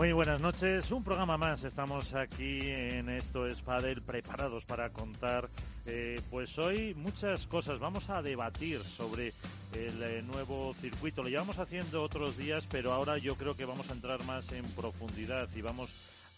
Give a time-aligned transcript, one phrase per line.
[0.00, 1.62] Muy buenas noches, un programa más.
[1.62, 5.50] Estamos aquí en Esto es Padel preparados para contar
[5.84, 7.78] eh, pues hoy muchas cosas.
[7.78, 9.34] Vamos a debatir sobre
[9.74, 11.22] el eh, nuevo circuito.
[11.22, 14.64] Lo llevamos haciendo otros días, pero ahora yo creo que vamos a entrar más en
[14.70, 15.90] profundidad y vamos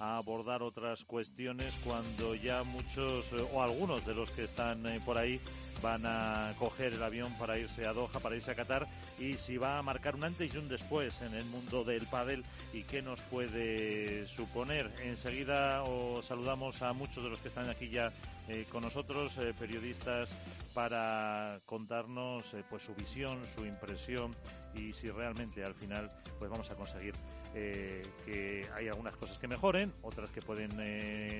[0.02, 5.16] a abordar otras cuestiones cuando ya muchos eh, o algunos de los que están por
[5.16, 5.40] ahí
[5.80, 8.88] van a coger el avión para irse a Doha, para irse a Qatar
[9.18, 12.44] y si va a marcar un antes y un después en el mundo del pádel
[12.72, 14.90] y qué nos puede suponer.
[15.04, 18.12] Enseguida os saludamos a muchos de los que están aquí ya
[18.48, 20.34] eh, con nosotros, eh, periodistas,
[20.74, 24.34] para contarnos eh, pues su visión, su impresión
[24.74, 27.14] y si realmente al final pues vamos a conseguir
[27.52, 30.70] que hay algunas cosas que mejoren, otras que pueden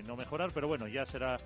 [0.07, 1.39] no mejorar, pero bueno, ya será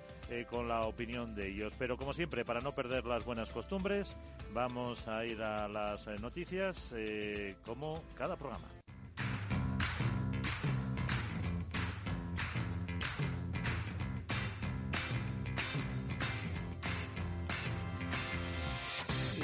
[0.49, 1.73] con la opinión de ellos.
[1.77, 4.15] Pero como siempre, para no perder las buenas costumbres,
[4.53, 6.93] vamos a ir a las noticias
[7.65, 8.67] como cada programa.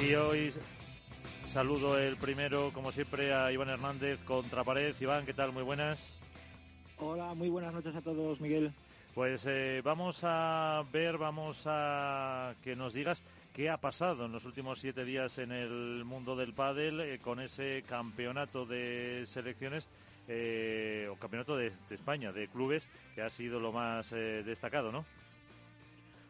[0.01, 0.53] Y hoy
[1.53, 4.95] saludo el primero, como siempre, a Iván Hernández contra pared.
[4.99, 5.51] Iván, ¿qué tal?
[5.51, 6.17] Muy buenas.
[6.97, 8.73] Hola, muy buenas noches a todos, Miguel.
[9.13, 13.21] Pues eh, vamos a ver, vamos a que nos digas
[13.53, 17.39] qué ha pasado en los últimos siete días en el mundo del pádel eh, con
[17.39, 19.87] ese campeonato de selecciones
[20.27, 25.05] eh, o campeonato de, España de clubes que ha sido lo más destacado, ¿no?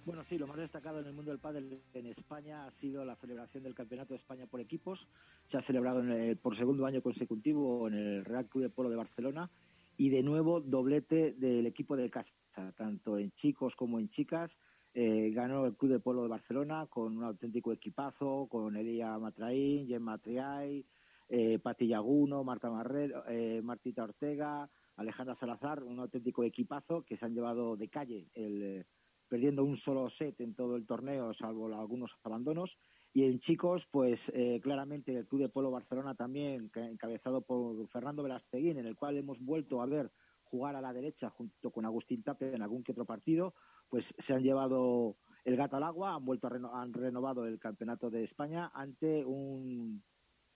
[0.05, 3.15] Bueno, sí, lo más destacado en el mundo del pádel en España ha sido la
[3.15, 5.07] celebración del Campeonato de España por equipos.
[5.45, 6.03] Se ha celebrado
[6.41, 9.49] por segundo año consecutivo en el Real Club de Polo de Barcelona
[9.95, 12.33] y de nuevo doblete del equipo de casa,
[12.75, 14.57] tanto en chicos como en chicas.
[14.93, 19.87] Eh, ganó el Club de Polo de Barcelona con un auténtico equipazo, con Elia Matraín,
[19.87, 20.85] Gemma Triay,
[21.29, 27.25] eh, Pati Yaguno, Marta Marrero, eh, Martita Ortega, Alejandra Salazar, un auténtico equipazo que se
[27.25, 28.85] han llevado de calle el
[29.27, 32.77] perdiendo un solo set en todo el torneo, salvo algunos abandonos.
[33.13, 38.23] Y en chicos, pues eh, claramente el Club de Polo Barcelona también, encabezado por Fernando
[38.23, 40.11] Velasteguín, en el cual hemos vuelto a ver
[40.43, 43.55] jugar a la derecha junto con Agustín Tape en algún que otro partido,
[43.89, 48.09] pues se han llevado el gato al agua, han vuelto a han renovado el campeonato
[48.09, 50.03] de España ante un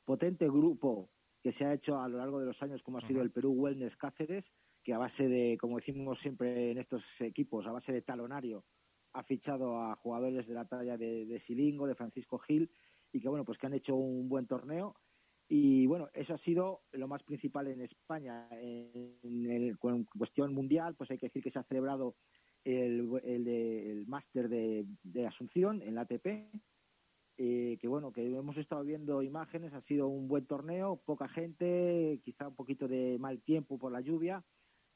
[0.06, 1.10] potente grupo
[1.42, 3.54] que se ha hecho a lo largo de los años, como ha sido el Perú
[3.54, 4.54] Wellness Cáceres,
[4.88, 8.64] que a base de, como decimos siempre en estos equipos, a base de talonario,
[9.12, 12.72] ha fichado a jugadores de la talla de, Silingo, de Francisco Gil,
[13.12, 14.96] y que bueno, pues que han hecho un buen torneo.
[15.50, 18.48] Y bueno, eso ha sido lo más principal en España.
[18.62, 22.16] En, el, cuestión mundial, pues hay que decir que se ha celebrado
[22.64, 24.88] el, el, máster de,
[25.28, 26.28] Asunción en la ATP,
[27.36, 32.22] eh, que bueno, que hemos estado viendo imágenes, ha sido un buen torneo, poca gente,
[32.24, 34.46] quizá un poquito de mal tiempo por la lluvia,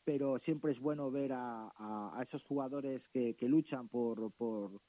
[0.03, 4.81] pero siempre es bueno ver a, a, esos jugadores que, que luchan por, por,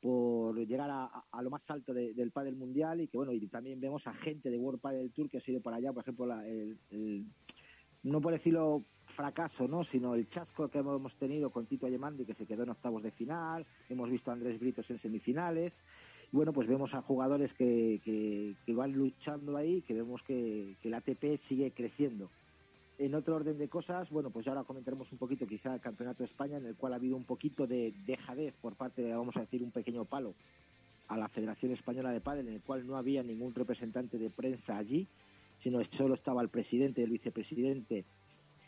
[0.00, 3.80] por llegar a, a, lo más alto del pádel mundial y que bueno y también
[3.80, 6.46] vemos a gente de World Padel Tour que ha sido para allá por ejemplo la,
[6.46, 7.26] el,
[8.02, 12.34] no por decirlo fracaso no sino el chasco que hemos tenido con Tito Ayemandi que
[12.34, 15.72] se quedó en octavos de final hemos visto a Andrés Britos en semifinales
[16.30, 20.76] y bueno pues vemos a jugadores que, que, que van luchando ahí que vemos que,
[20.80, 22.28] que el ATP sigue creciendo
[23.04, 26.26] en otro orden de cosas, bueno, pues ahora comentaremos un poquito quizá el Campeonato de
[26.26, 29.40] España, en el cual ha habido un poquito de dejadez por parte de, vamos a
[29.40, 30.34] decir, un pequeño palo
[31.08, 34.78] a la Federación Española de Padel, en el cual no había ningún representante de prensa
[34.78, 35.08] allí,
[35.58, 38.04] sino solo estaba el presidente y el vicepresidente.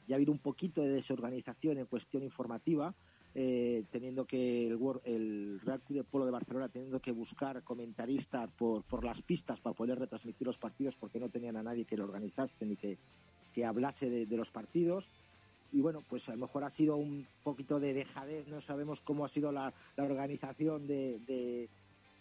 [0.09, 2.93] Y ha habido un poquito de desorganización en cuestión informativa,
[3.37, 8.51] eh, teniendo que el, el, Real Club de Polo de Barcelona teniendo que buscar comentaristas
[8.53, 11.97] por, por las pistas para poder retransmitir los partidos porque no tenían a nadie que
[11.97, 12.97] lo organizase ni que
[13.55, 15.09] que hablase de, los partidos.
[15.73, 19.25] Y bueno, pues a lo mejor ha sido un poquito de dejadez, no sabemos cómo
[19.25, 21.69] ha sido la, organización de,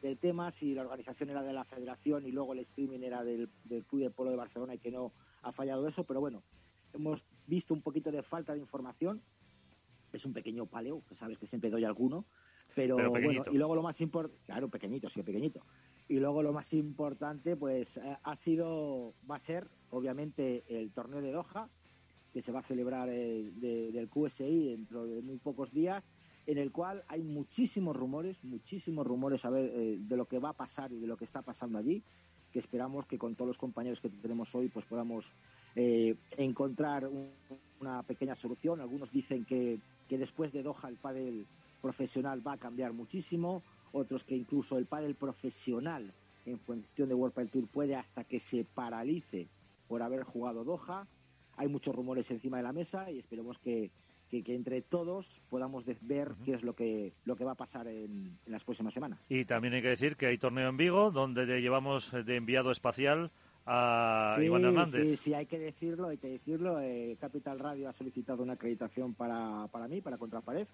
[0.02, 3.50] del tema, si la organización era de la federación y luego el streaming era del,
[3.66, 6.42] del Club de Polo de Barcelona y que no ha fallado eso, pero bueno,
[6.94, 9.22] hemos visto un poquito de falta de información.
[10.14, 12.26] Es un pequeño paleo, que sabes que siempre doy alguno,
[12.76, 15.62] pero, bueno, y luego lo más importante, claro, pequeñito, sí, pequeñito.
[16.08, 21.22] Y luego lo más importante, pues eh, ha sido, va a ser, obviamente, el torneo
[21.22, 21.70] de Doha,
[22.34, 23.52] que se va a celebrar eh,
[23.92, 26.04] del QSI dentro de muy pocos días,
[26.46, 30.92] en el cual hay muchísimos rumores, muchísimos rumores eh, de lo que va a pasar
[30.92, 32.04] y de lo que está pasando allí,
[32.52, 35.32] que esperamos que con todos los compañeros que tenemos hoy, pues podamos
[35.76, 37.10] encontrar
[37.80, 38.80] una pequeña solución.
[38.80, 41.48] Algunos dicen que, que después de Doha el pádel
[41.82, 46.14] profesional va a cambiar muchísimo otros que incluso el pádel profesional
[46.46, 49.48] en cuestión de World Padel Tour puede hasta que se paralice
[49.94, 51.06] por haber jugado Doha.
[51.56, 53.92] hay muchos rumores encima de la mesa y esperemos que,
[54.28, 58.40] que, entre todos podamos ver qué es lo que, lo que va a pasar en,
[58.48, 59.20] las próximas semanas.
[59.30, 63.30] Y también hay que decir que hay torneo en Vigo, donde llevamos de enviado espacial
[63.68, 65.04] a Iván Hernández.
[65.04, 66.80] Sí, sí, hay que decirlo, hay que decirlo.
[66.82, 70.68] Eh, Capital Radio ha solicitado una acreditación para, para mí, para Contrapared.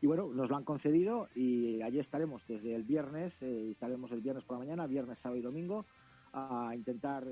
[0.00, 4.22] Y bueno, nos lo han concedido y allí estaremos desde el viernes, eh, estaremos el
[4.22, 5.84] viernes por la mañana, viernes, sábado y domingo,
[6.32, 7.24] a intentar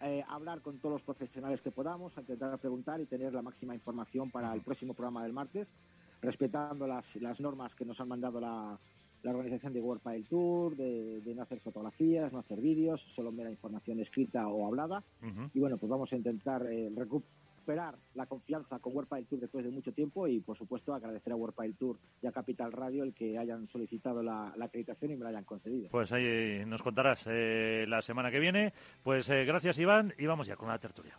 [0.00, 3.74] eh, hablar con todos los profesionales que podamos, a intentar preguntar y tener la máxima
[3.74, 5.68] información para el próximo programa del martes,
[6.22, 8.78] respetando las, las normas que nos han mandado la,
[9.22, 13.50] la organización de World Padel Tour, de, no hacer fotografías, no hacer vídeos, solo mera
[13.50, 15.02] información escrita o hablada.
[15.52, 17.39] Y bueno, pues vamos a intentar eh, recuperar
[18.14, 21.36] la confianza con World Padel Tour después de mucho tiempo y por supuesto agradecer a
[21.36, 25.24] World Padel Tour y a Capital Radio el que hayan solicitado la, acreditación y me
[25.24, 25.88] la hayan concedido.
[25.90, 28.72] Pues ahí nos contarás eh, la semana que viene.
[29.02, 31.18] Pues eh, gracias Iván y vamos ya con la tertulia.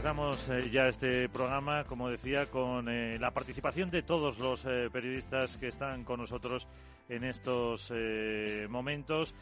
[0.00, 4.88] Empezamos eh, ya este programa, como decía, con eh, la participación de todos los eh,
[4.90, 6.66] periodistas que están con nosotros
[7.10, 7.92] en estos
[8.70, 9.34] momentos.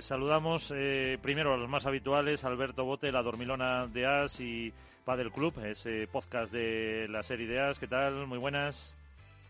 [0.00, 0.74] saludamos
[1.22, 4.72] primero a los más habituales, Alberto Bote, La Dormilona de As y
[5.04, 7.78] Padel Club, ese podcast de la serie de As.
[7.78, 8.26] ¿Qué tal?
[8.26, 8.96] Muy buenas.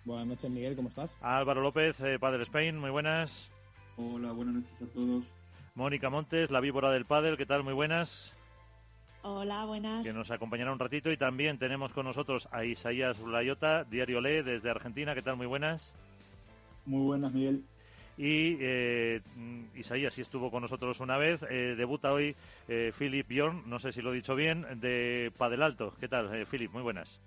[0.05, 1.17] Buenas noches, Miguel, ¿cómo estás?
[1.23, 3.51] Álvaro López, Padel Spain, muy buenas.
[3.97, 5.25] Hola, buenas noches a todos.
[5.75, 7.65] Mónica Montes, La Víbora del Padel, ¿qué tal?
[7.65, 8.38] Muy buenas.
[9.31, 10.07] Hola, buenas.
[10.07, 11.13] Que nos acompañará un ratito.
[11.13, 15.15] Y también tenemos con nosotros a Isaías Layota, Diario Le, desde Argentina.
[15.15, 15.37] ¿Qué tal?
[15.37, 15.93] Muy buenas.
[16.87, 17.63] Muy buenas, Miguel.
[18.17, 19.21] Y eh,
[19.75, 21.45] Isaías sí estuvo con nosotros una vez.
[21.51, 22.35] Eh, debuta hoy
[22.69, 25.93] eh, Philip Bjorn, no sé si lo he dicho bien, de Padel Alto.
[26.01, 26.73] ¿Qué tal, eh, Philip?
[26.73, 27.21] Muy buenas.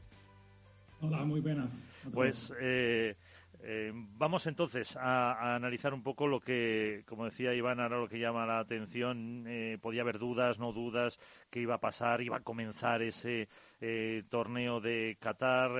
[1.01, 1.71] Hola, muy buenas.
[2.11, 3.15] Pues eh,
[3.63, 8.19] eh, vamos entonces a, analizar un poco lo que, como decía Iván, ahora lo que
[8.19, 9.45] llama la atención.
[9.47, 11.19] Eh, podía haber dudas, no dudas,
[11.49, 13.49] qué iba a pasar, iba a comenzar ese
[13.79, 15.71] eh, torneo de Qatar.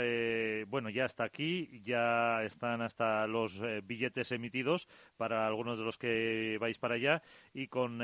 [0.68, 4.88] bueno, ya está aquí, ya están hasta los billetes emitidos
[5.18, 7.22] para algunos de los que vais para allá
[7.54, 8.00] y con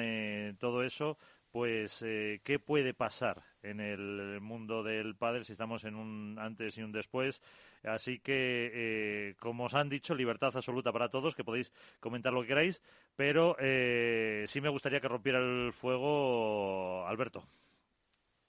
[0.60, 1.18] todo eso
[1.58, 6.78] pues eh, qué puede pasar en el mundo del pádel si estamos en un antes
[6.78, 7.42] y un después.
[7.84, 12.42] Así que, eh, como os han dicho, libertad absoluta para todos, que podéis comentar lo
[12.42, 12.82] que queráis,
[13.16, 17.44] pero eh, sí me gustaría que rompiera el fuego Alberto,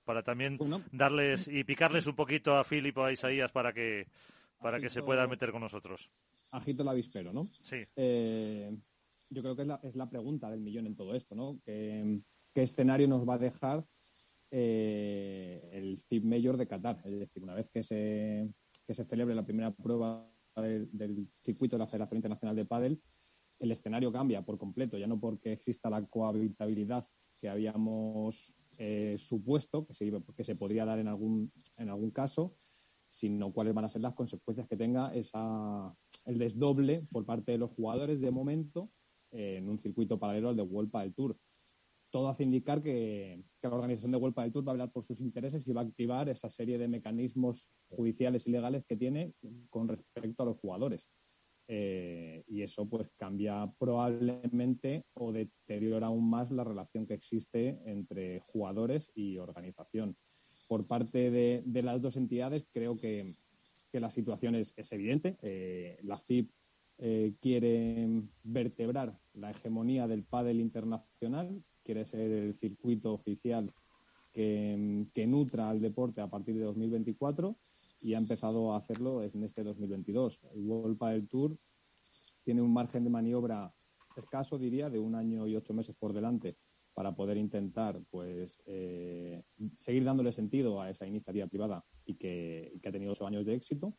[0.04, 0.58] para también
[0.92, 4.06] darles y picarles un poquito a Filipe o a Isaías para que
[4.60, 6.10] para que se pueda meter con nosotros.
[6.50, 7.48] Agito el avispero, ¿no?
[7.62, 7.84] Sí.
[9.30, 11.60] yo creo que es la, es la pregunta del millón en todo esto, ¿no?
[11.64, 12.20] Que
[12.54, 13.84] qué escenario nos va a dejar
[14.50, 17.00] eh, el FIB Mayor de Qatar.
[17.04, 18.48] Es decir, una vez que se,
[18.86, 23.02] que se celebre la primera prueba del, circuito de la Federación Internacional de Padel,
[23.58, 27.06] el escenario cambia por completo, ya no porque exista la cohabitabilidad
[27.40, 32.56] que habíamos eh, supuesto que se, que se podría dar en algún, en algún caso,
[33.08, 37.58] sino cuáles van a ser las consecuencias que tenga esa, el desdoble por parte de
[37.58, 38.90] los jugadores de momento
[39.32, 41.36] eh, en un circuito paralelo al de World Padel Tour
[42.10, 45.20] todo hace indicar que, la organización de World del Tour va a hablar por sus
[45.20, 49.34] intereses y va a activar esa serie de mecanismos judiciales y legales que tiene
[49.68, 51.08] con respecto a los jugadores.
[51.70, 58.40] Eh, y eso pues cambia probablemente o deteriora aún más la relación que existe entre
[58.40, 60.16] jugadores y organización.
[60.66, 63.36] Por parte de, las dos entidades creo que,
[63.92, 65.36] la situación es, evidente.
[65.42, 66.50] Eh, la FIP
[66.98, 73.72] eh, quiere vertebrar la hegemonía del pádel internacional quiere ser el circuito oficial
[74.34, 77.56] que, nutra al deporte a partir de 2024
[78.02, 80.42] y ha empezado a hacerlo en este 2022.
[80.52, 81.58] El World del Tour
[82.44, 83.72] tiene un margen de maniobra
[84.18, 86.58] escaso, diría, de un año y ocho meses por delante
[86.92, 89.42] para poder intentar pues eh,
[89.78, 93.94] seguir dándole sentido a esa iniciativa privada y que, ha tenido ocho años de éxito.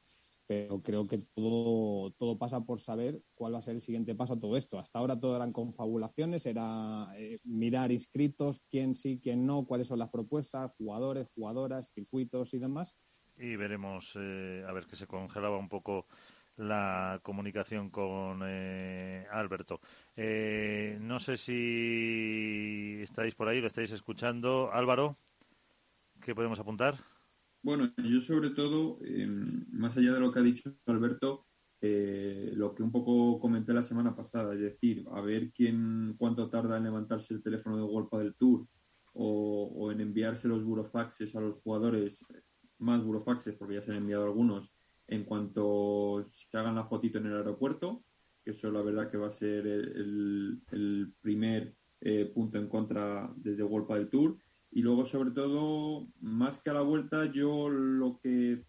[0.50, 4.34] Pero creo que todo, todo pasa por saber cuál va a ser el siguiente paso
[4.34, 4.80] a todo esto.
[4.80, 10.00] Hasta ahora todo eran confabulaciones, era eh, mirar inscritos, quién sí, quién no, cuáles son
[10.00, 12.96] las propuestas, jugadores, jugadoras, circuitos y demás.
[13.38, 16.08] Y veremos, eh, a ver, que se congelaba un poco
[16.58, 19.80] la comunicación con eh, Alberto.
[20.18, 24.72] no sé si estáis por ahí, lo estáis escuchando.
[24.74, 25.16] Álvaro,
[26.20, 26.96] ¿qué podemos apuntar?
[27.62, 31.46] Bueno, yo sobre todo, em, más allá de lo que ha dicho Alberto,
[31.82, 36.50] eh, lo que un poco comenté la semana pasada, es decir, a ver quién cuánto
[36.50, 38.68] tarda en levantarse el teléfono de Golpa del Tour
[39.14, 42.24] o, en enviarse los burofaxes a los jugadores,
[42.78, 44.74] más burofaxes porque ya se han enviado algunos,
[45.08, 48.04] en cuanto se hagan la fotito en el aeropuerto,
[48.44, 53.64] que eso la verdad que va a ser el, primer eh, punto en contra desde
[53.64, 54.38] Golpa del Tour
[54.72, 58.64] y luego, sobre todo, más que a la vuelta, yo lo que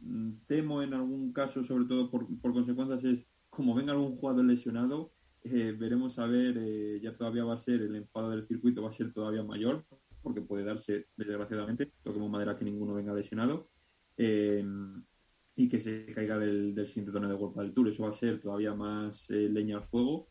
[0.00, 4.44] mm, temo en algún caso, sobre todo por, por consecuencias, es como venga algún jugador
[4.44, 5.12] lesionado,
[5.44, 8.88] eh, veremos a ver, eh, ya todavía va a ser el enfado del circuito, va
[8.88, 9.84] a ser todavía mayor,
[10.22, 13.68] porque puede darse, desgraciadamente, toquemos madera que ninguno venga lesionado,
[14.16, 14.64] eh,
[15.54, 17.88] y que se caiga del, del siguiente torneo de World del Tour.
[17.88, 20.28] Eso va a ser todavía más leña al fuego.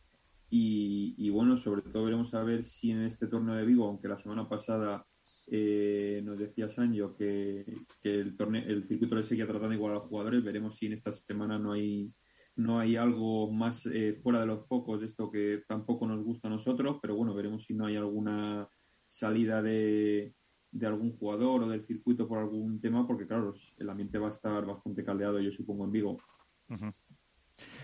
[0.50, 4.06] Y, y, bueno, sobre todo veremos a ver si en este torneo de Vigo, aunque
[4.06, 5.06] la semana pasada
[5.46, 7.64] eh, nos decía Sancho que,
[8.02, 10.42] el, torneo, el circuito le seguía tratando igual a los jugadores.
[10.42, 12.12] Veremos si en esta semana no hay,
[12.56, 16.48] no hay algo más eh, fuera de los focos de esto que tampoco nos gusta
[16.48, 18.68] a nosotros, pero bueno, veremos si no hay alguna
[19.06, 20.34] salida de,
[20.70, 24.32] de algún jugador o del circuito por algún tema, porque claro, el ambiente va a
[24.32, 26.16] estar bastante caldeado, yo supongo, en Vigo.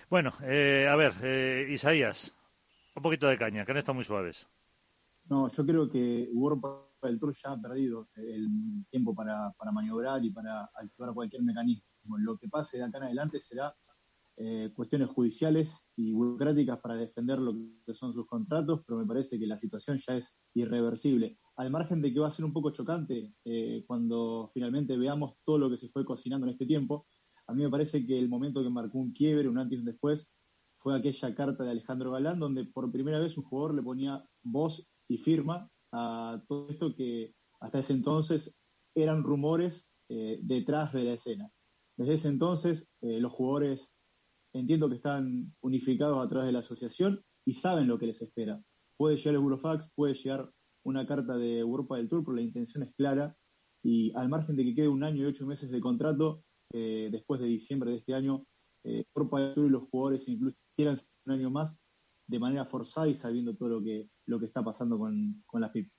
[0.08, 2.34] Bueno, eh, a ver, Isaías,
[2.96, 4.48] un poquito de caña, que han estado muy suaves.
[5.28, 8.48] No, yo creo que Europa del Tour ya ha perdido el
[8.90, 11.84] tiempo para, maniobrar y para activar cualquier mecanismo.
[12.18, 13.74] Lo que pase de acá en adelante será
[14.36, 17.54] eh, cuestiones judiciales y burocráticas para defender lo
[17.84, 21.38] que son sus contratos, pero me parece que la situación ya es irreversible.
[21.56, 25.58] Al margen de que va a ser un poco chocante eh, cuando finalmente veamos todo
[25.58, 27.06] lo que se fue cocinando en este tiempo,
[27.46, 29.86] a mí me parece que el momento que marcó un quiebre, un antes y un
[29.86, 30.26] después,
[30.78, 34.86] fue aquella carta de Alejandro Galán, donde por primera vez un jugador le ponía voz
[35.08, 38.56] y firma a todo esto que hasta ese entonces
[38.94, 41.50] eran rumores eh, detrás de la escena.
[41.96, 43.92] Desde ese entonces eh, los jugadores
[44.52, 48.60] entiendo que están unificados a través de la asociación y saben lo que les espera.
[48.96, 50.50] Puede llegar el Burofax, puede llegar
[50.82, 53.36] una carta de Europa del Tour, pero la intención es clara
[53.82, 56.42] y al margen de que quede un año y ocho meses de contrato,
[56.72, 58.44] eh, después de diciembre de este año,
[58.82, 61.76] Europa del Tour y los jugadores incluso quieran un año más,
[62.30, 65.90] de manera forzada y sabiendo todo lo que, lo que está pasando con, la FIP.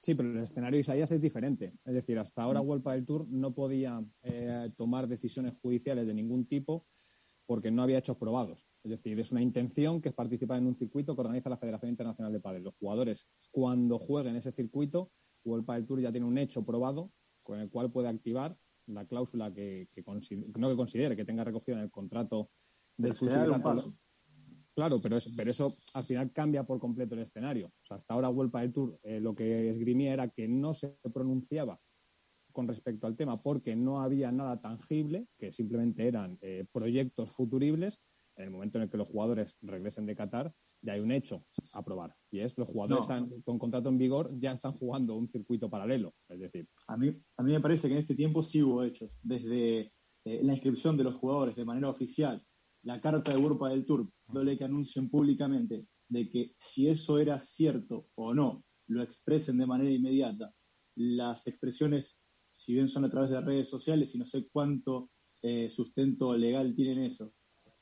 [0.00, 1.74] Sí, pero el escenario Isaías es diferente.
[1.84, 2.90] Es decir, hasta ahora World mm.
[2.90, 6.86] del Tour no podía eh, tomar decisiones judiciales de ningún tipo
[7.44, 8.68] porque no había hechos probados.
[8.84, 11.90] Es decir, es una intención que es participar en un circuito que organiza la Federación
[11.90, 12.62] Internacional de Padel.
[12.62, 15.10] Los jugadores, cuando jueguen ese circuito,
[15.44, 17.10] World del Tour ya tiene un hecho probado
[17.42, 18.56] con el cual puede activar
[18.86, 19.88] la cláusula que,
[20.56, 22.50] no que considere que tenga recogido en el contrato
[22.96, 23.60] de exclusividad
[24.74, 27.66] Claro, pero, pero eso al final cambia por completo el escenario.
[27.66, 30.96] O sea, hasta ahora Vuelta del Tour eh, lo que esgrimía era que no se
[31.12, 31.78] pronunciaba
[32.52, 38.00] con respecto al tema porque no había nada tangible, que simplemente eran eh, proyectos futuribles.
[38.36, 41.44] En el momento en el que los jugadores regresen de Qatar, ya hay un hecho
[41.72, 42.14] a probar.
[42.30, 43.06] Y es los jugadores
[43.44, 46.14] con contrato en vigor ya están jugando un circuito paralelo.
[46.28, 49.10] Es decir, a mí, a mí me parece que en este tiempo sí hubo hechos.
[49.22, 49.92] Desde
[50.24, 52.42] eh, la inscripción de los jugadores de manera oficial
[52.82, 57.40] la carta de Europa del Tour, dándole que anuncien públicamente de que si eso era
[57.40, 60.52] cierto o no, lo expresen de manera inmediata.
[60.96, 62.18] Las expresiones,
[62.50, 65.10] si bien son a través de redes sociales y no sé cuánto
[65.40, 67.32] eh, sustento legal tienen eso,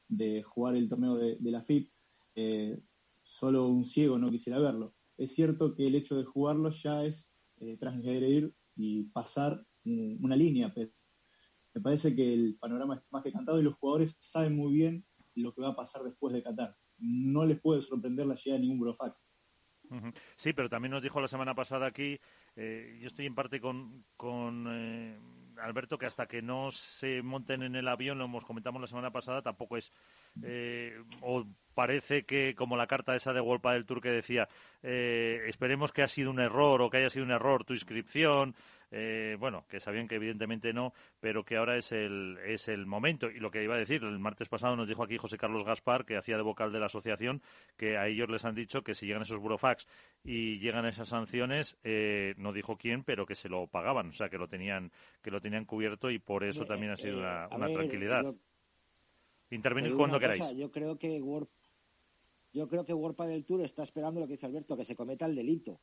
[0.09, 1.90] de jugar el torneo de, la FIP,
[2.35, 2.80] eh,
[3.23, 4.95] solo un ciego no quisiera verlo.
[5.16, 7.28] Es cierto que el hecho de jugarlo ya es
[7.59, 10.90] eh, transgredir y pasar una línea, pero
[11.75, 15.05] me parece que el panorama es más que cantado y los jugadores saben muy bien
[15.35, 16.77] lo que va a pasar después de Qatar.
[16.99, 19.17] No les puede sorprender la llegada de ningún Burofax.
[20.37, 22.19] Sí, pero también nos dijo la semana pasada aquí,
[22.55, 25.19] eh, yo estoy en parte con, con eh,
[25.61, 29.11] Alberto, que hasta que no se monten en el avión, lo hemos comentado la semana
[29.11, 29.93] pasada, tampoco es,
[30.43, 34.49] eh, o parece que, como la carta esa de World del Tour que decía,
[34.83, 38.55] eh, esperemos que ha sido un error o que haya sido un error tu inscripción,
[38.90, 43.30] eh, bueno, que sabían que evidentemente no, pero que ahora es el, es el momento.
[43.30, 46.04] Y lo que iba a decir, el martes pasado nos dijo aquí José Carlos Gaspar,
[46.04, 47.42] que hacía de vocal de la asociación,
[47.76, 49.87] que a ellos les han dicho que si llegan esos burofax
[50.25, 54.28] y llegan esas sanciones, eh, no dijo quién, pero que se lo pagaban, o sea,
[54.28, 54.90] que lo tenían,
[55.23, 58.25] que lo tenían cubierto y por eso también ha sido una, tranquilidad.
[59.50, 60.56] Intervenir cuando queráis.
[60.56, 61.49] yo creo que World
[62.52, 65.26] yo creo que World del Tour está esperando lo que dice Alberto, que se cometa
[65.26, 65.80] el delito.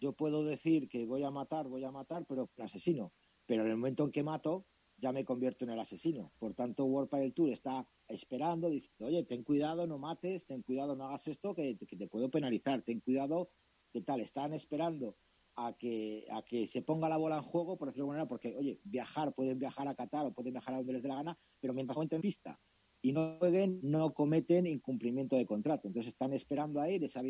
[0.00, 3.12] Yo puedo decir que voy a matar, voy a matar, pero asesino.
[3.46, 6.32] Pero en el momento en que mato, ya me convierto en el asesino.
[6.38, 10.96] Por tanto, World del Tour está esperando, diciendo, oye, ten cuidado, no mates, ten cuidado,
[10.96, 13.50] no hagas esto, que, te puedo penalizar, ten cuidado,
[13.92, 14.20] ¿qué tal?
[14.20, 15.16] Están esperando
[15.56, 18.28] a que, a que se ponga la bola en juego, por decirlo de alguna manera,
[18.28, 21.16] porque, oye, viajar, pueden viajar a Qatar o pueden viajar a donde les dé la
[21.16, 22.60] gana, pero mientras no en pista
[23.04, 25.88] y no jueguen, no cometen incumplimiento de contrato.
[25.88, 27.22] Entonces están esperando ahí, les ha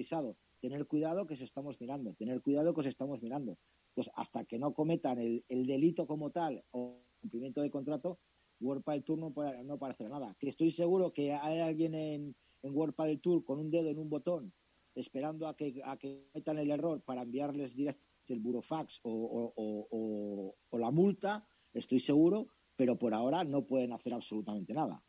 [0.61, 3.59] tener cuidado que se estamos mirando, tener cuidado que os estamos mirando.
[3.93, 8.21] Pues hasta que no cometan el, delito como tal o incumplimiento de contrato,
[8.61, 10.37] World del Tour no, puede, no hacer nada.
[10.39, 13.99] Que estoy seguro que hay alguien en, en World del Tour con un dedo en
[13.99, 14.53] un botón
[14.95, 20.55] esperando a que, a que cometan el error para enviarles directamente el burofax o, o,
[20.71, 25.03] o la multa, estoy seguro, pero por ahora no pueden hacer absolutamente nada.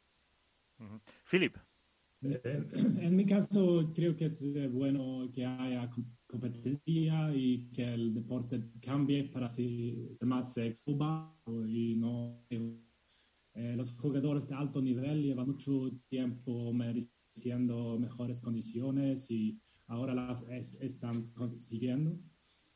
[1.30, 1.56] Philip.
[2.22, 2.68] Eh,
[3.02, 5.90] en mi caso, creo que es eh, bueno que haya
[6.28, 10.80] competencia y que el deporte cambie para ser más eh,
[11.68, 12.44] y no
[13.78, 20.44] los jugadores de alto nivel llevan mucho tiempo mereciendo mejores condiciones y ahora las
[20.82, 22.20] están consiguiendo.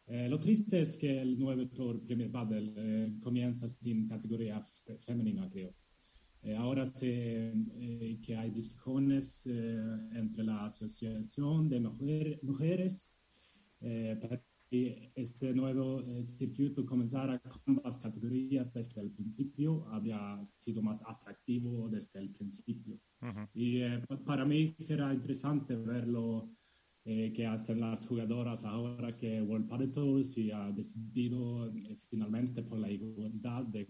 [0.08, 4.66] lo triste es que el nuevo Tour Premier Padel comienza sin categoría
[5.00, 5.74] femenina, creo.
[6.42, 9.78] Eh, ahora sé eh, que hay discusiones eh,
[10.14, 13.12] entre la Asociación de Mujeres
[14.22, 21.02] para que este nuevo circuito comenzara con ambas categorías desde el principio, había sido más
[21.08, 23.00] atractivo desde el principio.
[23.54, 23.80] Y
[24.26, 26.50] para mí será interesante verlo
[27.06, 31.72] que hacen las jugadoras ahora que World Padel Tour se ha decidido
[32.10, 33.88] finalmente por la igualdad de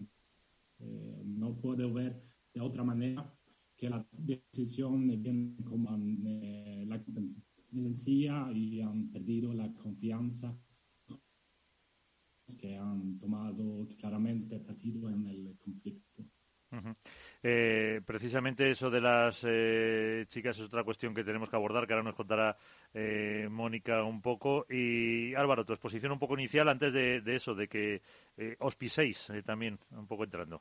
[1.24, 3.32] no puedo ver de otra manera
[3.80, 10.54] que la decisión viene como eh, la competencia y han perdido la confianza
[12.58, 16.24] que han tomado claramente partido en el conflicto.
[17.42, 21.94] Eh, precisamente eso de las eh, chicas es otra cuestión que tenemos que abordar, que
[21.94, 22.56] ahora nos contará
[23.48, 24.66] Mónica un poco.
[24.68, 28.02] Y Álvaro, tu exposición un poco inicial antes de, de eso, de que
[28.58, 30.60] os piséis también, un poco entrando.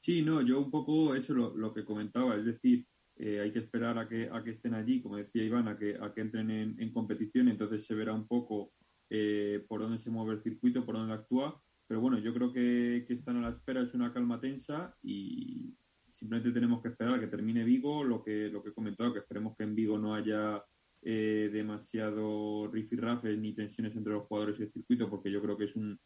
[0.00, 2.86] Sí, no, yo un poco eso lo, que comentaba, es decir,
[3.16, 5.96] eh, hay que esperar a que, a que estén allí, como decía Iván, a que,
[6.00, 8.72] a que entren en, en competición, entonces se verá un poco
[9.10, 13.04] eh, por dónde se mueve el circuito, por dónde actúa, pero bueno, yo creo que,
[13.06, 15.74] que están a la espera, es una calma tensa y
[16.14, 19.18] simplemente tenemos que esperar a que termine Vigo, lo que, lo que he comentado, que
[19.18, 20.64] esperemos que en Vigo no haya
[21.02, 25.64] eh, demasiado rifirrafes ni tensiones entre los jugadores y el circuito, porque yo creo que
[25.64, 25.98] es un,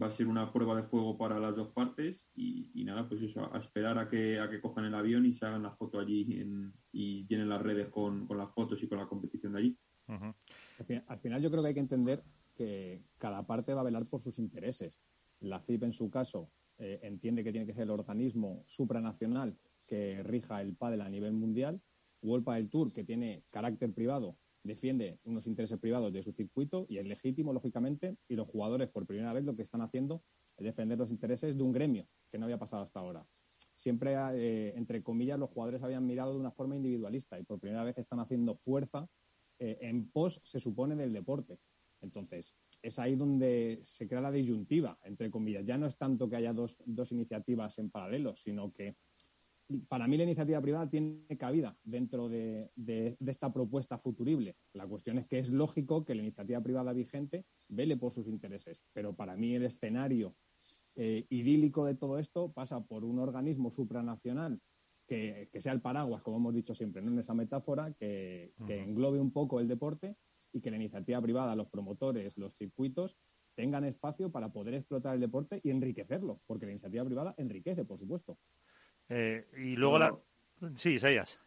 [0.00, 3.52] va a ser una prueba de fuego para las dos partes y, nada, pues eso,
[3.52, 6.26] a esperar a que, a que cojan el avión y se hagan la foto allí
[6.92, 9.78] y llenen las redes con, con, las fotos y con la competición de allí.
[11.06, 12.22] al, final, yo creo que hay que entender
[12.54, 15.00] que cada parte va a velar por sus intereses.
[15.40, 19.56] La CIP en su caso eh, entiende que tiene que ser el organismo supranacional
[19.86, 21.80] que rija el pádel a nivel mundial.
[22.22, 26.98] World del Tour, que tiene carácter privado, defiende unos intereses privados de su circuito y
[26.98, 30.22] es legítimo, lógicamente, y los jugadores por primera vez lo que están haciendo
[30.56, 33.26] es defender los intereses de un gremio que no había pasado hasta ahora.
[33.74, 37.84] Siempre, eh, entre comillas, los jugadores habían mirado de una forma individualista y por primera
[37.84, 39.08] vez están haciendo fuerza
[39.60, 41.58] eh, en pos, se supone, del deporte.
[42.00, 45.64] Entonces, es ahí donde se crea la disyuntiva, entre comillas.
[45.64, 48.96] Ya no es tanto que haya dos, dos iniciativas en paralelo, sino que
[49.88, 52.70] para mí la iniciativa privada tiene cabida dentro de,
[53.26, 54.56] esta propuesta futurible.
[54.72, 58.82] La cuestión es que es lógico que la iniciativa privada vigente vele por sus intereses,
[58.92, 60.34] pero para mí el escenario
[60.96, 64.60] eh, idílico de todo esto pasa por un organismo supranacional
[65.06, 67.12] que, sea el paraguas, como hemos dicho siempre, ¿no?
[67.12, 70.16] en esa metáfora, que, que englobe un poco el deporte
[70.52, 73.16] y que la iniciativa privada, los promotores, los circuitos,
[73.54, 77.98] tengan espacio para poder explotar el deporte y enriquecerlo, porque la iniciativa privada enriquece, por
[77.98, 78.38] supuesto.
[79.08, 80.18] Eh, y luego la...
[80.74, 81.38] Sí, Isaías.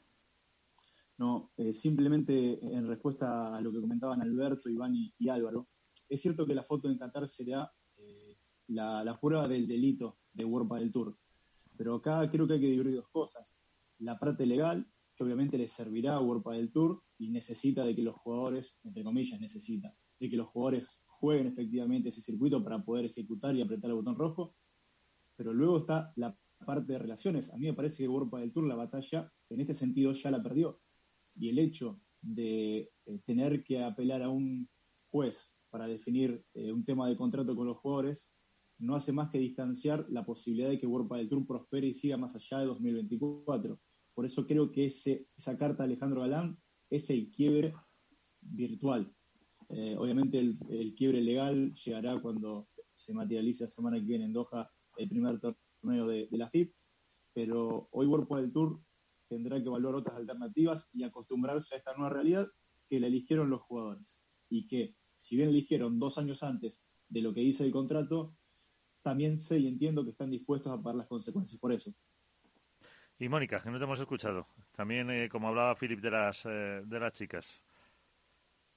[1.18, 5.68] No, eh, simplemente en respuesta a lo que comentaban Alberto, Iván y, Álvaro,
[6.10, 8.38] es cierto que la foto en Qatar sería eh,
[8.70, 11.16] la, prueba del delito de World del Tour,
[11.78, 13.46] pero acá creo que hay que dividir dos cosas.
[14.00, 18.02] La parte legal, que obviamente le servirá a World del Tour y necesita de que
[18.02, 23.06] los jugadores, entre comillas, necesita de que los jugadores jueguen efectivamente ese circuito para poder
[23.06, 24.56] ejecutar y apretar el botón rojo.
[25.36, 27.50] Pero luego está la parte de relaciones.
[27.52, 30.42] A mí me parece que World del Tour la batalla en este sentido ya la
[30.42, 30.82] perdió.
[31.36, 34.70] Y el hecho de eh, tener que apelar a un
[35.10, 35.38] juez
[35.70, 38.28] para definir eh, un tema de contrato con los jugadores
[38.80, 42.18] no hace más que distanciar la posibilidad de que World del Tour prospere y siga
[42.18, 43.80] más allá de 2024.
[44.14, 46.58] Por eso creo que ese, esa carta de Alejandro Galán
[46.90, 47.74] es el quiebre
[48.42, 49.14] virtual.
[49.70, 54.70] Eh, obviamente el, quiebre legal llegará cuando se materialice la semana que viene en Doha
[54.98, 56.74] el primer torneo de, la FIP,
[57.34, 58.80] pero hoy World del Tour
[59.28, 62.48] tendrá que evaluar otras alternativas y acostumbrarse a esta nueva realidad
[62.88, 64.22] que la eligieron los jugadores.
[64.50, 68.36] Y que, si bien eligieron dos años antes de lo que dice el contrato,
[69.02, 71.94] también sé y entiendo que están dispuestos a pagar las consecuencias por eso.
[73.18, 74.48] Y Mónica, que no te hemos escuchado.
[74.76, 77.62] También, eh, como hablaba Philip de las, eh, de las chicas.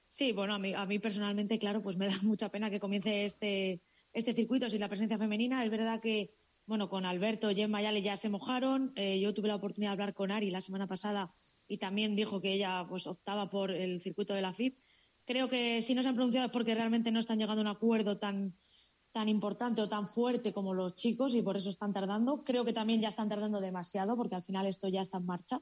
[0.07, 3.25] Sí, bueno, a mí, a mí personalmente, claro, pues me da mucha pena que comience
[3.25, 3.81] este,
[4.13, 5.65] este circuito sin la presencia femenina.
[5.65, 6.31] Es verdad que,
[6.67, 8.91] bueno, con Alberto, Gemma Yale ya se mojaron.
[8.95, 11.31] Eh, yo tuve la oportunidad de hablar con Ari la semana pasada
[11.67, 14.77] y también dijo que ella pues optaba por el circuito de la FIP.
[15.25, 17.75] Creo que si no se han pronunciado es porque realmente no están llegando a un
[17.75, 18.55] acuerdo tan,
[19.11, 22.43] tan importante o tan fuerte como los chicos y por eso están tardando.
[22.43, 25.61] Creo que también ya están tardando demasiado porque al final esto ya está en marcha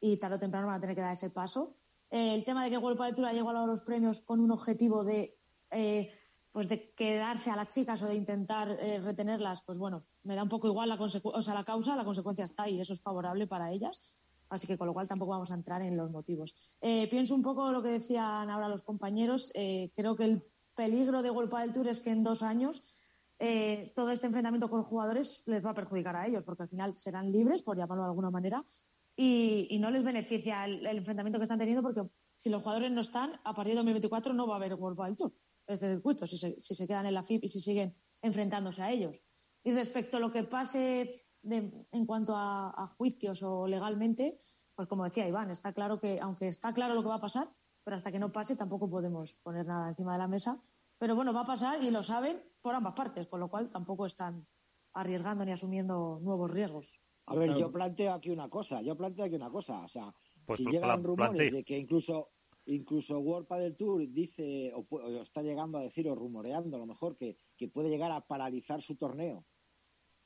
[0.00, 1.76] y tarde o temprano van a tener que dar ese paso.
[2.10, 5.36] Eh, el tema de que World ha llegado a los premios con un objetivo de
[5.70, 6.12] eh,
[6.54, 10.42] pues de quedarse a las chicas o de intentar eh, retenerlas, pues bueno, me da
[10.42, 13.46] un poco igual la, o sea, la causa, la consecuencia está ahí, eso es favorable
[13.46, 14.00] para ellas.
[14.48, 16.54] Así que con lo cual tampoco vamos a entrar en los motivos.
[16.80, 19.50] pienso un poco lo que decían ahora los compañeros.
[19.96, 20.42] creo que el
[20.76, 22.84] peligro de World del Tour es que en dos años
[23.38, 26.96] eh, todo este enfrentamiento con jugadores les va a perjudicar a ellos, porque al final
[26.96, 28.64] serán libres, por llamarlo de alguna manera,
[29.16, 32.02] y, no les beneficia el, enfrentamiento que están teniendo, porque
[32.34, 35.16] si los jugadores no están, a partir de 2024 no va a haber World Wide
[35.16, 35.32] Tour,
[35.66, 38.90] este circuito, si se, si se quedan en la FIP y si siguen enfrentándose a
[38.90, 39.16] ellos.
[39.62, 44.40] Y respecto a lo que pase en cuanto a, a, juicios o legalmente,
[44.74, 47.50] pues como decía Iván, está claro que, aunque está claro lo que va a pasar,
[47.84, 50.62] pero hasta que no pase tampoco podemos poner nada encima de la mesa
[50.98, 54.06] pero bueno, va a pasar y lo saben por ambas partes, con lo cual tampoco
[54.06, 54.46] están
[54.94, 57.00] arriesgando ni asumiendo nuevos riesgos.
[57.26, 60.58] A ver, yo planteo aquí una cosa, yo planteo aquí una cosa, o sea, pues
[60.58, 62.30] si llegan rumores de que incluso
[62.66, 67.16] incluso World del Tour dice o, está llegando a decir o rumoreando a lo mejor
[67.16, 69.44] que, que puede llegar a paralizar su torneo,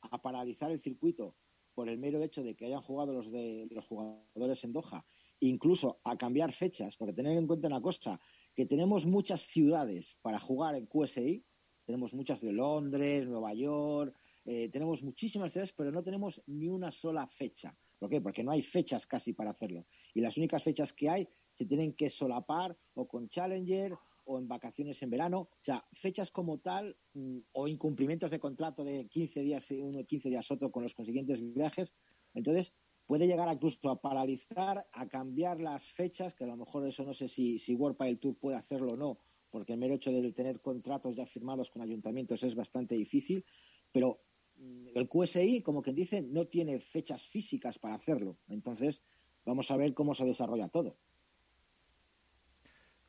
[0.03, 1.37] a paralizar el circuito
[1.75, 5.07] por el mero hecho de que hayan jugado los de los jugadores en Doha,
[5.41, 8.21] incluso a cambiar fechas, porque tener en cuenta una cosa,
[8.55, 11.45] que tenemos muchas ciudades para jugar en QSI,
[11.87, 16.91] tenemos muchas de Londres, Nueva York, eh, tenemos muchísimas ciudades, pero no tenemos ni una
[16.91, 17.77] sola fecha.
[17.99, 18.21] ¿Por qué?
[18.21, 19.87] Porque no hay fechas casi para hacerlo.
[20.15, 24.47] Y las únicas fechas que hay se tienen que solapar o con Challenger o en
[24.47, 25.41] vacaciones en verano.
[25.41, 30.29] O sea, fechas como tal mm, o incumplimientos de contrato de 15 días uno, 15
[30.29, 31.93] días otro con los consiguientes viajes.
[32.35, 32.73] Entonces,
[33.07, 37.15] puede llegar incluso a paralizar, a cambiar las fechas, que a lo mejor eso no
[37.15, 39.19] sé si, si World Tour puede hacerlo o no,
[39.51, 43.45] porque el mero hecho de tener contratos ya firmados con ayuntamientos es bastante difícil,
[43.91, 44.21] pero
[44.57, 48.37] mm, el QSI, como quien dice, no tiene fechas físicas para hacerlo.
[48.47, 49.03] Entonces,
[49.47, 50.99] vamos a ver cómo se desarrolla todo.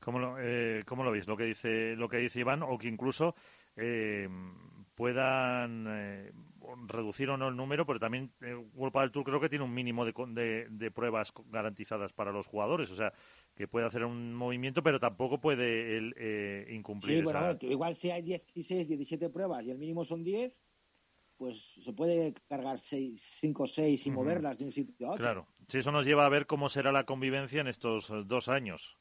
[0.10, 1.28] ¿Cómo lo, eh, ¿Cómo lo veis?
[1.28, 3.36] Lo que dice, lo que dice Iván, o que incluso
[3.76, 4.28] eh,
[4.96, 6.32] puedan eh,
[6.88, 9.72] reducir o no el número, pero también el World del Tour creo que tiene un
[9.72, 13.14] mínimo de, de, pruebas garantizadas para los jugadores, o sea,
[13.54, 17.20] que puede hacer un movimiento, pero tampoco puede él, eh, incumplir.
[17.20, 20.58] Sí, bueno, igual si hay 16, 17 pruebas y el mínimo son 10,
[21.38, 25.24] pues se puede cargar 5 o 6 y moverlas de un sitio a otro.
[25.24, 28.98] Claro, si eso nos lleva a ver cómo será la convivencia en estos dos años.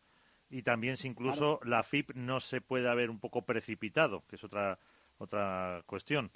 [0.51, 4.45] Y también si incluso la FIP no se puede haber un poco precipitado, que es
[4.45, 4.79] otra,
[5.19, 6.31] otra cuestión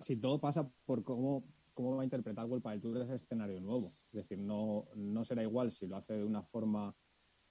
[0.00, 3.92] si todo pasa por cómo, cómo va a interpretar World del Tour ese escenario nuevo.
[4.12, 6.94] Es decir, no, no será igual si lo hace de una forma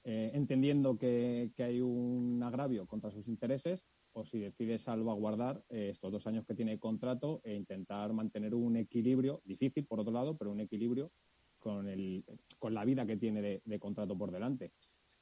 [0.03, 5.89] eh, entendiendo que, que, hay un agravio contra sus intereses o si decide salvaguardar eh,
[5.89, 10.13] estos dos años que tiene de contrato e intentar mantener un equilibrio, difícil por otro
[10.13, 11.11] lado, pero un equilibrio
[11.59, 12.23] con, el,
[12.59, 14.71] con la vida que tiene de, de contrato por delante.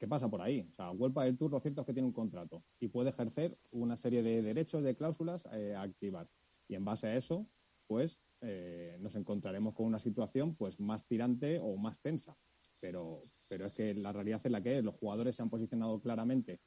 [0.04, 0.68] ¿Qué pasa por ahí?
[0.70, 3.56] O sea, World del Tour lo cierto es que tiene un contrato y puede ejercer
[3.70, 6.28] una serie de derechos, de cláusulas eh, a activar.
[6.68, 7.46] Y en base a eso,
[7.86, 12.36] pues eh, nos encontraremos con una situación pues más tirante o más tensa.
[12.80, 14.84] Pero, pero es que la realidad es la que es.
[14.84, 16.60] Los jugadores se han posicionado claramente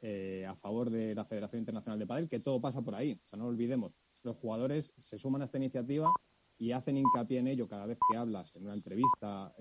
[0.00, 3.18] eh, a favor de la Federación Internacional de Padel, que todo pasa por ahí.
[3.20, 6.08] O sea, no olvidemos, los jugadores se suman a esta iniciativa
[6.56, 9.52] y hacen hincapié en ello cada vez que hablas en una entrevista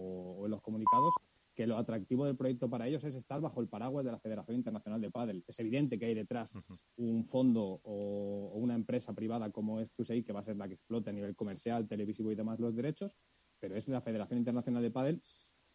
[0.00, 1.12] o, en los comunicados,
[1.60, 4.56] que lo atractivo del proyecto para ellos es estar bajo el paraguas de la Federación
[4.56, 5.44] Internacional de Padel.
[5.46, 6.54] Es evidente que hay detrás
[6.96, 10.72] un fondo o, una empresa privada como es QSI, que va a ser la que
[10.76, 13.14] explote a nivel comercial, televisivo y demás los derechos,
[13.58, 15.22] pero es la Federación Internacional de Padel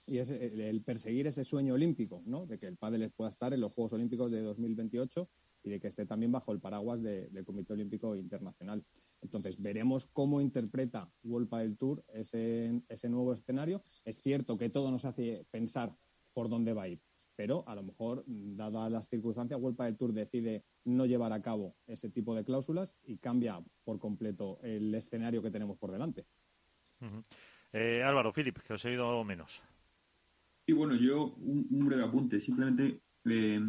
[0.08, 2.48] y es el, perseguir ese sueño olímpico, ¿no?
[2.48, 5.30] De que el pádel pueda estar en los Juegos Olímpicos de 2028
[5.66, 8.84] y de que esté también bajo el paraguas del Comité Olímpico Internacional.
[9.22, 13.82] Entonces, veremos cómo interpreta World Padel Tour ese, ese nuevo escenario.
[14.04, 15.96] Es cierto que todo nos hace pensar
[16.34, 17.02] por dónde va a ir,
[17.36, 21.76] pero a lo mejor, dadas las circunstancias, World Padel Tour decide no llevar a cabo
[21.88, 26.26] ese tipo de cláusulas y cambia por completo el escenario que tenemos por delante.
[27.74, 29.62] Eh, Álvaro, Philip, que os he oído menos.
[30.66, 32.40] Y bueno, yo un, breve apunte.
[32.40, 33.60] Simplemente, eh,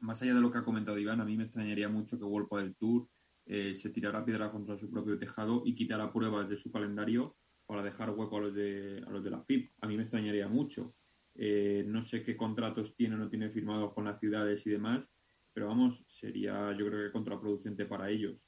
[0.00, 2.48] más allá de lo que ha comentado Iván, a mí me extrañaría mucho que World
[2.56, 3.08] del Tour
[3.46, 7.82] eh, se tirara piedra contra su propio tejado y quitara pruebas de su calendario para
[7.82, 9.72] dejar hueco a los de, a los de la FIP.
[9.80, 10.94] A mí me extrañaría mucho.
[11.34, 15.04] Eh, no sé qué contratos tiene o no tiene firmados con las ciudades y demás,
[15.52, 18.46] pero vamos, sería yo creo que contraproducente para ellos.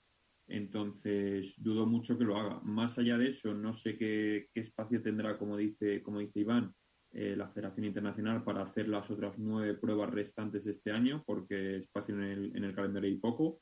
[0.48, 2.60] Entonces, dudo mucho que lo haga.
[2.64, 6.74] Más allá de eso, no sé qué, qué espacio tendrá, como dice, como dice Iván,
[7.12, 12.14] eh, la Federación Internacional para hacer las otras nueve pruebas restantes este año, porque espacio
[12.14, 13.60] en el, en el calendario hay poco.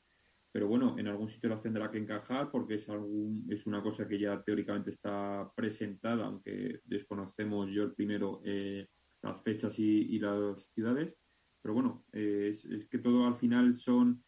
[0.51, 4.07] Pero bueno, en algún sitio la tendrá que encajar porque es, algún, es una cosa
[4.07, 8.87] que ya teóricamente está presentada, aunque desconocemos yo el primero eh,
[9.21, 11.15] las fechas y, las ciudades.
[11.61, 14.23] Pero bueno, eh, es, que todo al final son,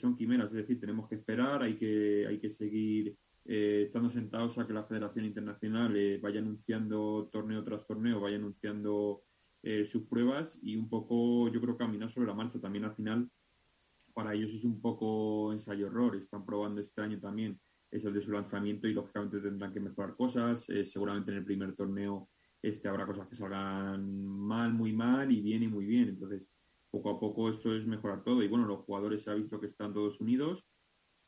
[0.00, 4.56] son quimeras, es decir, tenemos que esperar, hay que, hay que seguir eh, estando sentados
[4.58, 9.24] a que la Federación Internacional eh, vaya anunciando torneo tras torneo, vaya anunciando
[9.62, 12.60] eh, sus pruebas y un poco, yo creo, caminar sobre la marcha.
[12.60, 13.28] También al final,
[14.12, 16.16] para ellos es un poco ensayo-error.
[16.16, 17.58] Están probando este año también
[17.90, 20.66] es el de su lanzamiento y lógicamente tendrán que mejorar cosas.
[20.84, 22.30] seguramente en el primer torneo
[22.62, 26.08] este habrá cosas que salgan mal, muy mal y bien y muy bien.
[26.08, 26.46] Entonces,
[26.90, 28.42] poco a poco esto es mejorar todo.
[28.42, 30.64] Y bueno, los jugadores se ha visto que están todos unidos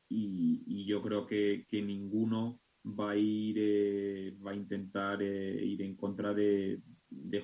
[0.08, 5.96] y, yo creo que, ninguno va a ir eh, va a intentar eh, ir en
[5.96, 6.80] contra de,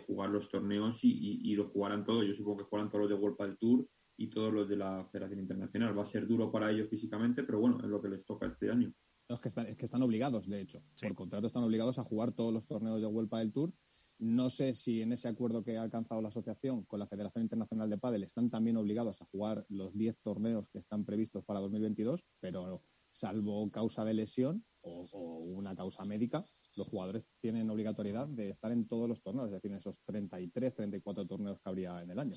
[0.06, 2.26] jugar los torneos y, y, lo jugarán todos.
[2.26, 3.88] Yo supongo que jugarán todos los de World del Tour
[4.20, 5.96] y todos los de la Federación Internacional.
[5.96, 8.70] Va a ser duro para ellos físicamente, pero bueno, es lo que les toca este
[8.70, 8.92] año.
[9.28, 10.82] es, que están, es que están obligados, de hecho.
[11.00, 13.72] Por contrato están obligados a jugar todos los torneos de World del Tour
[14.20, 17.88] no sé si en ese acuerdo que ha alcanzado la asociación con la Federación Internacional
[17.88, 22.22] de Pádel están también obligados a jugar los 10 torneos que están previstos para 2022,
[22.38, 25.06] pero salvo causa de lesión o,
[25.54, 26.44] una causa médica,
[26.76, 30.74] los jugadores tienen obligatoriedad de estar en todos los torneos, es decir, en esos 33,
[30.74, 32.36] 34 torneos que habría en el año.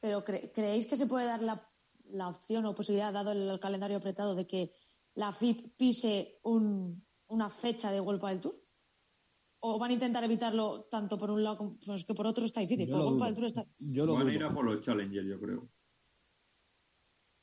[0.00, 4.46] Pero ¿creéis que se puede dar la, opción o posibilidad, dado el, calendario apretado, de
[4.46, 4.72] que
[5.14, 8.60] la FIP pise una fecha de World del Tour?
[9.60, 12.60] o van a intentar evitarlo tanto por un lado como pues que por otro está
[12.60, 12.88] difícil.
[12.88, 13.66] Por el está...
[14.14, 15.68] van a ir a por los Challengers, yo creo.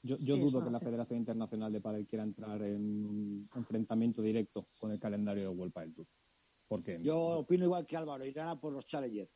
[0.01, 4.91] Yo, dudo que la Federación Internacional de Padel quiera entrar en un enfrentamiento directo con
[4.91, 6.07] el calendario de World Padel Tour.
[6.67, 6.99] Porque...
[7.01, 9.29] Yo opino igual que Álvaro, irán a por los Challengers.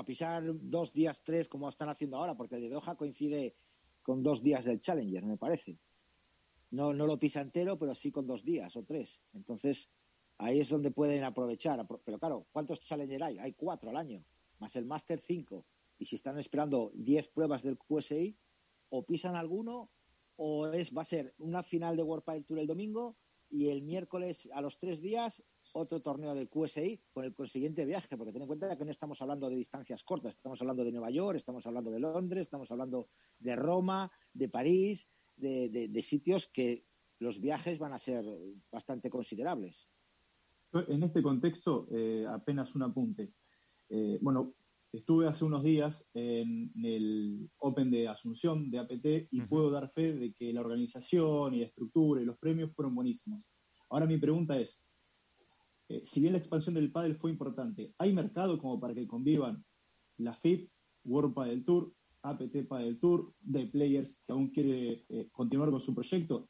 [0.00, 3.54] A pisar dos días, tres, como están haciendo ahora, porque el de Doha coincide
[4.02, 5.78] con dos días del Challenger, me parece.
[6.70, 9.22] No, no lo pisa entero, pero sí con dos días o tres.
[9.34, 9.90] Entonces,
[10.40, 11.86] Ahí es donde pueden aprovechar.
[12.02, 13.38] Pero claro, ¿cuántos Challenger hay?
[13.38, 14.24] Hay cuatro al año,
[14.58, 15.66] más el Master cinco.
[15.98, 18.34] Y si están esperando diez pruebas del QSI,
[18.88, 19.90] o pisan alguno,
[20.36, 23.16] o es va a ser una final de World Padel Tour el domingo
[23.50, 28.16] y el miércoles a los tres días otro torneo del QSI con el consiguiente viaje,
[28.16, 31.10] porque ten en cuenta que no estamos hablando de distancias cortas, estamos hablando de Nueva
[31.10, 36.84] York, estamos hablando de Londres, estamos hablando de Roma, de París, de, de sitios que
[37.18, 38.24] los viajes van a ser
[38.70, 39.88] bastante considerables.
[40.72, 43.32] En este contexto, eh, apenas un apunte.
[43.88, 44.54] Eh, bueno,
[44.92, 50.12] estuve hace unos días en el Open de Asunción de APT y puedo dar fe
[50.12, 53.46] de que la organización y la estructura y los premios fueron buenísimos.
[53.90, 54.80] Ahora mi pregunta es,
[55.90, 59.64] eh, si bien la expansión del pádel fue importante, ¿hay mercado como para que convivan
[60.16, 60.70] la FIP,
[61.04, 66.48] World Padel Tour, APT Padel Tour, de Players que aún quiere continuar con su proyecto?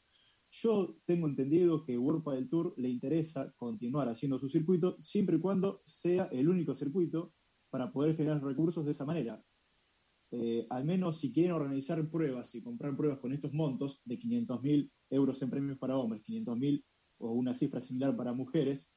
[0.53, 5.41] Yo tengo entendido que World del Tour le interesa continuar haciendo su circuito siempre y
[5.41, 7.35] cuando sea el único circuito
[7.71, 9.43] para poder generar recursos de esa manera.
[10.33, 14.91] Eh, al menos si quieren organizar pruebas y comprar pruebas con estos montos de 500.000
[15.11, 16.85] euros en premios para hombres, 500.000
[17.19, 18.93] o una cifra similar para mujeres,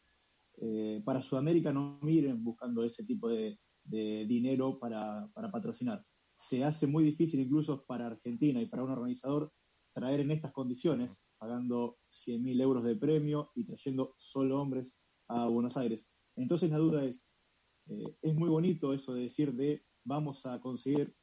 [0.61, 6.05] eh, para Sudamérica no miren buscando ese tipo de, dinero para, patrocinar.
[6.37, 9.51] Se hace muy difícil incluso para Argentina y para un organizador
[9.93, 14.95] traer en estas condiciones pagando 100.000 euros de premio y trayendo solo hombres
[15.27, 16.07] a Buenos Aires.
[16.37, 17.25] Entonces la duda es,
[17.89, 21.13] eh, es muy bonito eso de decir de vamos a conseguir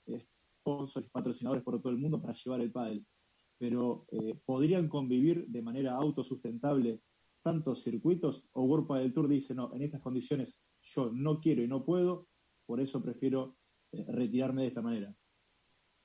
[0.60, 3.06] sponsors, patrocinadores por todo el mundo para llevar el pádel,
[3.58, 7.00] pero eh, ¿podrían convivir de manera autosustentable
[7.42, 11.68] tantos circuitos o World del Tour dice, no, en estas condiciones yo no quiero y
[11.68, 12.28] no puedo,
[12.66, 13.56] por eso prefiero
[13.92, 15.14] eh, retirarme de esta manera?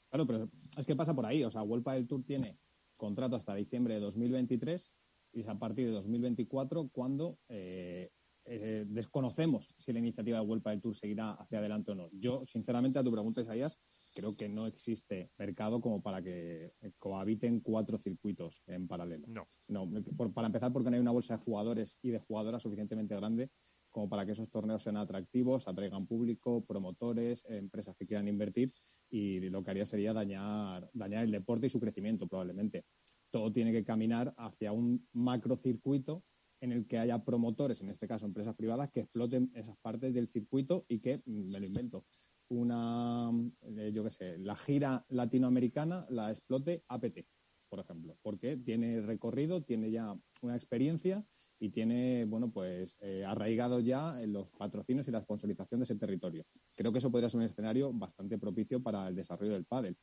[0.09, 2.59] Claro, pero es que pasa por ahí, o sea, World del Tour tiene
[2.95, 4.93] contrato hasta diciembre de 2023
[5.33, 8.09] y es a partir de 2024 cuando eh,
[8.45, 12.09] eh, desconocemos si la iniciativa de Vuelta del Tour seguirá hacia adelante o no.
[12.13, 13.79] Yo, sinceramente, a tu pregunta, Isaías,
[14.15, 19.27] creo que no existe mercado como para que cohabiten cuatro circuitos en paralelo.
[19.27, 19.47] No.
[19.67, 19.87] no
[20.33, 23.51] para empezar, porque no hay una bolsa de jugadores y de jugadoras suficientemente grande
[23.95, 28.73] como para que esos torneos sean atractivos, atraigan público, promotores, empresas que quieran invertir
[29.09, 32.83] y lo que haría sería dañar, dañar el deporte y su crecimiento probablemente.
[33.31, 36.25] Todo tiene que caminar hacia un macrocircuito
[36.59, 40.27] en el que haya promotores, en este caso empresas privadas, que exploten esas partes del
[40.27, 42.05] circuito y que, mm, me lo invento,
[42.49, 43.31] una,
[43.61, 47.25] eh, yo qué sé, la gira latinoamericana la explote APT,
[47.69, 51.25] por ejemplo, porque tiene recorrido, tiene ya una experiencia
[51.59, 56.45] y tiene, bueno, pues eh, arraigado ya los patrocinios y la sponsorización de ese territorio.
[56.75, 59.97] Creo que eso podría ser un escenario bastante propicio para el desarrollo del pádel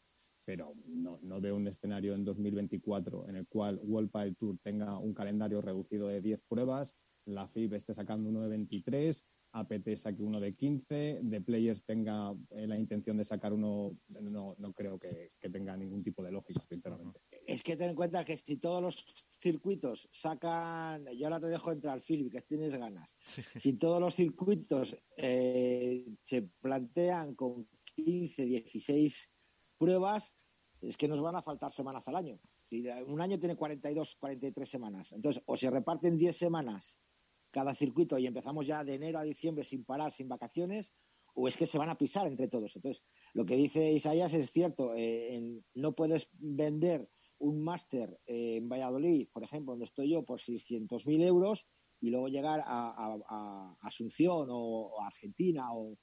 [0.44, 4.98] pero no, no, veo un escenario en 2024 en el cual World Padel Tour tenga
[4.98, 10.22] un calendario reducido de 10 pruebas, la FIB esté sacando uno de 23, APT saque
[10.22, 14.98] uno de 15, The Players tenga eh, la intención de sacar uno, no, no creo
[14.98, 17.20] que, tenga ningún tipo de lógica, sinceramente.
[17.46, 19.04] Es que ten en cuenta que si todos los
[19.40, 23.14] circuitos sacan, yo ahora te dejo entrar, Philip, que tienes ganas,
[23.56, 29.30] si todos los circuitos eh, se plantean con 15, 16
[29.76, 30.32] pruebas,
[30.80, 32.40] es que nos van a faltar semanas al año.
[33.06, 35.12] Un año tiene 42, 43 semanas.
[35.12, 36.96] Entonces, o se reparten 10 semanas
[37.52, 40.92] cada circuito y empezamos ya de enero a diciembre sin parar, sin vacaciones,
[41.34, 42.74] o es que se van a pisar entre todos.
[42.74, 43.02] Entonces,
[43.34, 44.92] lo que dice Isaías es cierto.
[44.96, 50.40] Eh, no puedes vender un máster eh, en Valladolid, por ejemplo, donde estoy yo, por
[50.40, 51.66] 600.000 euros
[52.00, 55.96] y luego llegar a, Asunción o, a Argentina o,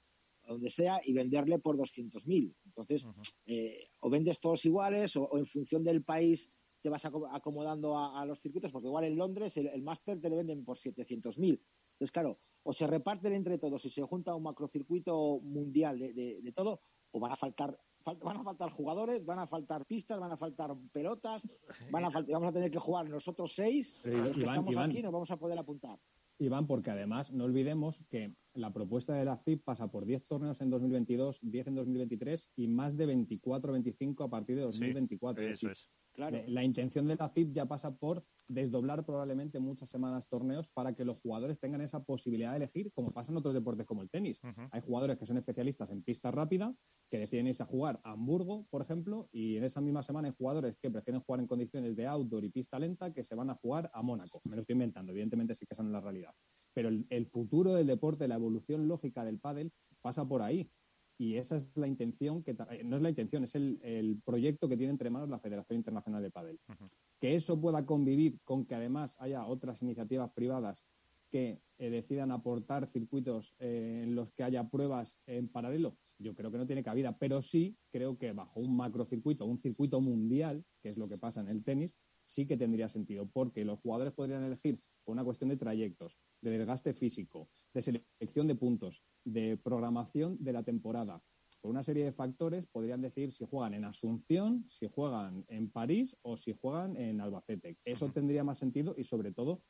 [0.46, 2.54] donde sea y venderle por 200.000.
[2.64, 3.06] Entonces,
[3.46, 6.50] eh, o vendes todos iguales o, en función del país
[6.82, 10.64] te vas acomodando a, los circuitos, porque igual en Londres el, máster te le venden
[10.64, 11.60] por 700.000.
[11.92, 16.80] Entonces, claro, o se reparten entre todos y se junta un macrocircuito mundial de, todo,
[17.12, 20.74] o van a faltar van a faltar jugadores, van a faltar pistas, van a faltar
[20.90, 21.42] pelotas,
[21.90, 25.30] van a vamos a tener que jugar nosotros seis, los que estamos aquí, nos vamos
[25.30, 25.98] a poder apuntar.
[26.40, 30.60] Iván, porque además no olvidemos que la propuesta de la FIP pasa por 10 torneos
[30.62, 35.44] en 2022, 10 en 2023 y más de 24 25 a partir de 2024.
[35.44, 35.90] eso es.
[36.28, 36.44] Claro.
[36.48, 41.04] La intención de la FIP ya pasa por desdoblar probablemente muchas semanas torneos para que
[41.04, 44.40] los jugadores tengan esa posibilidad de elegir, como pasa en otros deportes como el tenis.
[44.72, 46.74] Hay jugadores que son especialistas en pista rápida,
[47.10, 50.34] que deciden irse a jugar a Hamburgo, por ejemplo, y en esa misma semana hay
[50.36, 53.54] jugadores que prefieren jugar en condiciones de outdoor y pista lenta que se van a
[53.54, 54.40] jugar a Mónaco.
[54.44, 56.32] Me lo estoy inventando, evidentemente sí que son la realidad.
[56.74, 60.70] Pero el, el futuro del deporte, la evolución lógica del pádel pasa por ahí
[61.20, 64.76] y esa es la intención, que eh, no es la intención, es el, proyecto que
[64.78, 66.58] tiene entre manos la Federación Internacional de Padel.
[67.20, 70.82] Que eso pueda convivir con que además haya otras iniciativas privadas
[71.30, 76.50] que eh, decidan aportar circuitos eh, en los que haya pruebas en paralelo, yo creo
[76.50, 80.88] que no tiene cabida, pero sí creo que bajo un macrocircuito, un circuito mundial, que
[80.88, 84.44] es lo que pasa en el tenis, sí que tendría sentido, porque los jugadores podrían
[84.44, 90.36] elegir por una cuestión de trayectos, de desgaste físico, de selección de puntos, de programación
[90.40, 91.22] de la temporada.
[91.60, 96.16] Por una serie de factores podrían decir si juegan en Asunción, si juegan en París
[96.22, 97.76] o si juegan en Albacete.
[97.84, 99.62] Eso tendría más sentido y sobre todo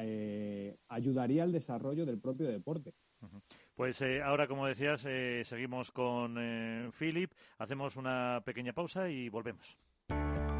[0.00, 2.94] eh, ayudaría al desarrollo del propio deporte.
[3.74, 6.36] Pues eh, ahora, como decías, eh, seguimos con
[6.98, 9.78] Philip, hacemos una pequeña pausa y volvemos.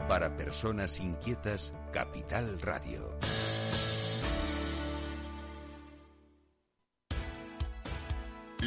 [0.09, 3.19] Para personas inquietas, Capital Radio.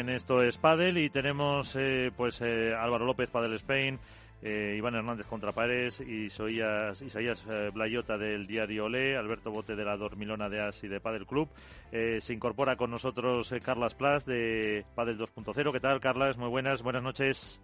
[0.00, 3.98] En esto es Padel y tenemos eh, pues eh, Álvaro López, Padel Spain,
[4.40, 9.98] eh, Iván Hernández contra Pares, Isaías, Isaías Blayota del diario Olé, Alberto Bote de la
[9.98, 11.50] Dormilona de As y de Padel Club.
[11.90, 15.70] se incorpora con nosotros Carlas Plas de Padel 2.0.
[15.70, 16.38] ¿Qué tal, Carlas?
[16.38, 17.60] Muy buenas, buenas noches.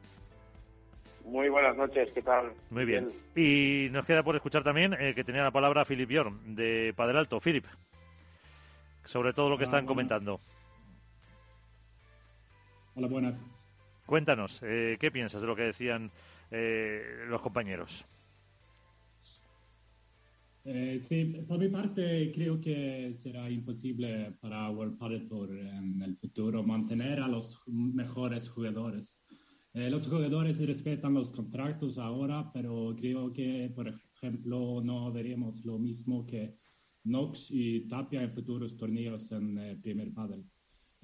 [1.25, 2.53] Muy buenas noches, ¿qué tal?
[2.69, 3.09] Muy bien.
[3.35, 7.41] Y nos queda por escuchar también que tenía la palabra Philip Bjorn de Padel Alto.
[7.41, 7.65] Philip,
[9.05, 10.39] sobre todo lo que están comentando.
[12.99, 13.45] Hola, buenas.
[14.07, 16.11] Cuéntanos, eh, ¿qué piensas de lo que decían
[16.51, 18.07] eh, los compañeros?
[20.65, 26.17] Eh, sí, por mi parte creo que será imposible para World Padel Tour en el
[26.17, 29.15] futuro mantener a los mejores jugadores.
[29.75, 36.25] los jugadores respetan los contratos ahora, pero creo que, por ejemplo, no veremos lo mismo
[36.25, 36.55] que
[37.05, 40.47] Knox y Tapia en futuros torneos en primer Padel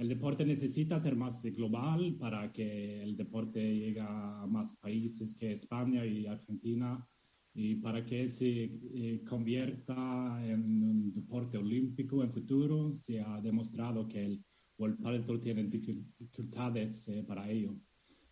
[0.02, 5.52] el deporte necesita ser más global para que el deporte llegue a más países que
[5.52, 7.06] España y Argentina
[7.54, 14.08] y para que se eh, convierta en un deporte olímpico en futuro, se ha demostrado
[14.08, 14.44] que el
[14.76, 17.76] World Padel tiene dificultades eh, para ello.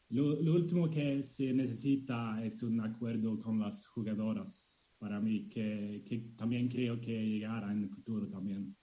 [0.09, 6.19] Lo, último que se necesita es un acuerdo con las jugadoras, para mí, que, que
[6.37, 8.75] también creo que llegará en el futuro también.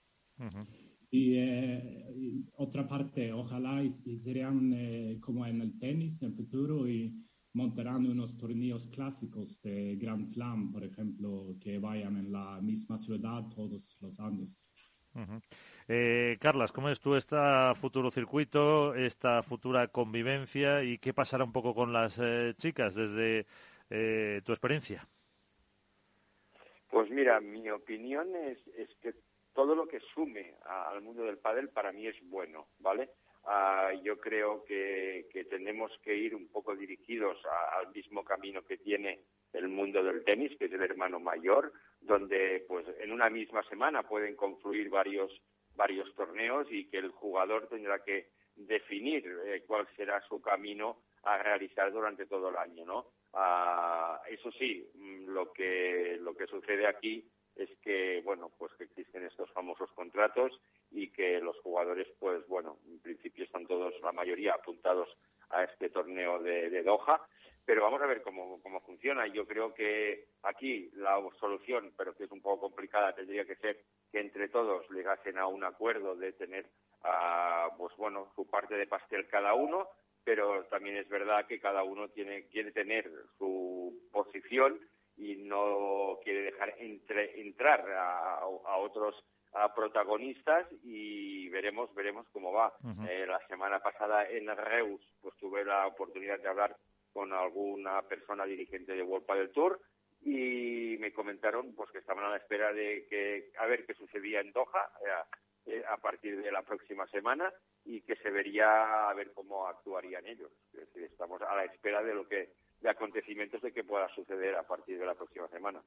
[1.10, 6.86] Eh, y, otra parte, ojalá y, serían eh, como en el tenis en el futuro
[6.86, 7.14] y
[7.54, 13.48] montarán unos torneos clásicos de Grand Slam, por ejemplo, que vayan en la misma ciudad
[13.48, 14.60] todos los años.
[15.88, 17.36] eh, Carlas, ¿cómo es tú este
[17.76, 23.46] futuro circuito, esta futura convivencia y qué pasará un poco con las eh, chicas desde
[24.44, 25.08] tu experiencia?
[26.90, 29.14] Pues mira, mi opinión es, es que
[29.58, 33.10] todo lo que sume al mundo del pádel para mí es bueno, ¿vale?
[33.42, 37.36] Ah, yo creo que, tenemos que ir un poco dirigidos
[37.76, 42.64] al mismo camino que tiene el mundo del tenis, que es el hermano mayor, donde
[42.68, 45.32] pues en una misma semana pueden confluir varios
[45.74, 51.36] varios torneos y que el jugador tendrá que definir eh, cuál será su camino a
[51.42, 53.06] realizar durante todo el año, ¿no?
[53.32, 57.28] Ah, eso sí, mm, lo que lo que sucede aquí
[57.58, 60.52] es que, bueno, pues que existen estos famosos contratos
[60.90, 65.08] y que los jugadores, pues bueno, en principio están todos, la mayoría, apuntados
[65.50, 67.20] a este torneo de, Doha,
[67.64, 69.26] pero vamos a ver cómo, cómo funciona.
[69.26, 73.80] Yo creo que aquí la solución, pero que es un poco complicada, tendría que ser
[74.10, 76.66] que entre todos llegasen a un acuerdo de tener,
[77.02, 79.88] uh, pues bueno, su parte de pastel cada uno,
[80.24, 84.78] pero también es verdad que cada uno tiene quiere tener su posición
[85.18, 88.46] y no quiere dejar entrar a,
[88.78, 89.14] otros
[89.74, 92.72] protagonistas y veremos veremos cómo va.
[93.08, 96.76] Eh, la semana pasada en Reus pues tuve la oportunidad de hablar
[97.12, 99.80] con alguna persona dirigente de World del Tour
[100.22, 104.40] y me comentaron pues que estaban a la espera de que a ver qué sucedía
[104.40, 107.52] en Doha eh, eh, a partir de la próxima semana
[107.84, 110.52] y que se vería a ver cómo actuarían ellos.
[110.94, 114.98] estamos a la espera de lo que de acontecimientos de que pueda suceder a partir
[114.98, 115.82] de la próxima semana.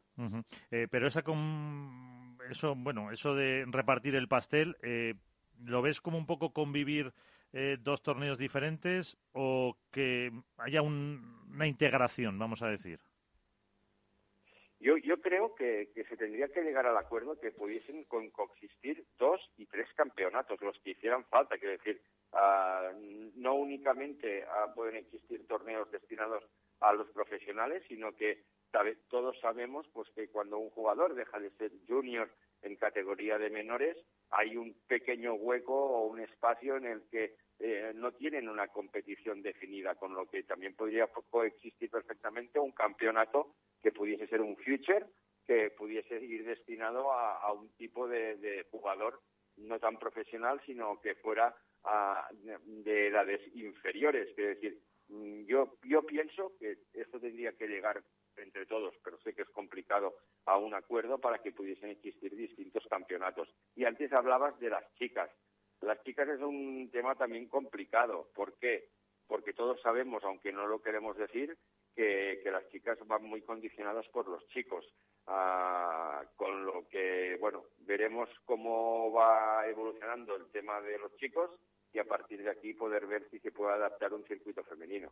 [0.71, 2.37] Eh, pero esa con...
[2.49, 5.13] eso, bueno, eso de repartir el pastel, eh,
[5.63, 7.13] ¿lo ves como un poco convivir
[7.53, 12.99] eh, dos torneos diferentes o que haya una integración, vamos a decir?
[14.81, 19.67] Yo, yo creo que, se tendría que llegar al acuerdo que pudiesen coexistir dos y
[19.67, 21.59] tres campeonatos, los que hicieran falta.
[21.59, 22.01] Quiero decir,
[22.33, 22.91] ah,
[23.35, 26.43] no únicamente ah, pueden existir torneos destinados
[26.81, 28.43] a los profesionales, sino que
[29.09, 32.29] todos sabemos pues que cuando un jugador deja de ser junior
[32.61, 33.97] en categoría de menores,
[34.29, 39.41] hay un pequeño hueco o un espacio en el que eh, no tienen una competición
[39.41, 45.05] definida, con lo que también podría coexistir perfectamente un campeonato que pudiese ser un future,
[45.45, 49.21] que pudiese ir destinado a, un tipo de, jugador
[49.57, 51.55] no tan profesional, sino que fuera
[52.63, 54.79] de edades inferiores, es decir,
[55.45, 58.01] yo, yo pienso que esto tendría que llegar
[58.37, 62.85] entre todos, pero sé que es complicado, a un acuerdo para que pudiesen existir distintos
[62.89, 63.49] campeonatos.
[63.75, 65.29] Y antes hablabas de las chicas.
[65.81, 68.29] Las chicas es un tema también complicado.
[68.33, 68.89] ¿Por qué?
[69.27, 71.57] Porque todos sabemos, aunque no lo queremos decir,
[71.95, 74.85] que, las chicas van muy condicionadas por los chicos.
[75.27, 81.51] Ah, con lo que, bueno, veremos cómo va evolucionando el tema de los chicos
[81.93, 85.11] y a partir de aquí poder ver si se puede adaptar un circuito femenino.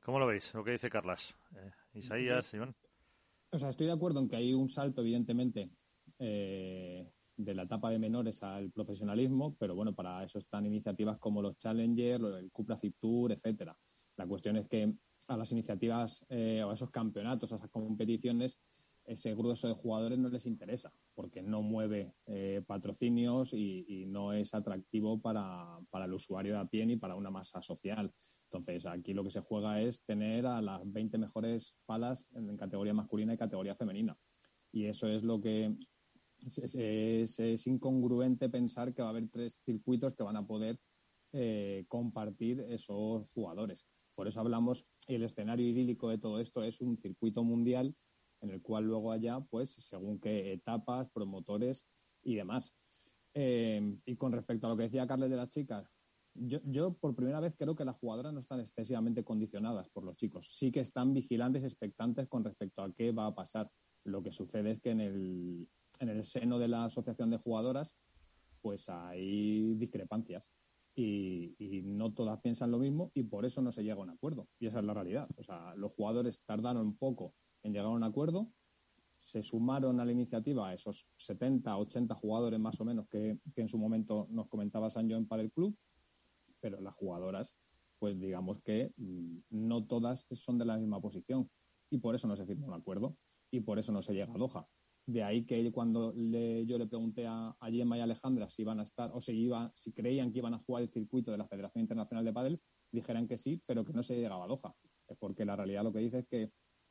[0.00, 0.52] ¿Cómo lo veis?
[0.54, 1.36] Lo que dice Carlas.
[1.56, 2.74] Eh, Isaías, Iván.
[3.50, 5.70] O sea, estoy de acuerdo en que hay un salto, evidentemente,
[6.18, 11.42] eh, de la etapa de menores al profesionalismo, pero bueno, para eso están iniciativas como
[11.42, 13.76] los Challenger, el Cupra Zip Tour, etcétera.
[14.16, 14.92] La cuestión es que
[15.28, 18.58] a las iniciativas eh, o a esos campeonatos, a esas competiciones,
[19.06, 24.54] ese grueso de jugadores no les interesa, porque no mueve eh, patrocinios y, no es
[24.54, 28.12] atractivo para, para, el usuario de a pie ni para una masa social.
[28.50, 32.94] Entonces, aquí lo que se juega es tener a las 20 mejores palas en, categoría
[32.94, 34.16] masculina y categoría femenina.
[34.72, 35.74] Y eso es lo que
[36.46, 40.78] es, incongruente pensar que va a haber tres circuitos que van a poder
[41.32, 43.86] eh, compartir esos jugadores.
[44.14, 47.94] Por eso hablamos, el escenario idílico de todo esto es un circuito mundial
[48.46, 51.86] en el cual luego haya, pues, según qué etapas, promotores
[52.22, 52.74] y demás.
[53.34, 55.90] Eh, y con respecto a lo que decía Carles de las chicas,
[56.34, 60.16] yo, yo, por primera vez creo que las jugadoras no están excesivamente condicionadas por los
[60.16, 60.48] chicos.
[60.52, 63.70] Sí que están vigilantes, expectantes con respecto a qué va a pasar.
[64.04, 65.68] Lo que sucede es que en el,
[65.98, 67.96] en el seno de la asociación de jugadoras,
[68.60, 70.44] pues hay discrepancias.
[70.98, 74.48] Y, no todas piensan lo mismo y por eso no se llega a un acuerdo.
[74.58, 75.28] Y esa es la realidad.
[75.36, 77.34] O sea, los jugadores tardaron un poco
[77.66, 78.50] en llegar a un acuerdo,
[79.20, 83.76] se sumaron a la iniciativa esos 70, 80 jugadores más o menos que, en su
[83.76, 85.76] momento nos comentaba Sancho en el Club,
[86.60, 87.54] pero las jugadoras,
[87.98, 91.50] pues digamos que mm, no todas son de la misma posición
[91.90, 93.16] y por eso no se firmó un acuerdo
[93.50, 94.66] y por eso no se llega a Doha.
[95.06, 99.10] De ahí que cuando yo le pregunté a, Gemma y Alejandra si iban a estar
[99.12, 102.24] o si, iba, si creían que iban a jugar el circuito de la Federación Internacional
[102.24, 102.60] de Padel,
[102.92, 104.74] dijeran que sí, pero que no se llegaba a Doha.
[105.20, 106.50] Porque la realidad lo que dice es que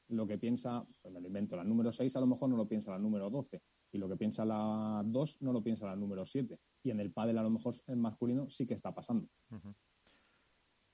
[0.09, 2.67] lo que piensa, pues me lo invento, la número 6 a lo mejor no lo
[2.67, 6.25] piensa la número 12 y lo que piensa la 2 no lo piensa la número
[6.25, 9.27] 7 y en el pádel a lo mejor en masculino sí que está pasando.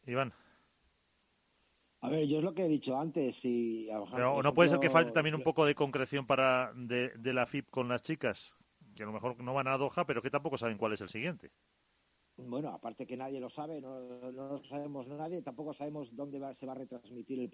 [0.05, 0.34] Iván.
[2.01, 3.39] A ver, yo es lo que he dicho antes.
[3.43, 7.34] Y, Pero no puede ser que falte también un poco de concreción para de, de
[7.34, 8.55] la FIP con las chicas,
[8.95, 11.09] que a lo mejor no van a Doha, pero que tampoco saben cuál es el
[11.09, 11.51] siguiente.
[12.47, 13.99] Bueno, aparte que nadie lo sabe, no,
[14.31, 17.49] lo sabemos nadie, tampoco sabemos dónde se va a retransmitir el,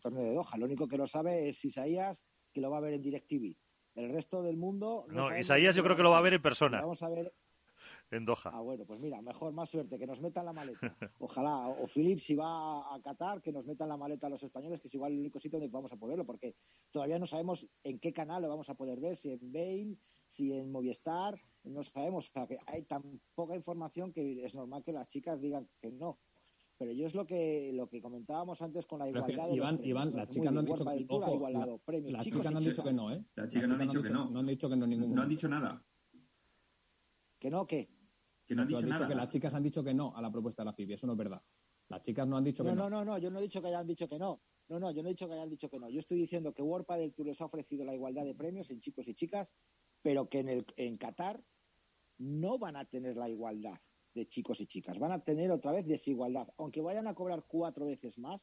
[0.00, 0.56] torneo de Doha.
[0.56, 2.22] Lo único que lo sabe es Isaías,
[2.52, 3.56] que lo va a ver en DirecTV.
[3.94, 5.06] El resto del mundo...
[5.08, 6.80] No, Isaías yo creo que lo va a ver en persona.
[6.80, 7.32] Vamos a ver
[8.10, 8.50] en Doha.
[8.52, 10.96] Ah, bueno, pues mira, mejor, más suerte, que nos metan la maleta.
[11.18, 14.80] Ojalá, o Philip, si va a Qatar, que nos metan la maleta a los españoles,
[14.80, 16.54] que es igual el único sitio donde vamos a poderlo, porque
[16.90, 19.98] todavía no sabemos en qué canal lo vamos a poder ver, si en Bain,
[20.36, 22.28] si en Movistar, no sabemos.
[22.28, 25.90] O sea, que hay tan poca información que es normal que las chicas digan que
[25.90, 26.18] no.
[26.78, 29.48] Pero yo es lo que lo que comentábamos antes con la igualdad.
[29.50, 31.48] Iván, Iván, las chicas no han dicho que ojo,
[32.20, 33.24] chicas no han dicho que no, ¿eh?
[33.34, 34.30] Las chicas no han dicho que no.
[34.30, 35.14] No han dicho que no ningún.
[35.14, 35.82] No han dicho nada.
[37.38, 37.88] ¿Que no qué?
[38.46, 39.08] Que no han dicho, nada.
[39.08, 41.14] que las chicas han dicho que no a la propuesta de la FIBI, eso no
[41.14, 41.42] es verdad.
[41.88, 42.76] Las chicas no han dicho que no.
[42.76, 44.40] No, no, no, yo no he dicho que hayan dicho que no.
[44.68, 45.88] No, no, yo no he dicho que hayan dicho que no.
[45.88, 48.80] Yo estoy diciendo que World del Tour les ha ofrecido la igualdad de premios en
[48.80, 49.48] chicos y chicas,
[50.06, 51.42] pero que en, el, en Qatar
[52.18, 53.80] no van a tener la igualdad
[54.14, 55.00] de chicos y chicas.
[55.00, 56.46] Van a tener otra vez desigualdad.
[56.58, 58.40] Aunque vayan a cobrar cuatro veces más,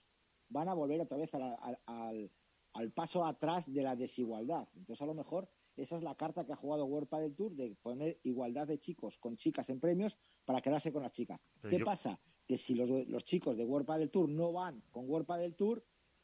[0.50, 2.30] van a volver otra vez al,
[2.74, 4.68] al paso atrás de la desigualdad.
[4.76, 7.78] Entonces, a lo mejor esa es la carta que ha jugado World del Tour de
[7.82, 11.40] poner igualdad de chicos con chicas en premios para quedarse con las chicas.
[11.70, 12.20] ¿Qué pasa?
[12.46, 15.82] Que si los, los, chicos de World del Tour no van con World del Tour,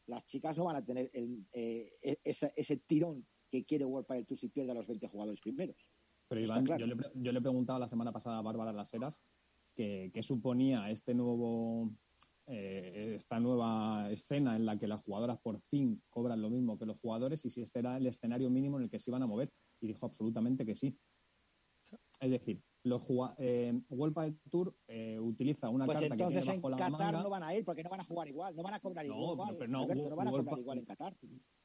[0.07, 4.25] las chicas no van a tener el, eh, e, ese, tirón que quiere World del
[4.25, 5.77] Tour si pierde a los 20 jugadores primeros.
[6.27, 9.19] Pero Iván, yo, le, yo le he preguntado la semana pasada a Bárbara Las Heras
[9.75, 11.89] qué suponía este nuevo
[12.47, 16.85] eh, esta nueva escena en la que las jugadoras por fin cobran lo mismo que
[16.85, 19.27] los jugadores y si este era el escenario mínimo en el que se iban a
[19.27, 19.51] mover.
[19.79, 20.97] Y dijo absolutamente que sí.
[22.19, 23.03] Es decir, los
[23.37, 27.29] eh, World Tour eh, utiliza una pues carta que tiene bajo en la Qatar no
[27.29, 29.37] van a ir porque no van a jugar igual, no van a cobrar igual.
[29.37, 31.17] No, pero no, no van a cobrar igual en Qatar.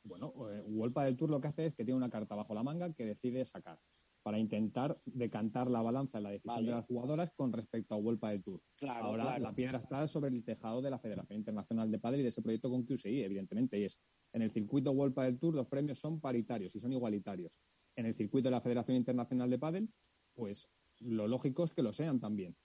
[0.02, 2.62] Bueno, eh, World del Tour lo que hace es que tiene una carta bajo la
[2.62, 3.78] manga que decide sacar
[4.24, 8.30] para intentar decantar la balanza en la decisión de las jugadoras con respecto a Vuelta
[8.30, 8.62] del Tour.
[8.88, 12.30] Ahora la piedra está sobre el tejado de la Federación Internacional de Padel y de
[12.30, 14.00] ese proyecto con QSI, evidentemente, y es
[14.32, 17.60] en el circuito Vuelta del Tour los premios son paritarios y son igualitarios.
[17.96, 19.90] En el circuito de la Federación Internacional de Padel,
[20.34, 20.68] pues
[21.00, 22.56] lo lógico es que lo sean también.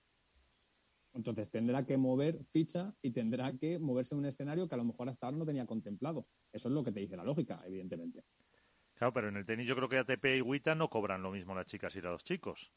[1.14, 4.86] Entonces tendrá que mover ficha y tendrá que moverse en un escenario que a lo
[4.86, 6.28] mejor hasta ahora no tenía contemplado.
[6.52, 8.24] Eso es lo que te dice la lógica, evidentemente.
[8.94, 11.56] Claro, pero en el tenis yo creo que ATP y WTA no cobran lo mismo
[11.56, 12.72] las chicas y los chicos,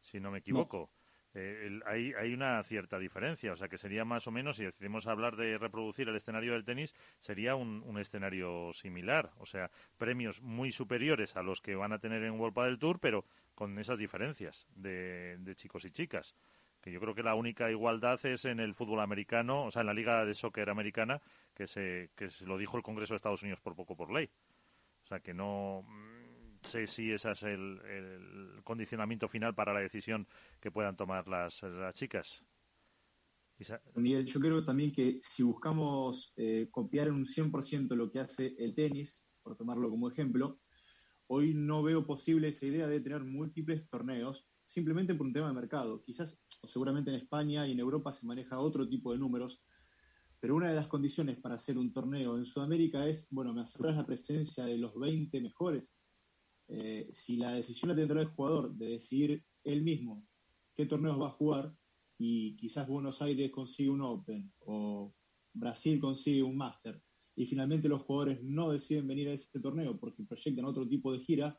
[0.00, 0.90] si no me equivoco.
[1.38, 5.06] Eh, hay, hay, una cierta diferencia, o sea que sería más o menos, si decidimos
[5.06, 10.72] hablar de reproducir el escenario del tenis, sería un, escenario similar, o sea, premios muy
[10.72, 13.26] superiores a los que van a tener en World del Tour, pero
[13.56, 16.36] con esas diferencias de, chicos y chicas
[16.80, 19.86] que yo creo que la única igualdad es en el fútbol americano, o sea, en
[19.86, 21.20] la Liga de Soccer americana,
[21.52, 24.30] que se, que se lo dijo el Congreso de Estados Unidos por poco por ley.
[25.02, 25.82] O sea, que no...
[25.82, 26.26] Mm,
[26.66, 30.26] sé si ese es el, condicionamiento final para la decisión
[30.60, 32.44] que puedan tomar las, las chicas.
[33.94, 38.54] Miguel, yo creo también que si buscamos eh, copiar en un 100% lo que hace
[38.58, 40.58] el tenis, por tomarlo como ejemplo,
[41.28, 45.54] hoy no veo posible esa idea de tener múltiples torneos simplemente por un tema de
[45.54, 46.02] mercado.
[46.02, 49.62] Quizás, o seguramente en España y en Europa se maneja otro tipo de números,
[50.40, 53.96] pero una de las condiciones para hacer un torneo en Sudamérica es, bueno, me aseguras
[53.96, 55.94] la presencia de los 20 mejores.
[56.68, 60.26] Eh, si la decisión la tendrá el jugador de decidir él mismo
[60.74, 61.72] qué torneos va a jugar,
[62.18, 65.14] y quizás Buenos Aires consigue un Open o
[65.52, 67.00] Brasil consigue un Master
[67.36, 71.20] y finalmente los jugadores no deciden venir a ese torneo porque proyectan otro tipo de
[71.20, 71.58] gira,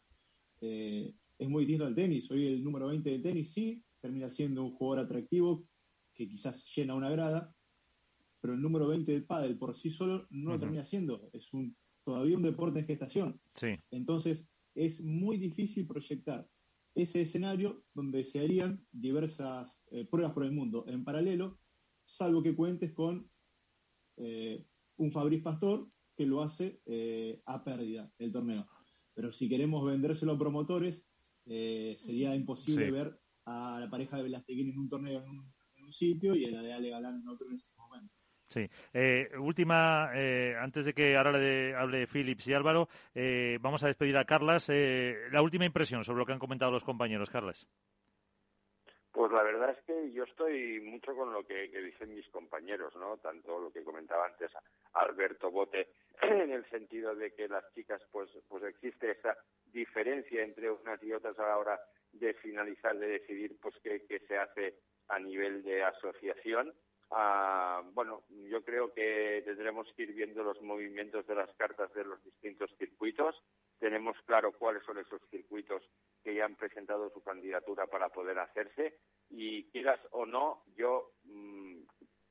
[0.59, 2.29] eh, es muy distinto al tenis.
[2.31, 5.67] Hoy el número 20 de tenis sí termina siendo un jugador atractivo
[6.15, 7.53] que quizás llena una grada,
[8.41, 11.29] pero el número 20 del pádel por sí solo no lo termina siendo.
[11.31, 13.39] Es un todavía un deporte en gestación.
[13.53, 13.75] Sí.
[13.91, 16.47] Entonces es muy difícil proyectar
[16.95, 21.59] ese escenario donde se harían diversas eh, pruebas por el mundo en paralelo,
[22.05, 23.29] salvo que cuentes con
[24.17, 24.65] eh,
[24.97, 28.67] un Fabriz Pastor que lo hace eh, a pérdida el torneo.
[29.13, 31.07] Pero si queremos vendérselo a promotores,
[31.45, 36.43] sería imposible ver a la pareja de Velasteguín en un torneo en un, sitio y
[36.43, 38.13] a la de Ale Galán en otro en ese momento.
[38.49, 38.67] Sí.
[38.93, 43.87] Eh, última, eh, antes de que ahora le hable Philips y Álvaro, eh, vamos a
[43.87, 44.69] despedir a Carlas.
[44.69, 47.67] la última impresión sobre lo que han comentado los compañeros, Carlas.
[49.17, 53.17] Pues la verdad es que yo estoy mucho con lo que, dicen mis compañeros, ¿no?
[53.17, 54.51] Tanto lo que comentaba antes
[54.93, 55.87] Alberto Bote,
[56.21, 59.35] en el sentido de que las chicas, pues, pues existe esa
[59.73, 61.79] diferencia entre unas y otras a la hora
[62.11, 64.75] de finalizar, de decidir, pues, qué, qué se hace
[65.07, 66.71] a nivel de asociación
[67.11, 72.03] Ah, bueno, yo creo que tendremos que ir viendo los movimientos de las cartas de
[72.03, 73.35] los distintos circuitos.
[73.79, 75.81] Tenemos claro cuáles son esos circuitos
[76.23, 78.99] que ya han presentado su candidatura para poder hacerse.
[79.29, 81.81] Y quieras o no, yo, mm,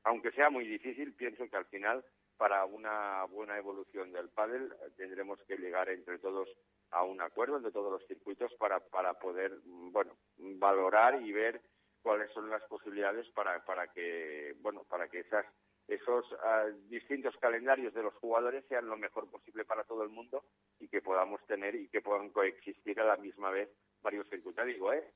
[0.05, 2.05] aunque sea muy difícil, pienso que al final
[2.37, 6.49] para una buena evolución del pádel tendremos que llegar entre todos
[6.91, 11.61] a un acuerdo entre todos los circuitos para, para poder, mm, bueno, valorar y ver
[12.03, 15.45] cuáles son las posibilidades para, para que bueno para que esas
[15.89, 20.45] esos ah, distintos calendarios de los jugadores sean lo mejor posible para todo el mundo
[20.81, 23.69] y que podamos tener y que puedan coexistir a la misma vez
[24.03, 24.67] varios circuitos.
[24.67, 25.13] Digo, ¿eh?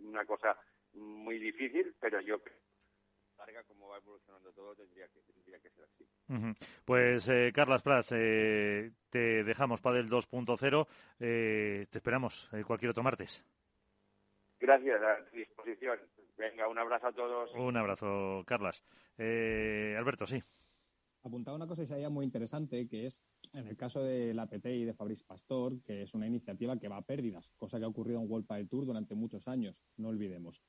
[0.00, 0.56] Una cosa
[0.94, 2.58] muy difícil, pero yo creo
[3.38, 6.06] larga como va evolucionando todo tendría que, tendría que ser así.
[6.84, 10.86] Pues eh, Carlas Prats, eh, te dejamos para el 2.0,
[11.20, 13.44] eh, te esperamos eh, cualquier otro martes.
[14.58, 15.98] Gracias, a disposición.
[16.36, 17.50] Venga, un abrazo a todos.
[17.54, 18.82] Un abrazo, Carlas.
[19.18, 20.42] Eh, Alberto, sí.
[21.22, 23.20] Apuntaba una cosa y sería muy interesante, que es
[23.54, 26.88] en el caso de la PT y de Fabrice Pastor, que es una iniciativa que
[26.88, 30.08] va a pérdidas, cosa que ha ocurrido en World del Tour durante muchos años, no
[30.08, 30.62] olvidemos.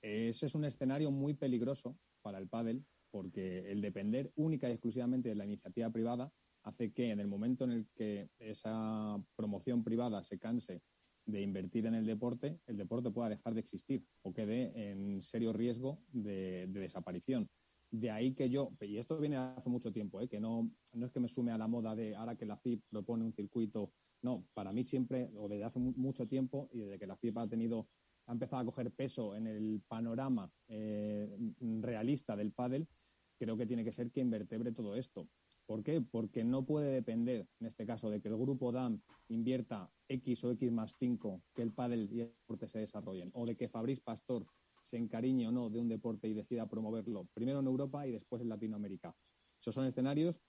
[0.00, 5.30] Ese es un escenario muy peligroso para el pádel, porque el depender única y exclusivamente
[5.30, 6.30] de la iniciativa privada
[6.62, 10.82] hace que en el momento en el que esa promoción privada se canse
[11.28, 15.52] de invertir en el deporte, el deporte pueda dejar de existir o quede en serio
[15.52, 17.48] riesgo de, desaparición.
[17.90, 20.28] De ahí que yo, y esto viene hace mucho tiempo, ¿eh?
[20.28, 22.82] que no, no es que me sume a la moda de ahora que la FIP
[22.88, 27.06] propone un circuito, no, para mí siempre, o desde hace mucho tiempo, y desde que
[27.06, 27.88] la FIP ha tenido,
[28.26, 31.28] ha empezado a coger peso en el panorama eh,
[31.60, 32.88] realista del pádel,
[33.38, 35.28] creo que tiene que ser que invertebre todo esto.
[35.68, 36.00] ¿Por qué?
[36.00, 40.52] Porque no puede depender, en este caso, de que el grupo DAM invierta X o
[40.52, 44.00] X más 5 que el pádel y el deporte se desarrollen, o de que Fabriz
[44.00, 44.46] Pastor
[44.80, 48.40] se encariñe o no de un deporte y decida promoverlo, primero en Europa y después
[48.40, 49.14] en Latinoamérica.
[49.60, 50.40] Esos son escenarios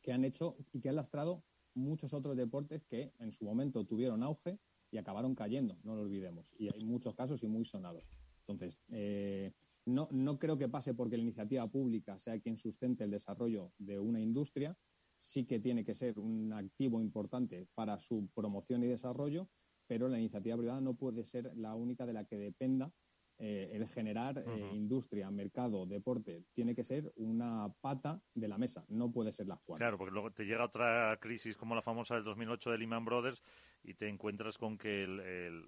[0.00, 1.42] que han hecho y que han lastrado
[1.74, 4.60] muchos otros deportes que en su momento tuvieron auge
[4.92, 6.54] y acabaron cayendo, no lo olvidemos.
[6.56, 8.04] Y hay muchos casos y muy sonados.
[8.46, 9.50] Entonces, eh,
[9.86, 13.98] no, no creo que pase porque la iniciativa pública sea quien sustente el desarrollo de
[13.98, 14.76] una industria,
[15.20, 19.48] sí que tiene que ser un activo importante para su promoción y desarrollo,
[19.86, 22.92] pero la iniciativa privada no puede ser la única de la que dependa
[23.38, 26.44] eh, el generar eh, industria, mercado, deporte.
[26.52, 29.78] Tiene que ser una pata de la mesa, no puede ser la cual.
[29.78, 33.42] Claro, porque luego te llega otra crisis como la famosa del 2008 de Lehman Brothers
[33.82, 35.64] y te encuentras con que el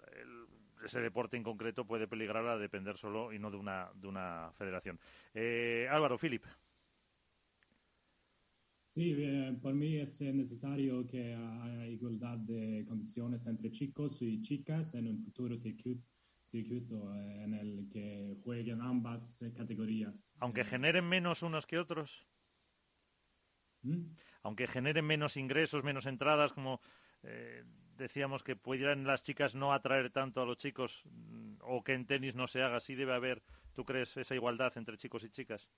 [0.84, 4.52] ese deporte en concreto puede peligrar a depender solo y no de una, de una
[4.54, 4.98] federación.
[5.32, 6.44] Eh, Álvaro, Filip.
[8.88, 14.94] Sí, eh, por mí es necesario que haya igualdad de condiciones entre chicos y chicas
[14.94, 16.06] en un futuro circuito,
[17.16, 20.32] eh, en el que jueguen ambas categorías.
[20.38, 22.24] Aunque generen menos unos que otros.
[23.82, 24.14] ¿Mm?
[24.44, 26.80] Aunque generen menos ingresos, menos entradas, como
[27.96, 32.06] decíamos que pudieran las chicas no atraer tanto a los chicos mm, o que en
[32.06, 33.42] tenis no se haga, sí debe haber,
[33.74, 35.68] ¿tú crees, esa igualdad entre chicos y chicas?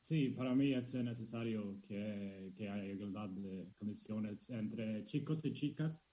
[0.00, 6.06] Sí, para mí es necesario que, que haya igualdad de condiciones entre chicos y chicas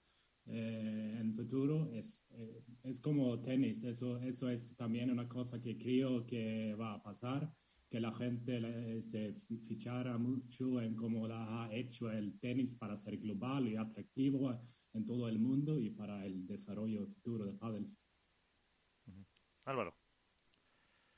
[0.46, 1.90] eh, en futuro.
[1.92, 6.94] Es, eh, es como tenis, eso, eso es también una cosa que creo que va
[6.94, 7.50] a pasar,
[7.94, 9.34] que la gente se
[9.68, 14.52] fichara mucho en cómo la ha hecho el tenis para ser global y atractivo
[14.94, 17.88] en todo el mundo y para el desarrollo futuro de pádel.
[19.64, 19.96] Álvaro.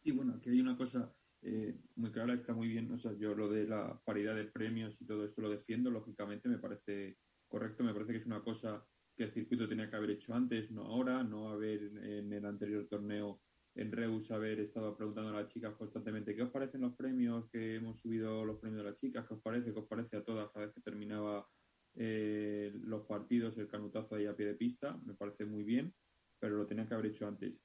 [0.03, 1.11] Y bueno, aquí hay una cosa
[1.41, 2.93] eh, muy clara, está muy bien.
[2.93, 6.47] O sea, yo lo de la paridad de premios y todo esto lo defiendo, lógicamente
[6.47, 7.17] me parece
[7.49, 10.71] correcto, me parece que es una cosa que el circuito tenía que haber hecho antes,
[10.71, 13.41] no ahora, no haber en el anterior torneo
[13.77, 17.77] en Reus haber estado preguntando a las chicas constantemente qué os parecen los premios, que
[17.77, 20.51] hemos subido los premios de las chicas, qué os parece, qué os parece a todas
[20.51, 21.47] cada vez que terminaba
[21.95, 25.95] eh, los partidos, el canutazo ahí a pie de pista, me parece muy bien,
[26.39, 27.63] pero lo tenía que haber hecho antes.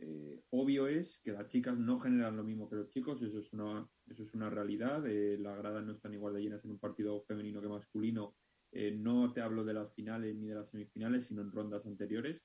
[0.00, 3.52] Eh, obvio es que las chicas no generan lo mismo que los chicos, eso es
[3.52, 5.04] una, eso es una realidad.
[5.06, 8.36] Eh, las gradas no están igual de llenas en un partido femenino que masculino.
[8.70, 12.40] Eh, no te hablo de las finales ni de las semifinales, sino en rondas anteriores.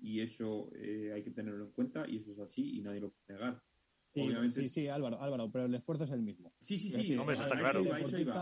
[0.00, 0.70] Y eso
[1.14, 3.62] hay que tenerlo en cuenta y eso es así y nadie lo puede negar.
[4.48, 6.52] Sí, sí, Álvaro, Álvaro, pero el esfuerzo es el mismo.
[6.60, 7.12] Sí, sí, sí.
[7.12, 7.80] está claro.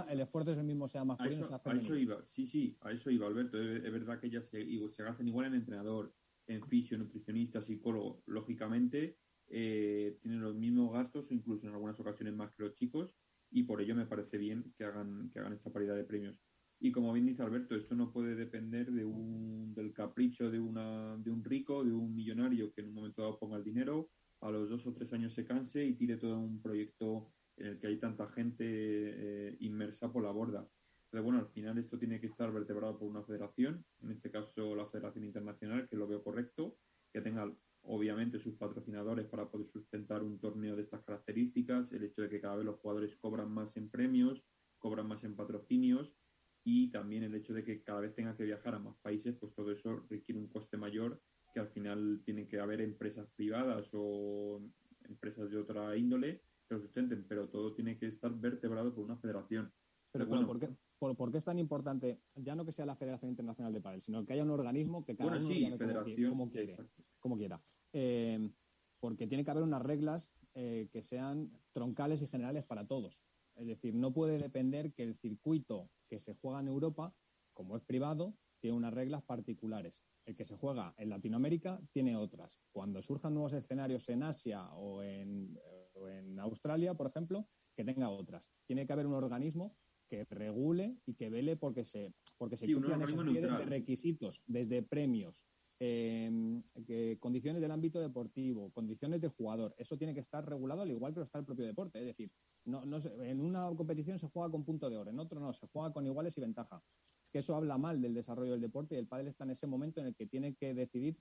[0.09, 1.85] El esfuerzo es el mismo, sea masculino, sea femenino.
[1.85, 3.61] A eso iba, sí, sí, a eso iba, Alberto.
[3.61, 6.15] Es, verdad que ellas se, se gastan igual en entrenador,
[6.47, 12.53] en fisio, nutricionista, psicólogo, lógicamente eh, tienen los mismos gastos incluso en algunas ocasiones más
[12.53, 13.17] que los chicos
[13.51, 16.37] y por ello me parece bien que hagan, que hagan esta paridad de premios.
[16.79, 21.17] Y como bien dice Alberto, esto no puede depender de un, del capricho de, una,
[21.17, 24.11] de un rico, de un millonario que en un momento dado ponga el dinero,
[24.43, 27.79] a los dos o tres años se canse y tire todo un proyecto en el
[27.79, 30.69] que hay tanta gente eh, inmersa por la borda.
[31.11, 34.75] Pero bueno, al final esto tiene que estar vertebrado por una federación, en este caso
[34.75, 36.77] la Federación Internacional, que lo veo correcto,
[37.11, 37.51] que tenga
[37.83, 42.41] obviamente sus patrocinadores para poder sustentar un torneo de estas características, el hecho de que
[42.41, 44.45] cada vez los jugadores cobran más en premios,
[44.79, 46.13] cobran más en patrocinios
[46.69, 49.55] y también el hecho de que cada vez tenga que viajar a más países, pues
[49.55, 51.23] todo eso requiere un coste mayor
[51.55, 54.61] que al final tienen que haber empresas privadas o
[55.09, 59.17] empresas de otra índole que lo sustenten, pero todo tiene que estar vertebrado por una
[59.17, 59.73] federación.
[60.11, 60.69] Pero, bueno, ¿por qué?
[60.99, 64.27] por, qué es tan importante, ya no que sea la Federación Internacional de Padel, sino
[64.27, 66.77] que haya un organismo que cada uno sí, federación, como, quiere,
[67.21, 67.63] como, quiera.
[67.93, 68.51] Eh,
[68.99, 73.23] porque tiene que haber unas reglas eh, que sean troncales y generales para todos.
[73.55, 77.15] Es decir, no puede depender que el circuito que se juega en Europa,
[77.53, 80.03] como es privado, tiene unas reglas particulares.
[80.25, 82.59] El que se juega en Latinoamérica tiene otras.
[82.73, 85.59] Cuando surjan nuevos escenarios en Asia o en,
[85.95, 88.51] o en Australia, por ejemplo, que tenga otras.
[88.67, 89.77] Tiene que haber un organismo
[90.09, 95.45] que regule y que vele porque se, porque se cumplan esos de requisitos, desde premios,
[95.79, 96.63] em,
[97.19, 99.75] condiciones del ámbito deportivo, condiciones del jugador.
[99.79, 101.99] Eso tiene que estar regulado al igual que lo está el propio deporte.
[101.99, 102.31] Es decir,
[102.65, 105.67] no, no en una competición se juega con punto de oro, en otro no, se
[105.69, 106.83] juega con iguales y ventaja.
[107.25, 109.67] Es que eso habla mal del desarrollo del deporte y el padre está en ese
[109.67, 111.19] momento en el que tiene que decidir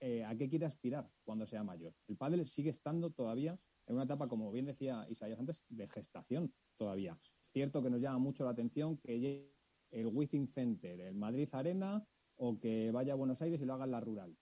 [0.00, 1.94] eh, a qué quiere aspirar cuando sea mayor.
[2.08, 6.52] El pádel sigue estando todavía en una etapa, como bien decía Isaías antes, de gestación
[6.76, 7.18] todavía
[7.54, 9.48] cierto que nos llama mucho la atención que
[9.92, 12.04] el Within Center, el Madrid Arena
[12.36, 14.36] o que vaya a Buenos Aires y lo haga en la rural.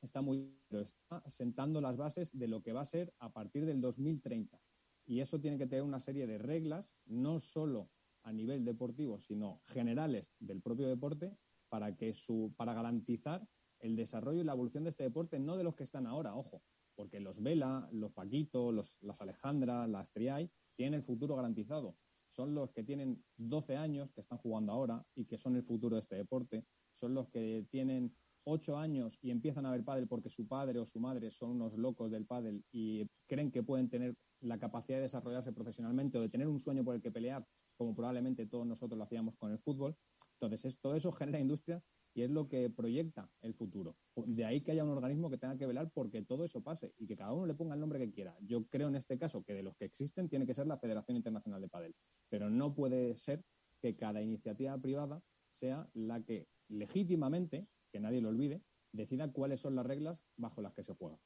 [0.00, 3.66] Está muy pero está sentando las bases de lo que va a ser a partir
[3.66, 4.60] del 2030.
[5.04, 7.90] Y eso tiene que tener una serie de reglas, no solo
[8.22, 11.36] a nivel deportivo, sino generales del propio deporte,
[11.68, 13.46] para que su, para garantizar
[13.80, 16.62] el desarrollo y la evolución de este deporte, no de los que están ahora, ojo,
[16.94, 21.96] porque los Vela, los Paquito, los, las Alejandra, las Triay, tienen el futuro garantizado
[22.30, 25.96] son los que tienen 12 años, que están jugando ahora y que son el futuro
[25.96, 26.64] de este deporte,
[27.00, 30.86] son los que tienen 8 años y empiezan a ver pádel porque su padre o
[30.86, 35.02] su madre son unos locos del pádel y creen que pueden tener la capacidad de
[35.02, 37.46] desarrollarse profesionalmente o de tener un sueño por el que pelear,
[37.76, 39.96] como probablemente todos nosotros lo hacíamos con el fútbol.
[40.40, 41.82] Entonces, todo eso genera industria
[42.14, 43.96] y es lo que proyecta el futuro.
[44.16, 47.06] De ahí que haya un organismo que tenga que velar porque todo eso pase y
[47.06, 48.36] que cada uno le ponga el nombre que quiera.
[48.40, 51.16] Yo creo en este caso que de los que existen tiene que ser la Federación
[51.16, 51.94] Internacional de Padel,
[52.28, 53.44] pero no puede ser
[53.80, 58.62] que cada iniciativa privada sea la que legítimamente, que nadie lo olvide,
[58.92, 61.18] decida cuáles son las reglas bajo las que se juega.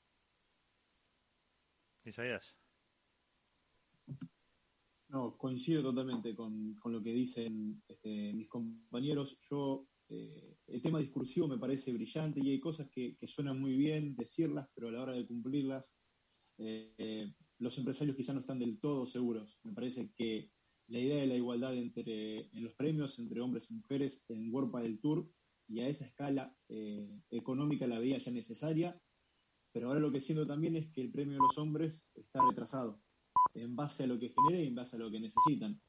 [2.05, 2.57] Isaías.
[5.09, 9.38] No, coincido totalmente con, lo que dicen este, mis compañeros.
[9.49, 14.16] Yo eh, el tema discursivo me parece brillante y hay cosas que, suenan muy bien
[14.16, 15.95] decirlas, pero a la hora de cumplirlas,
[16.59, 19.61] eh, los empresarios quizás no están del todo seguros.
[19.62, 20.51] Me parece que
[20.89, 24.74] la idea de la igualdad entre, en los premios entre hombres y mujeres en World
[24.82, 25.30] del Tour
[25.66, 29.01] y a esa escala eh, económica la veía ya necesaria,
[29.72, 33.01] pero ahora lo que siento también es que el premio de los hombres está retrasado
[33.55, 35.80] en base a lo que genera y en base a lo que necesitan.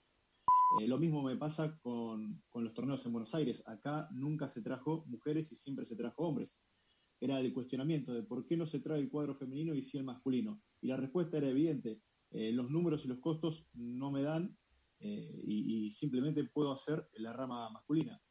[0.79, 3.63] Eh, lo mismo me pasa con, con, los torneos en Buenos Aires.
[3.65, 6.55] Acá nunca se trajo mujeres y siempre se trajo hombres.
[7.19, 10.03] Era el cuestionamiento de por qué no se trae el cuadro femenino y sí el
[10.03, 10.61] masculino.
[10.81, 12.01] Y la respuesta era evidente.
[12.31, 14.57] Eh, los números y los costos no me dan
[14.99, 18.21] eh, y, simplemente puedo hacer la rama masculina.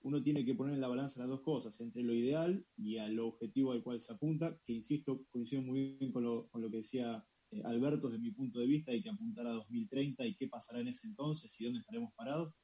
[0.00, 3.18] Uno tiene que poner en la balanza las dos cosas, entre lo ideal y al
[3.18, 7.62] objetivo al cual se apunta, que insisto, coincido muy bien con lo, que decía eh,
[7.64, 10.88] Alberto, desde mi punto de vista, hay que apuntar a 2030 y qué pasará en
[10.88, 12.54] ese entonces y dónde estaremos parados.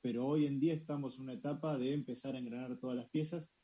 [0.00, 3.54] Pero hoy en día estamos en una etapa de empezar a engranar todas las piezas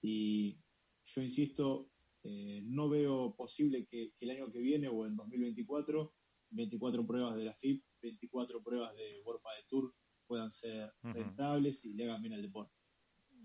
[0.00, 0.58] y
[1.04, 1.90] yo insisto,
[2.22, 6.14] eh, no veo posible que, que, el año que viene o en 2024,
[6.50, 9.94] 24 pruebas de la FIP, 24 pruebas de World de Tour
[10.26, 12.74] puedan ser rentables y le hagan bien al deporte.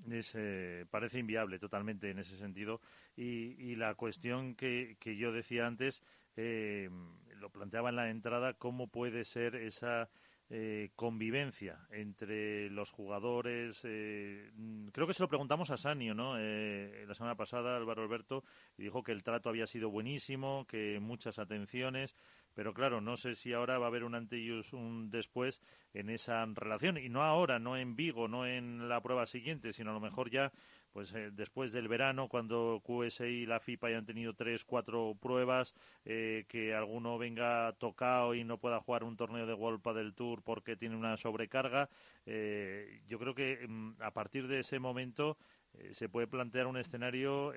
[0.09, 2.81] Es, eh, parece inviable totalmente en ese sentido.
[3.15, 6.03] Y, y la cuestión que, que, yo decía antes,
[6.35, 6.89] eh,
[7.35, 10.09] lo planteaba en la entrada, cómo puede ser esa
[10.49, 13.81] eh, convivencia entre los jugadores.
[13.83, 14.49] Eh,
[14.93, 16.39] creo que se lo preguntamos a Sanio, ¿no?
[16.39, 18.45] Eh, la semana pasada, Álvaro Alberto,
[18.77, 22.15] y dijo que el trato había sido buenísimo, que muchas atenciones,
[22.57, 25.61] pero claro, no sé si ahora va a haber un antes y un después
[25.93, 29.91] en esa relación, y no ahora, no en Vigo, no en la prueba siguiente, sino
[29.91, 30.51] a lo mejor ya
[30.91, 35.75] pues eh, después del verano, cuando QSI y la FIPA hayan tenido tres, cuatro pruebas,
[36.03, 40.41] eh, que alguno venga tocado y no pueda jugar un torneo de World del Tour
[40.41, 41.91] porque tiene una sobrecarga,
[42.25, 45.37] eh, yo creo que mm, a partir de ese momento
[45.91, 47.53] se puede plantear un escenario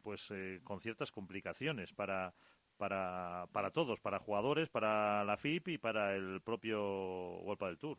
[0.00, 2.32] pues con ciertas complicaciones para,
[2.76, 7.98] para, para todos, para jugadores, para la FIP y para el propio World del Tour.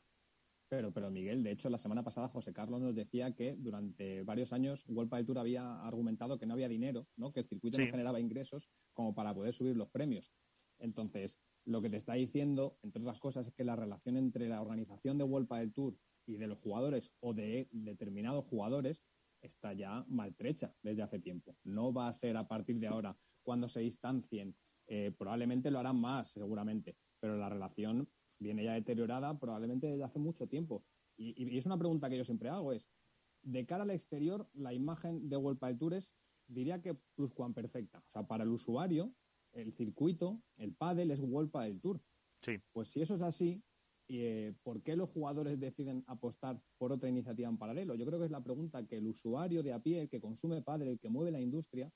[0.67, 4.51] Pero, pero Miguel, de hecho, la semana pasada José Carlos nos decía que durante varios
[4.51, 7.31] años World del Tour había argumentado que no había dinero, ¿no?
[7.31, 7.85] que el circuito sí.
[7.85, 10.31] no generaba ingresos como para poder subir los premios.
[10.79, 14.61] Entonces, lo que te está diciendo, entre otras cosas, es que la relación entre la
[14.61, 19.03] organización de World del Tour y de los jugadores o de determinados jugadores
[19.41, 21.55] está ya maltrecha desde hace tiempo.
[21.63, 24.55] No va a ser a partir de ahora cuando se distancien.
[24.87, 28.07] Eh, probablemente lo harán más, seguramente, pero la relación
[28.39, 30.83] viene ya deteriorada probablemente desde hace mucho tiempo.
[31.17, 32.87] Y, y, es una pregunta que yo siempre hago, es,
[33.41, 36.11] de cara al exterior, la imagen de World Padel Tour es,
[36.47, 36.97] diría que
[37.53, 37.99] perfecta.
[37.99, 39.13] O sea, para el usuario,
[39.53, 42.01] el circuito, el pádel es World Padel Tour.
[42.41, 42.59] Sí.
[42.73, 43.63] Pues si eso es así,
[44.07, 47.95] eh, ¿por qué los jugadores deciden apostar por otra iniciativa en paralelo?
[47.95, 50.61] Yo creo que es la pregunta que el usuario de a pie, el que consume
[50.61, 51.91] pádel, el que mueve la industria,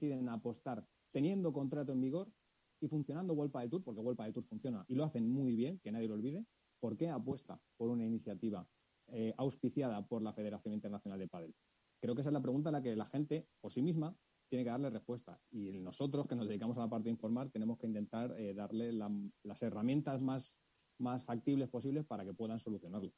[0.00, 2.32] deciden apostar teniendo contrato en vigor
[2.80, 5.78] y funcionando World del Tour, porque World del Tour funciona y lo hacen muy bien,
[5.80, 6.46] que nadie lo olvide,
[6.80, 8.66] ¿por qué apuesta por una iniciativa
[9.08, 11.54] eh, auspiciada por la Federación Internacional de Padel?
[12.00, 14.16] Creo que esa es la pregunta a la que la gente, por sí misma,
[14.48, 15.38] tiene que darle respuesta.
[15.50, 18.92] Y nosotros, que nos dedicamos a la parte de informar, tenemos que intentar eh, darle
[18.92, 19.12] la,
[19.44, 20.58] las herramientas más,
[20.98, 23.12] más factibles posibles para que puedan solucionarlo.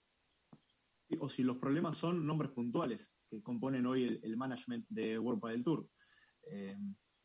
[1.21, 5.45] O si los problemas son nombres puntuales que componen hoy el, el management de World
[5.45, 5.89] del Tour.
[6.45, 6.77] Eh,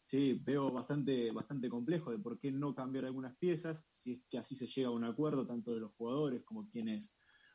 [0.03, 4.37] sí, veo bastante, bastante complejo de por qué no cambiar algunas piezas, si es que
[4.37, 7.11] así se llega a un acuerdo, tanto de los jugadores como quienes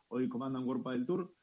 [0.09, 1.35] hoy comandan World Padel Tour,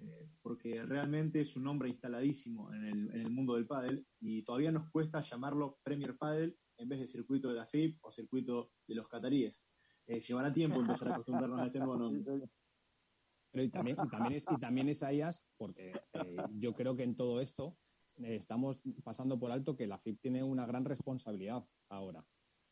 [0.00, 4.42] eh, porque realmente es un nombre instaladísimo en el, en el mundo del pádel y
[4.42, 8.72] todavía nos cuesta llamarlo Premier Padel en vez de circuito de la FIP o circuito
[8.86, 9.64] de los cataríes.
[10.06, 12.48] Eh, llevará tiempo empezar a acostumbrarnos a este nuevo nombre.
[13.50, 17.02] Pero y también, también, es, y también es a ellas, porque eh, yo creo que
[17.02, 17.76] en todo esto
[18.24, 22.24] estamos pasando por alto que la FIP tiene una gran responsabilidad ahora.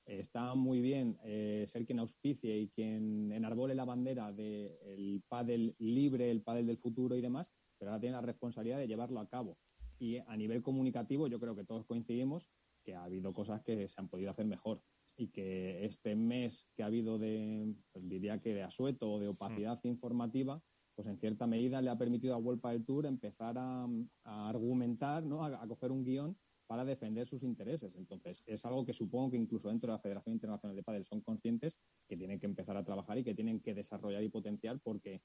[0.06, 5.74] Está muy bien eh, ser quien auspicie y quien enarbole la bandera del de pádel
[5.78, 9.28] libre, el pádel del futuro y demás, pero ahora tiene la responsabilidad de llevarlo a
[9.28, 9.58] cabo.
[9.98, 12.48] Y a nivel comunicativo yo creo que todos coincidimos
[12.84, 14.80] que ha habido cosas que se han podido hacer mejor
[15.16, 19.28] y que este mes que ha habido de, pues diría que de asueto o de
[19.28, 19.88] opacidad mm.
[19.88, 20.62] informativa,
[20.96, 23.86] pues en cierta medida le ha permitido a World del Tour empezar a,
[24.24, 25.44] argumentar, ¿no?
[25.44, 26.36] A, a, coger un guion
[26.66, 27.94] para defender sus intereses.
[27.96, 31.20] Entonces, es algo que supongo que incluso dentro de la Federación Internacional de Padel son
[31.20, 31.78] conscientes
[32.08, 35.20] que tienen que empezar a trabajar y que tienen que desarrollar y potenciar porque,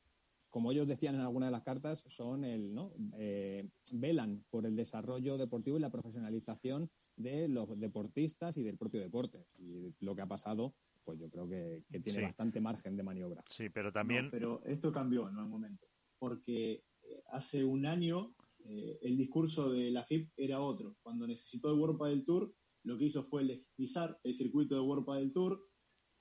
[0.49, 2.93] como ellos decían en alguna de las cartas, son el, ¿no?
[3.17, 8.99] Eh, velan por el desarrollo deportivo y la profesionalización de los deportistas y del propio
[8.99, 9.45] deporte.
[9.57, 12.25] Y lo que ha pasado pues yo creo que, que tiene sí.
[12.25, 13.43] bastante margen de maniobra.
[13.47, 14.25] Sí, pero también.
[14.25, 15.85] No, pero esto cambió en un momento,
[16.19, 18.35] porque eh, hace un año
[18.65, 20.97] eh, el discurso de la FIP era otro.
[21.01, 25.07] Cuando necesitó el World del Tour, lo que hizo fue legitimizar el circuito de World
[25.17, 25.61] del Tour,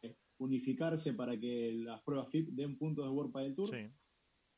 [0.03, 3.68] eh, unificarse para que las pruebas FIP den puntos de World del Tour.
[3.68, 3.91] Sí.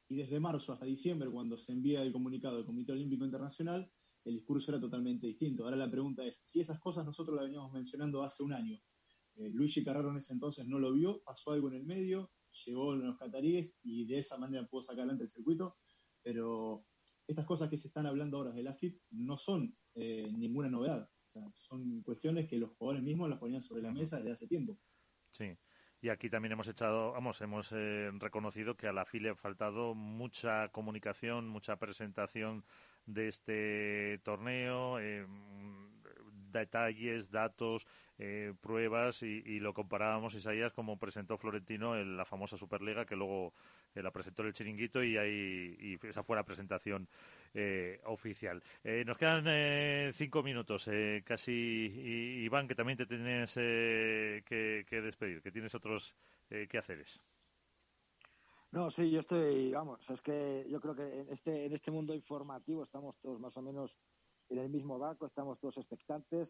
[0.09, 3.91] Y desde marzo hasta diciembre, cuando se envía el comunicado del Comité Olímpico Internacional,
[4.25, 5.64] el discurso era totalmente distinto.
[5.64, 8.79] Ahora la pregunta es, si esas cosas nosotros las veníamos mencionando hace un año,
[9.37, 12.33] eh, Luigi Carrero en ese entonces no lo vio, pasó algo en el medio,
[12.64, 15.76] llegó los cataríes y de esa manera pudo sacar adelante el circuito,
[16.22, 16.87] pero
[17.26, 21.09] estas cosas que se están hablando ahora de la FIP no son eh, ninguna novedad,
[21.57, 24.78] son cuestiones que los jugadores mismos las ponían sobre la mesa desde hace tiempo.
[25.30, 25.57] Sí.
[26.03, 29.37] Y aquí también hemos echado, vamos, hemos eh, reconocido que a la FIL le ha
[29.37, 32.64] faltado mucha comunicación, mucha presentación
[33.07, 35.24] de este torneo, eh,
[36.53, 37.86] detalles, datos,
[38.18, 43.53] eh, pruebas y, lo comparábamos, Isaías, como presentó Florentino en la famosa Superliga, que luego
[43.94, 47.09] la presentó el chiringuito y, ahí, y esa fue la presentación
[47.55, 48.62] eh, oficial.
[48.82, 50.88] Eh, nos quedan eh, cinco minutos,
[51.24, 52.42] casi.
[52.44, 56.16] Iván, que también te tienes que, despedir, que tienes otros
[56.48, 57.20] quehaceres.
[58.70, 62.14] No, sí, yo estoy, vamos, es que yo creo que en este, en este mundo
[62.14, 63.90] informativo estamos todos más o menos
[64.53, 66.48] en el mismo barco, estamos todos expectantes.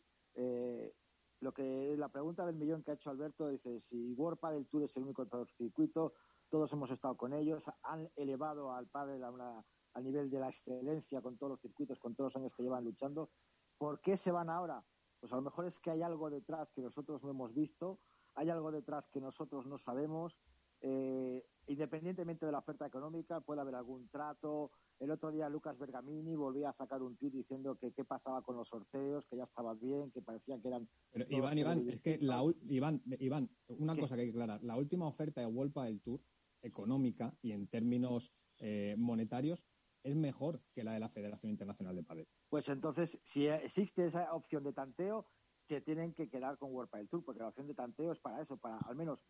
[1.41, 4.85] lo que la pregunta del millón que ha hecho Alberto dice si World del Tour
[4.85, 5.27] es el único
[5.57, 6.15] circuito,
[6.51, 10.49] todos hemos estado con ellos, han elevado al padre a una a nivel de la
[10.49, 13.31] excelencia con todos los circuitos, con todos los años que llevan luchando.
[13.79, 14.83] ¿Por qué se van ahora?
[15.21, 17.99] Pues a lo mejor es que hay algo detrás que nosotros no hemos visto,
[18.35, 20.37] hay algo detrás que nosotros no sabemos.
[20.83, 24.73] Eh, independientemente de la oferta económica, puede haber algún trato.
[24.99, 28.57] El otro día Lucas Bergamini volvía a sacar un tuit diciendo que qué pasaba con
[28.57, 30.89] los sorteos, que ya estaban bien, que parecían que eran...
[31.13, 34.63] Pero Iván, Iván, es que la, Iván, Iván, una cosa que hay que aclarar.
[34.63, 36.21] La última oferta de Wolpa del Tour,
[36.63, 39.65] económica y en términos eh, monetarios,
[40.03, 42.29] es mejor que la de la Federación Internacional de Padel.
[42.49, 45.27] Pues entonces, si existe esa opción de tanteo,
[45.69, 48.43] se tienen que quedar con World Padel Tour, porque la opción de tanteo es para
[48.43, 49.21] eso, para al menos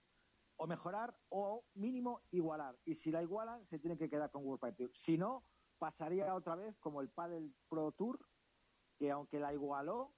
[0.57, 2.76] o mejorar o mínimo igualar.
[2.84, 4.90] Y si la igualan, se tienen que quedar con World Padel Tour.
[4.94, 5.44] Si no,
[5.78, 8.18] pasaría otra vez como el Padel Pro Tour,
[8.98, 10.14] que aunque la igualó,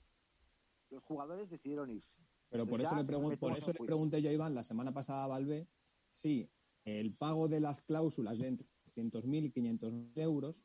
[0.90, 2.14] los jugadores decidieron irse.
[2.50, 3.04] Pero por eso, le,
[3.36, 5.66] por eso le pregunté yo a Iván la semana pasada a Valve
[6.10, 6.48] si
[6.84, 8.58] el pago de las cláusulas de
[8.94, 10.64] 300.000 y 500.000 euros.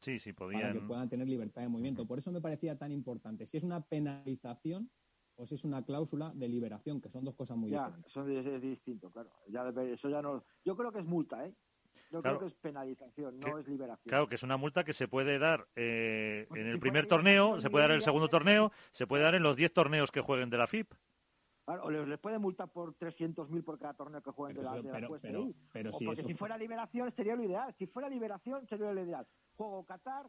[0.00, 0.62] Sí, sí, podían.
[0.62, 2.06] Para que puedan tener libertad de movimiento.
[2.06, 3.46] Por eso me parecía tan importante.
[3.46, 4.90] Si es una penalización
[5.36, 8.10] o si es una cláusula de liberación, que son dos cosas muy ya, diferentes.
[8.10, 9.30] Eso es, distinto, claro.
[9.48, 10.44] Ya, eso ya no.
[10.64, 11.54] Yo creo que es multa, ¿eh?
[12.12, 14.08] Yo creo que es penalización, no es liberación.
[14.08, 17.68] Claro, que es una multa que se puede dar eh, en el primer torneo, se
[17.68, 20.48] puede dar en el segundo torneo, se puede dar en los 10 torneos que jueguen
[20.48, 20.92] de la FIP
[21.66, 25.92] o les, puede multar por 300.000 por cada torneo que jueguen de la, de pero,
[25.92, 27.74] si porque si fuera liberación sería lo ideal.
[27.74, 29.26] Si fuera liberación sería lo ideal.
[29.56, 30.26] Juego Qatar,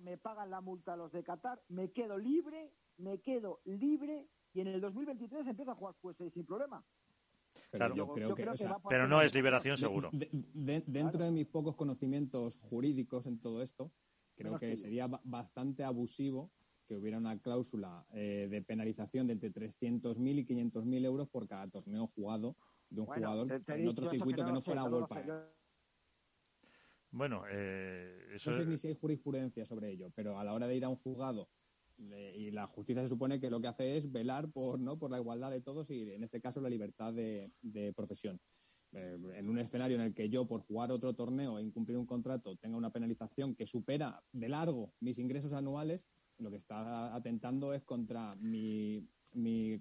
[0.00, 4.68] me pagan la multa los de Qatar, me quedo libre, me quedo libre y en
[4.68, 6.84] el 2023 empiezo a jugar pues sin problema.
[7.70, 8.46] Pero, yo creo que,
[8.88, 10.10] pero no es liberación seguro.
[10.12, 13.90] dentro de mis pocos conocimientos jurídicos en todo esto,
[14.36, 16.50] creo que sería bastante abusivo
[16.86, 21.68] que hubiera una cláusula eh, de penalización de entre 300.000 y 500.000 euros por cada
[21.68, 22.56] torneo jugado
[22.88, 25.52] de un jugador en otro circuito que no, fuera World
[27.10, 30.66] Bueno, eh, eso no sé ni si hay jurisprudencia sobre ello, pero a la hora
[30.66, 31.50] de ir a un juzgado
[31.98, 35.18] y la justicia se supone que lo que hace es velar por no por la
[35.18, 37.50] igualdad de todos y en este caso la libertad de,
[37.96, 38.40] profesión.
[38.92, 42.06] Eh, en un escenario en el que yo por jugar otro torneo e incumplir un
[42.06, 47.74] contrato tenga una penalización que supera de largo mis ingresos anuales, lo que está atentando
[47.74, 49.06] es contra mi,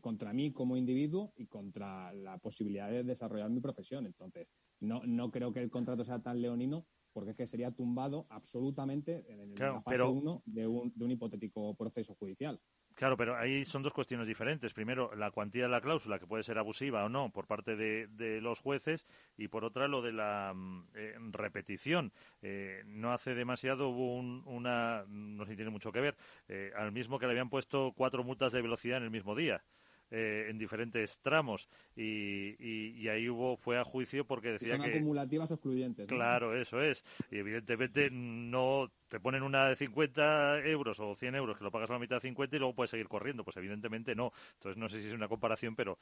[0.02, 4.08] contra mí como individuo y contra la posibilidad de desarrollar mi profesión.
[4.08, 4.48] Entonces,
[4.80, 6.86] no, no creo que el contrato sea tan leonino
[7.18, 11.74] porque es que sería tumbado absolutamente en la fase 1 de, un, de un hipotético
[11.74, 12.62] proceso judicial.
[12.94, 14.72] Claro, pero ahí son dos cuestiones diferentes.
[14.72, 18.40] Primero, la cuantía de la cláusula, que puede ser abusiva o no por parte de,
[18.40, 22.14] los jueces, y por otra, lo de la mm, eh, repetición.
[22.44, 26.92] Eh, no hace demasiado hubo una, no sé si tiene mucho que ver, eh, al
[26.92, 29.64] mismo que le habían puesto cuatro multas de velocidad en el mismo día.
[30.10, 31.68] Eh, en diferentes tramos.
[31.94, 36.82] Y, y, ahí hubo fue a juicio porque decía que son acumulativas excluyentes claro eso
[36.82, 37.04] es.
[37.30, 41.90] Y evidentemente no te ponen una de 50 euros o 100 euros que lo pagas
[41.90, 43.44] a la mitad de 50 y luego puedes seguir corriendo.
[43.44, 44.32] Pues evidentemente no.
[44.54, 45.98] Entonces no sé si es una comparación pero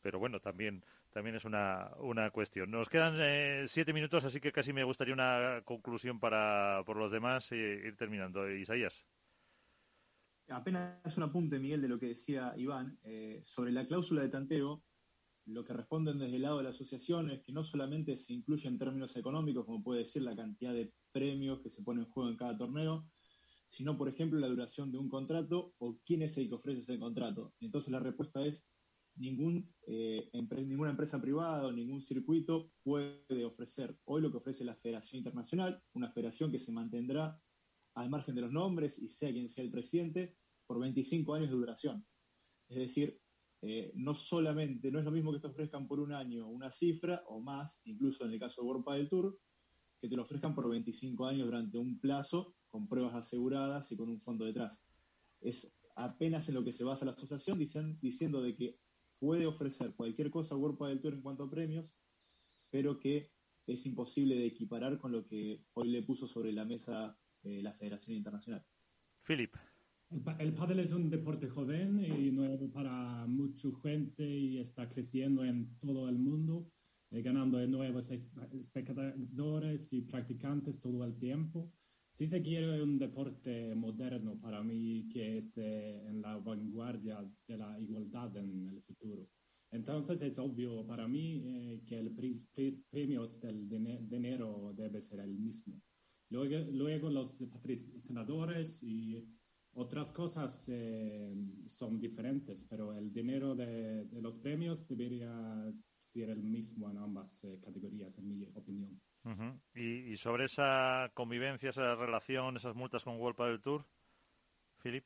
[0.00, 0.82] pero bueno también
[1.12, 2.70] también es una, una cuestión.
[2.70, 7.12] Nos quedan eh, siete minutos así que casi me gustaría una conclusión para por los
[7.12, 8.48] demás e ir terminando.
[8.50, 9.04] Isaías
[10.50, 14.84] apenas un apunte, Miguel, de lo que decía Iván, eh, sobre la cláusula de tanteo,
[15.46, 18.68] lo que responden desde el lado de la asociación es que no solamente se incluye
[18.68, 22.30] en términos económicos, como puede decir la cantidad de premios que se pone en juego
[22.30, 23.08] en cada torneo,
[23.68, 26.98] sino, por ejemplo, la duración de un contrato o quién es el que ofrece ese
[26.98, 27.54] contrato.
[27.60, 28.68] Entonces la respuesta es,
[29.16, 34.76] ningún, eh, ninguna empresa privada o ningún circuito puede ofrecer hoy lo que ofrece la
[34.76, 37.38] Federación Internacional, una federación que se mantendrá
[38.00, 40.36] al margen de los nombres y sea quien sea el presidente
[40.66, 42.06] por 25 años de duración.
[42.68, 43.20] Es decir,
[43.62, 47.22] eh, no solamente, no es lo mismo que te ofrezcan por un año una cifra
[47.26, 49.38] o más, incluso en el caso de World del Tour,
[50.00, 54.08] que te lo ofrezcan por 25 años durante un plazo con pruebas aseguradas y con
[54.08, 54.78] un fondo detrás.
[55.40, 58.78] Es apenas en lo que se basa la asociación diciendo de que
[59.18, 61.86] puede ofrecer cualquier cosa World del Tour en cuanto a premios,
[62.70, 63.30] pero que
[63.66, 67.72] es imposible de equiparar con lo que hoy le puso sobre la mesa eh, la
[67.72, 68.64] Federación Internacional.
[69.26, 69.54] Philip.
[70.40, 75.76] El, pádel es un deporte joven y nuevo para mucha gente y está creciendo en
[75.78, 76.68] todo el mundo,
[77.12, 81.72] eh, ganando nuevos espectadores y practicantes todo el tiempo.
[82.12, 87.78] Si se quiere un deporte moderno para mí que esté en la vanguardia de la
[87.78, 89.28] igualdad en el futuro.
[89.70, 92.10] Entonces es obvio para mí eh, que el
[92.90, 93.68] premio del
[94.08, 95.80] dinero debe ser el mismo.
[96.30, 99.28] Luego, luego los patrocinadores y
[99.72, 101.32] otras cosas eh,
[101.66, 105.32] son diferentes, pero el dinero de, los premios debería
[105.72, 109.00] ser el mismo en ambas eh, categorías, en mi opinión.
[109.74, 113.84] ¿Y, sobre esa convivencia, esa relación, esas multas con World del Tour,
[114.82, 115.04] Philip?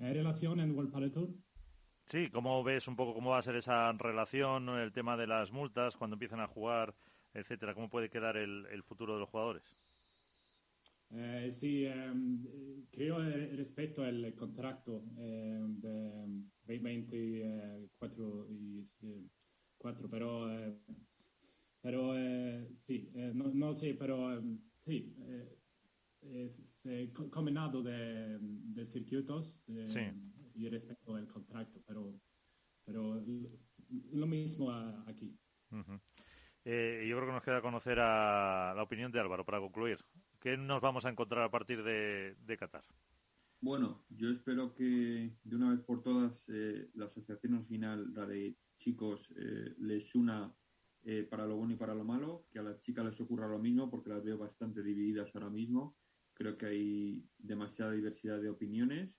[0.00, 1.34] ¿Hay relación en World del Tour?
[2.04, 5.50] Sí, ¿cómo ves un poco cómo va a ser esa relación, el tema de las
[5.50, 6.94] multas, cuando empiezan a jugar,
[7.34, 7.74] etcétera?
[7.74, 9.77] ¿Cómo puede quedar el futuro de los jugadores?
[11.10, 12.44] Eh, sí, ehm,
[12.90, 13.18] creo
[13.56, 16.10] respecto al contrato eh, de
[16.66, 18.86] 2024 y
[19.78, 20.78] 4, pero, eh,
[21.80, 22.14] pero
[22.80, 25.16] sí, no, no, sé, pero ehm, sí,
[26.20, 26.86] es,
[27.30, 29.56] combinado de, de circuitos
[30.54, 32.20] y respecto al contrato, pero,
[32.84, 33.24] pero
[34.12, 34.70] lo mismo
[35.06, 35.38] aquí.
[36.64, 40.04] yo creo que nos queda conocer a la opinión de Álvaro para concluir.
[40.40, 42.84] ¿Qué nos vamos a encontrar a partir de, Qatar?
[43.60, 48.24] Bueno, yo espero que de una vez por todas eh, la asociación al final, la
[48.24, 50.54] de chicos, eh, les una
[51.02, 53.58] eh, para lo bueno y para lo malo, que a las chicas les ocurra lo
[53.58, 55.96] mismo, porque las veo bastante divididas ahora mismo.
[56.34, 59.10] Creo que hay demasiada diversidad de opiniones.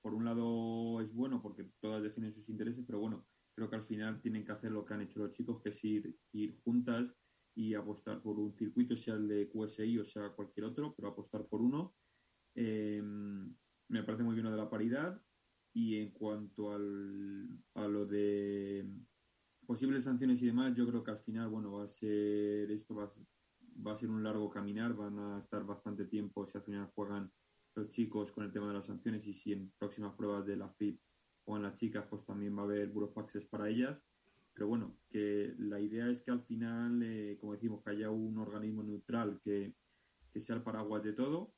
[0.00, 3.86] por un lado es bueno porque todas definen sus intereses, pero bueno, creo que al
[3.86, 7.14] final tienen que hacer lo que han hecho los chicos, que es ir, ir juntas
[7.58, 11.44] y apostar por un circuito, sea el de QSI o sea cualquier otro, pero apostar
[11.48, 11.96] por uno.
[12.54, 15.20] Eh, me parece muy bien lo de la paridad.
[15.74, 18.88] Y en cuanto al, a lo de
[19.66, 23.04] posibles sanciones y demás, yo creo que al final, bueno, va a ser esto va
[23.04, 23.24] a ser,
[23.84, 27.32] va a ser un largo caminar, van a estar bastante tiempo si al final juegan
[27.74, 30.68] los chicos con el tema de las sanciones y si en próximas pruebas de la
[30.68, 31.00] FIP
[31.44, 34.07] juegan las chicas, pues también va a haber burofaxes para ellas.
[34.58, 38.36] Pero bueno, que la idea es que al final, eh, como decimos, que haya un
[38.38, 39.72] organismo neutral que,
[40.40, 41.52] sea el paraguas de todo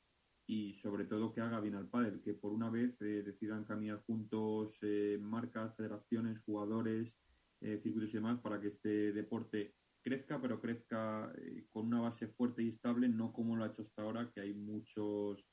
[0.47, 4.03] y sobre todo que haga bien al pádel, que por una vez eh, decidan caminar
[4.05, 7.17] juntos eh, marcas, federaciones, jugadores,
[7.59, 11.31] circuitos y demás para que este deporte crezca, pero crezca
[11.69, 14.53] con una base fuerte y estable, no como lo ha hecho hasta ahora, que hay
[14.53, 15.43] muchos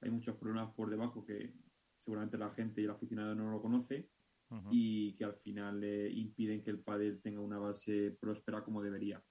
[0.00, 1.52] hay muchos problemas por debajo que
[1.98, 4.08] seguramente la gente y el aficionado no lo conoce
[4.70, 9.22] y que al final le impiden que el pádel tenga una base próspera como debería.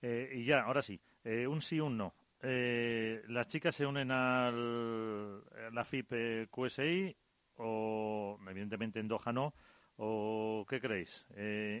[0.00, 2.14] Eh, y ya, ahora sí, eh, un sí, un no.
[2.42, 7.16] Eh, ¿Las chicas se unen al, a la FIP QSI
[7.56, 9.54] o evidentemente en Doha no?
[9.96, 11.26] ¿O qué creéis?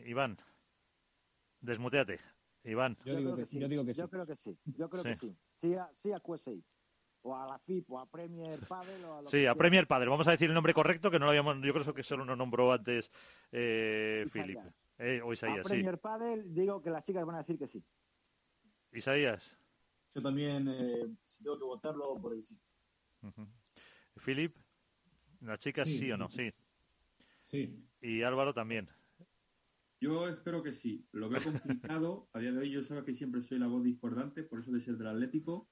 [0.06, 0.38] Iván,
[1.60, 2.20] desmuteate.
[2.64, 2.96] Iván.
[3.04, 3.58] Yo, digo que, sí.
[3.94, 4.58] Yo creo que sí.
[4.64, 5.36] Yo creo que sí.
[5.60, 6.64] Sí a, sí a QSI
[7.24, 10.10] o a la FIP o a Premier Padel o a Sí, a Premier Padel.
[10.10, 12.36] Vamos a decir el nombre correcto que no lo habíamos, yo creo que solo nos
[12.36, 13.10] nombró antes
[13.50, 14.58] eh, Philip.
[14.98, 17.82] Eh, o Isaías, a Premier Padel digo que las chicas van a decir que sí.
[18.92, 19.56] Isaías.
[20.14, 22.56] Yo también, eh, si tengo que votarlo, por el sí.
[24.24, 24.54] Philip,
[25.40, 26.28] ¿las chicas sí, o no?
[26.28, 26.52] Sí.
[27.46, 27.84] Sí.
[28.02, 28.88] Y Álvaro también.
[29.98, 31.08] Yo espero que sí.
[31.12, 32.28] Lo veo complicado.
[32.34, 34.80] a día de hoy yo sé que siempre soy la voz discordante, por eso de
[34.80, 35.68] ser del Atlético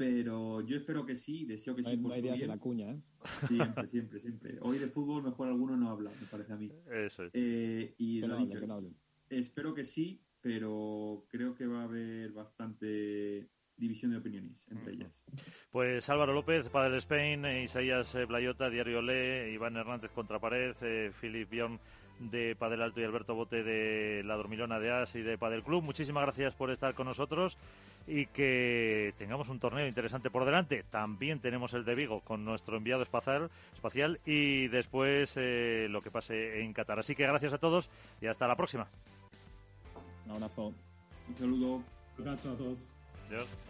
[0.00, 1.94] pero yo espero que sí, deseo que sí.
[1.98, 3.02] No hay ideas en la cuña, ¿eh?
[3.46, 4.56] Siempre, siempre, siempre.
[4.62, 6.72] Hoy de fútbol mejor alguno no habla, me parece a mí.
[6.90, 7.30] Eso es.
[7.34, 8.58] Eh, y lo dicho,
[9.28, 15.12] espero que sí, pero creo que va a haber bastante división de opiniones entre ellas.
[15.70, 21.78] Pues Álvaro López, Padre Spain, Isaías Blayota, Diario Le, Iván Hernández Contrapared, Philip Bion
[22.20, 25.82] de Padel Alto y Alberto Bote de La Dormilona de As y de Padel Club.
[25.82, 27.56] Muchísimas gracias por estar con nosotros
[28.10, 30.82] y que tengamos un torneo interesante por delante.
[30.90, 36.10] También tenemos el de Vigo con nuestro enviado espacial, espacial y después eh, lo que
[36.10, 36.98] pase en Qatar.
[36.98, 37.88] Así que gracias a todos
[38.20, 38.88] y hasta la próxima.
[40.26, 40.72] Un abrazo.
[41.28, 41.82] Un saludo.
[42.18, 42.78] Un abrazo a todos.
[43.28, 43.69] Adiós.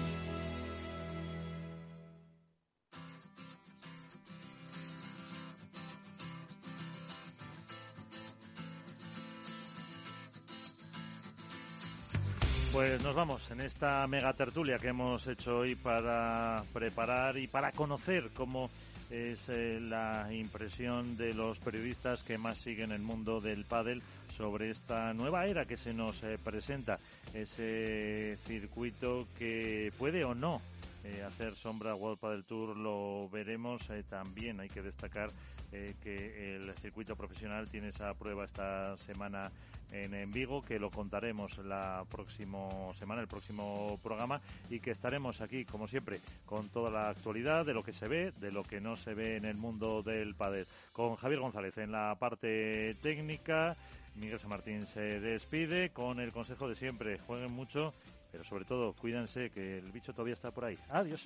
[12.71, 17.73] Pues nos vamos en esta mega tertulia que hemos hecho hoy para preparar y para
[17.73, 18.69] conocer cómo
[19.09, 24.01] es eh, la impresión de los periodistas que más siguen el mundo del pádel
[24.37, 26.97] sobre esta nueva era que se nos eh, presenta,
[27.33, 30.61] ese circuito que puede o no
[31.03, 34.61] eh, hacer sombra World Padel Tour lo veremos también.
[34.61, 35.29] Hay que destacar
[35.71, 39.49] que el circuito profesional tiene esa prueba esta semana
[39.91, 45.65] en, Vigo, que lo contaremos la próxima semana, el próximo programa, y que estaremos aquí,
[45.65, 48.95] como siempre, con toda la actualidad de lo que se ve, de lo que no
[48.95, 50.67] se ve en el mundo del padel.
[50.93, 53.75] Con Javier González en la parte técnica,
[54.15, 57.93] Miguel San Martín se despide con el consejo de siempre, jueguen mucho,
[58.31, 60.77] pero sobre todo cuídense que el bicho todavía está por ahí.
[60.89, 61.25] Adiós.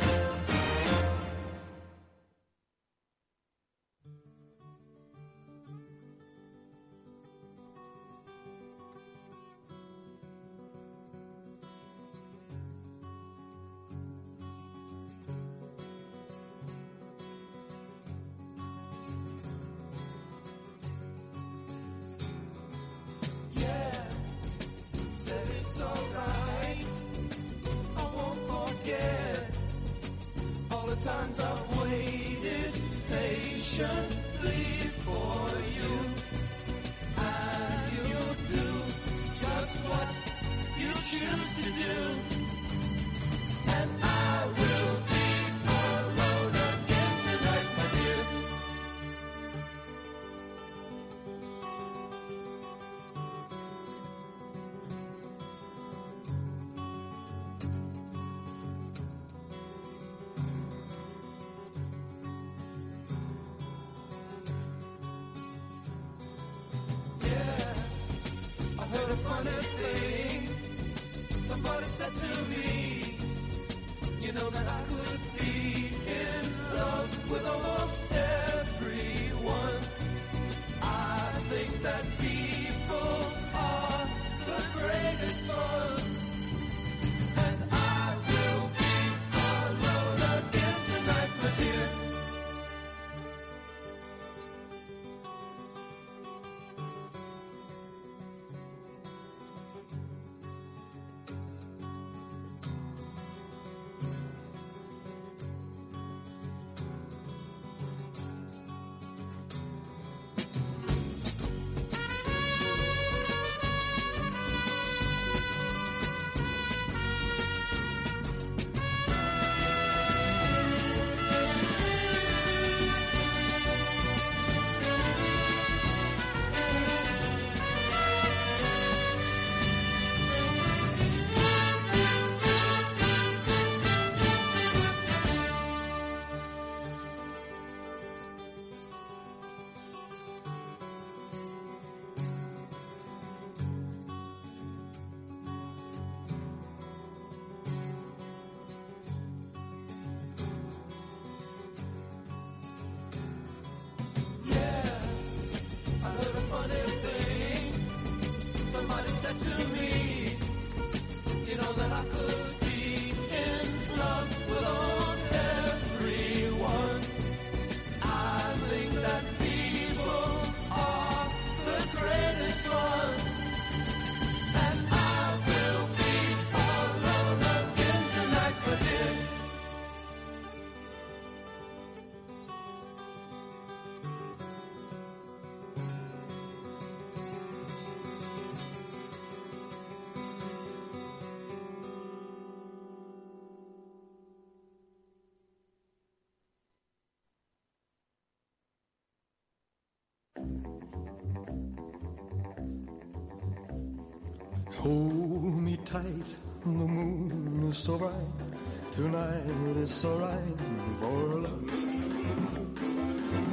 [209.81, 210.59] it's alright
[210.99, 211.63] for love.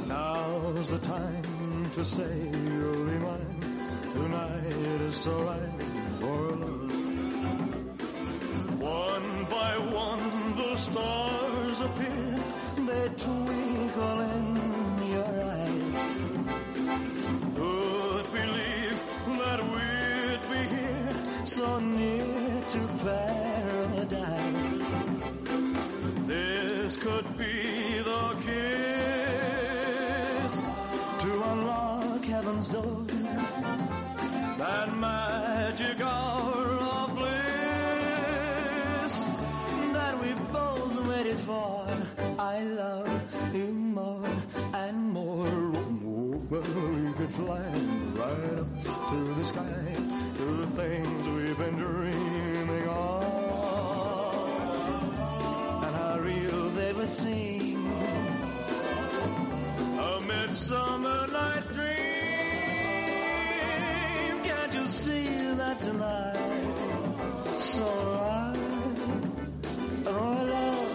[0.07, 3.61] Now's the time to say you'll be mine.
[4.13, 4.73] Tonight
[5.07, 5.81] it's alright
[6.19, 6.91] for love.
[8.79, 9.73] One by
[10.03, 12.39] one the stars appear.
[12.87, 14.47] They twinkle in
[15.13, 15.99] your eyes.
[17.57, 18.99] Could believe
[19.41, 21.15] that we'd be here
[21.45, 21.98] so.
[57.09, 57.75] sing
[59.97, 61.87] a midsummer night dream.
[64.43, 65.27] Can't you see
[65.57, 66.37] that tonight?
[67.57, 68.53] So I,
[70.05, 70.89] oh love,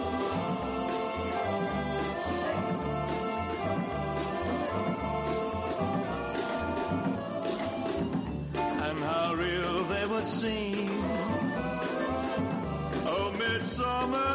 [8.87, 10.89] And how real they would seem.
[13.05, 14.34] A midsummer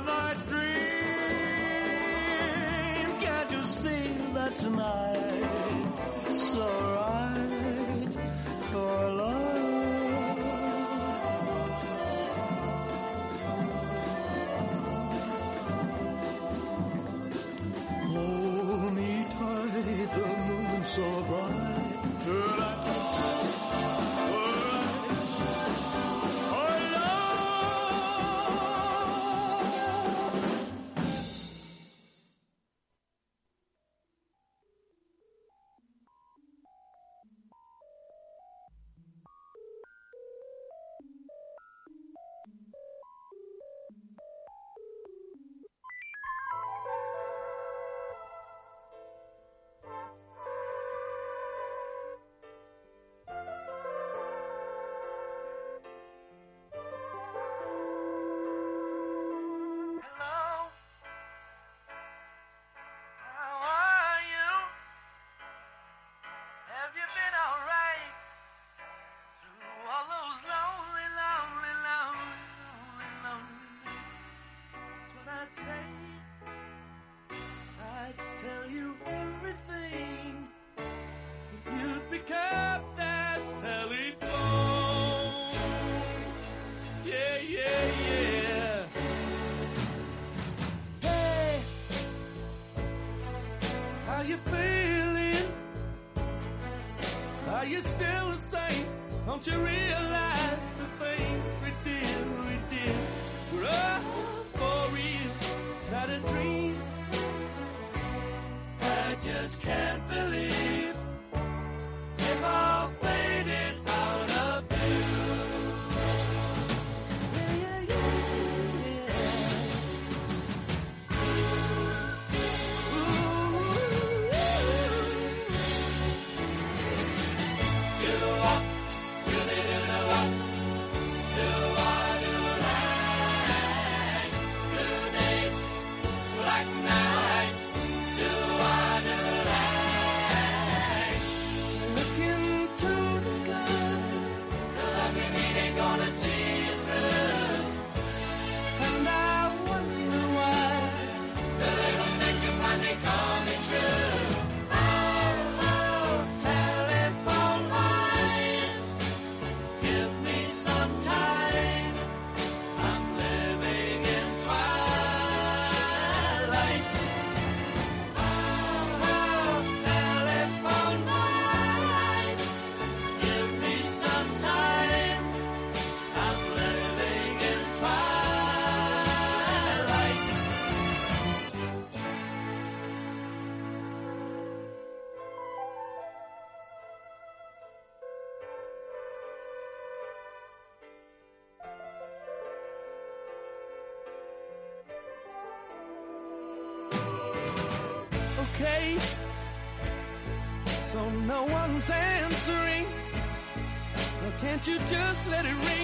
[204.61, 205.80] Won't you just let it rain?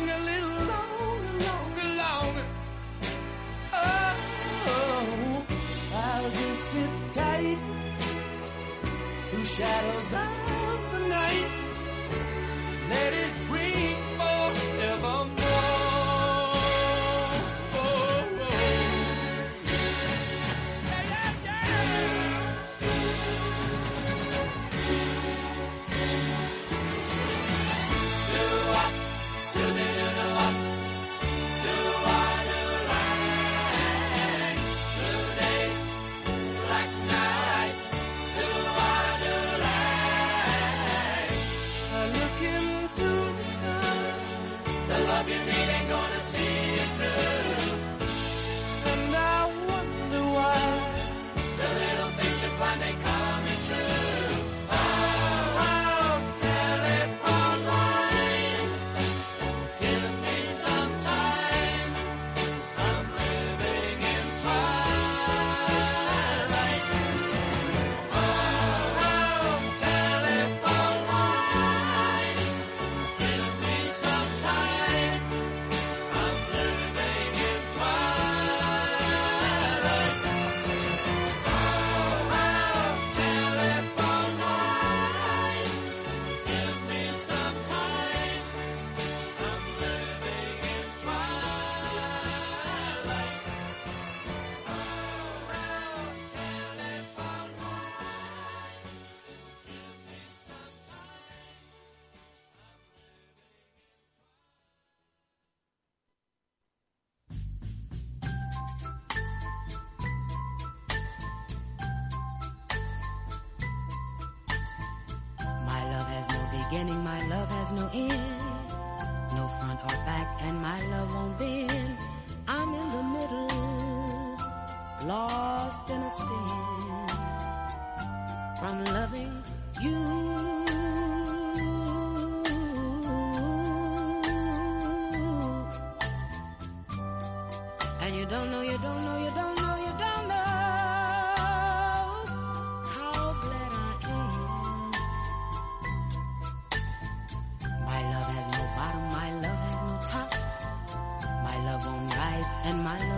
[152.87, 153.16] my life.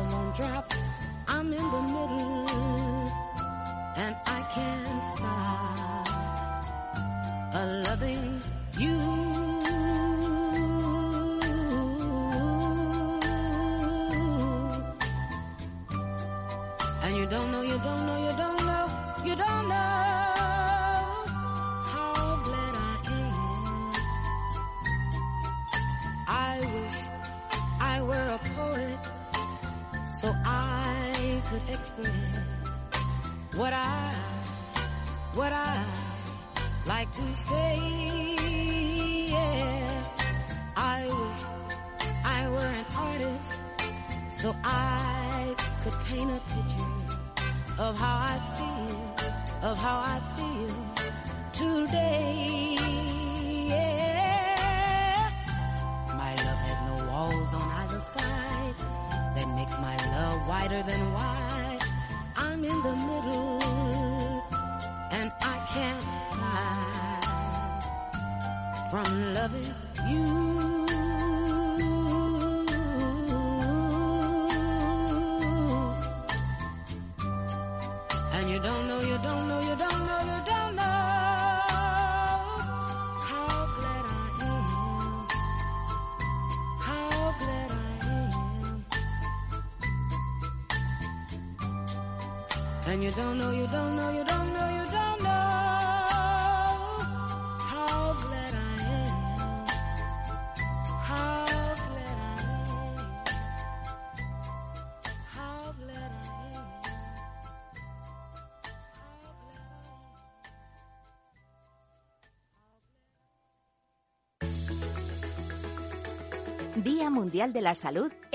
[116.85, 118.13] Día Mundial de la Salud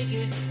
[0.00, 0.49] make it.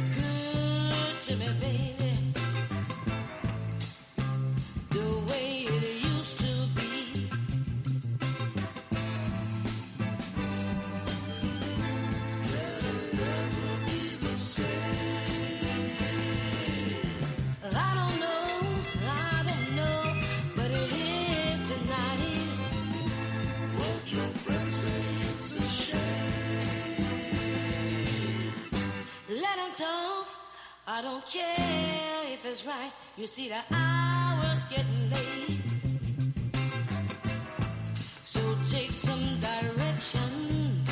[30.99, 32.91] I don't care if it's right.
[33.15, 35.61] You see, the hour's getting late.
[38.25, 40.83] So take some direction.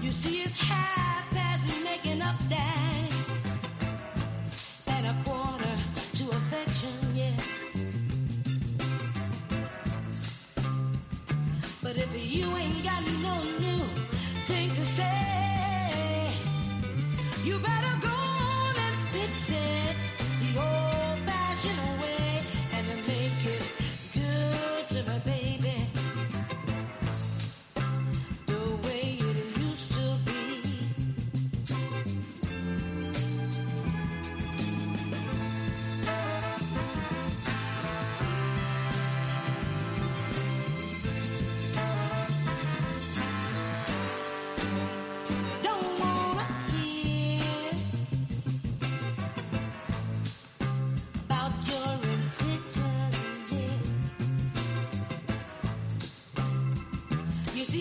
[0.00, 3.08] You see, it's half past making up that.
[4.86, 5.76] And a quarter
[6.18, 7.32] to affection, yeah.
[11.82, 12.95] But if you ain't got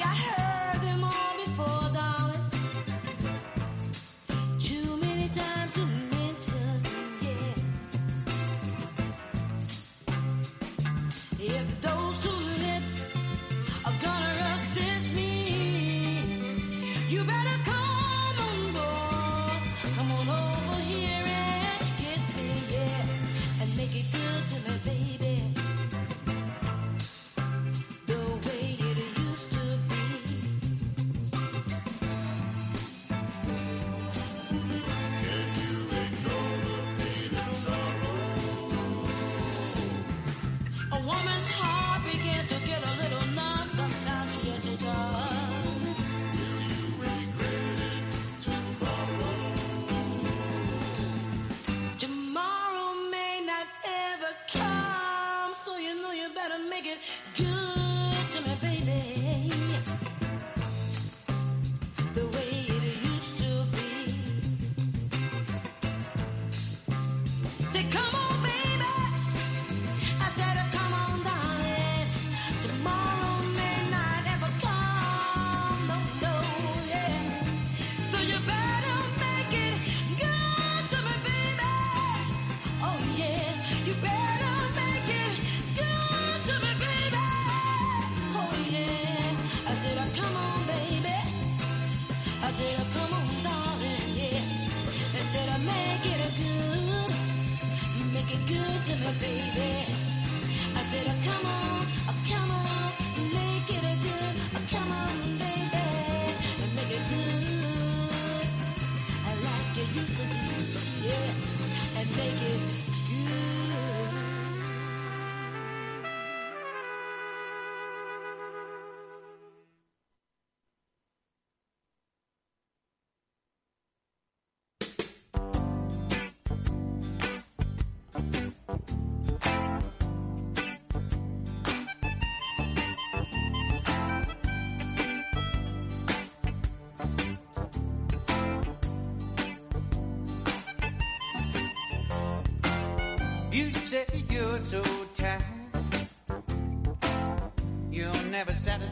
[0.06, 0.45] I heard.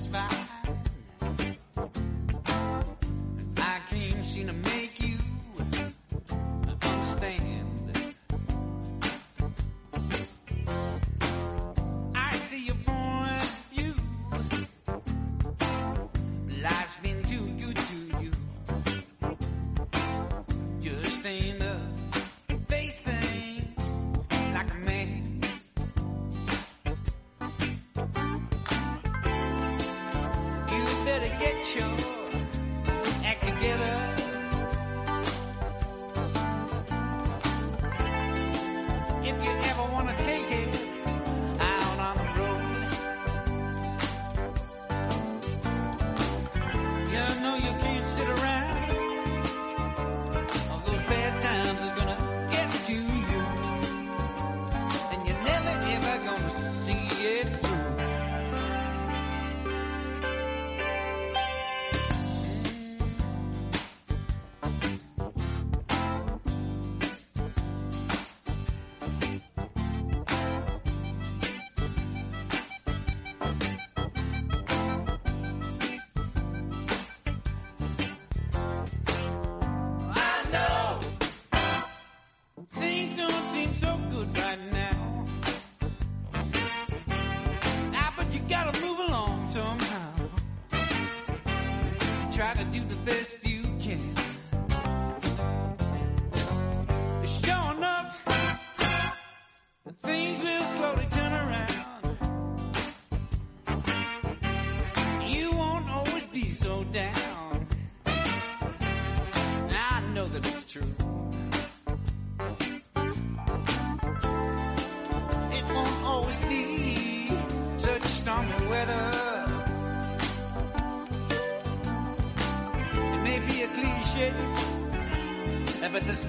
[0.03, 0.42] satisfied.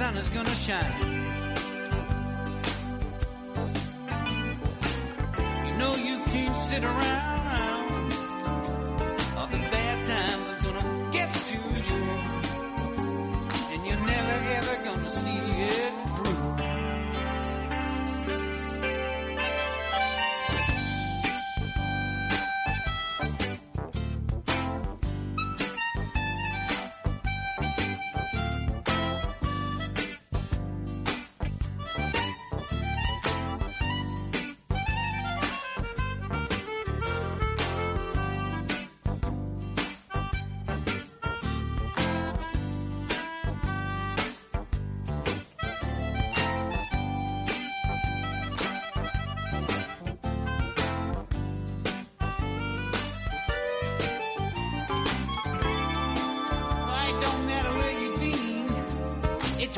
[0.04, 1.03] Sun is gonna shine.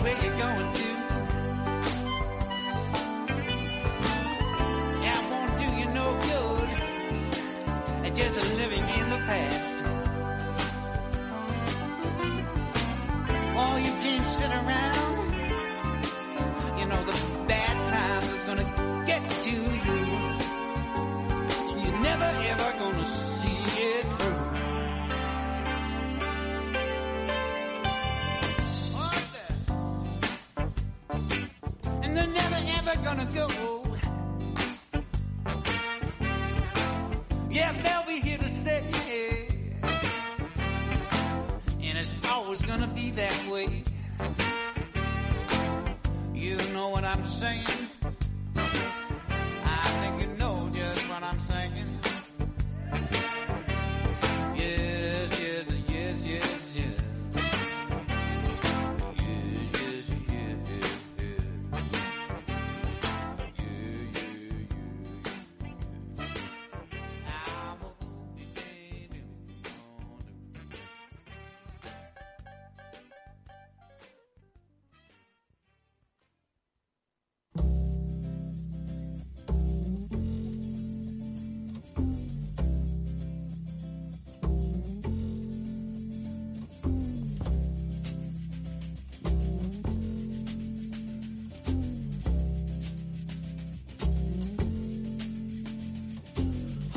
[0.07, 0.76] Where you're going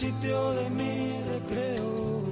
[0.00, 2.22] sitio de mi recreo.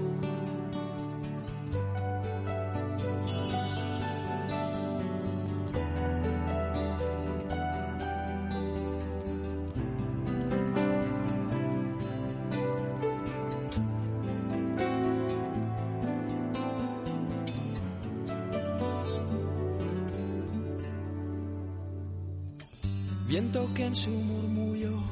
[23.26, 25.02] Viento que en su murmullo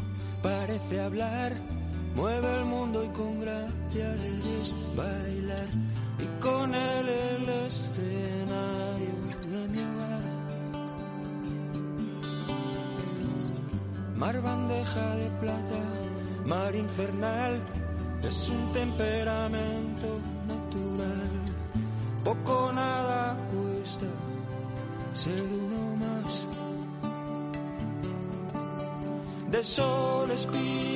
[0.42, 1.75] parece hablar,
[2.16, 5.68] mueve el mundo y con gracia le es bailar,
[6.18, 9.16] y con él el escenario
[9.52, 10.24] de mi hogar.
[14.16, 15.82] Mar bandeja de plata,
[16.46, 17.60] mar infernal,
[18.22, 20.08] es un temperamento
[20.48, 21.30] natural,
[22.24, 24.06] poco nada cuesta
[25.12, 26.46] ser uno más
[29.50, 30.95] de sol, y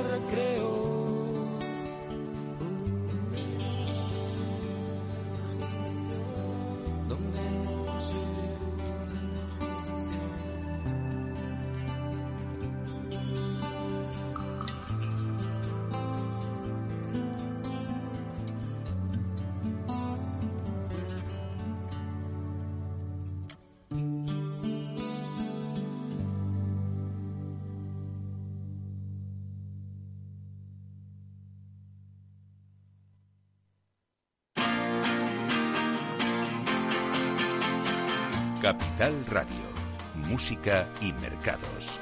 [41.01, 41.99] Y mercados.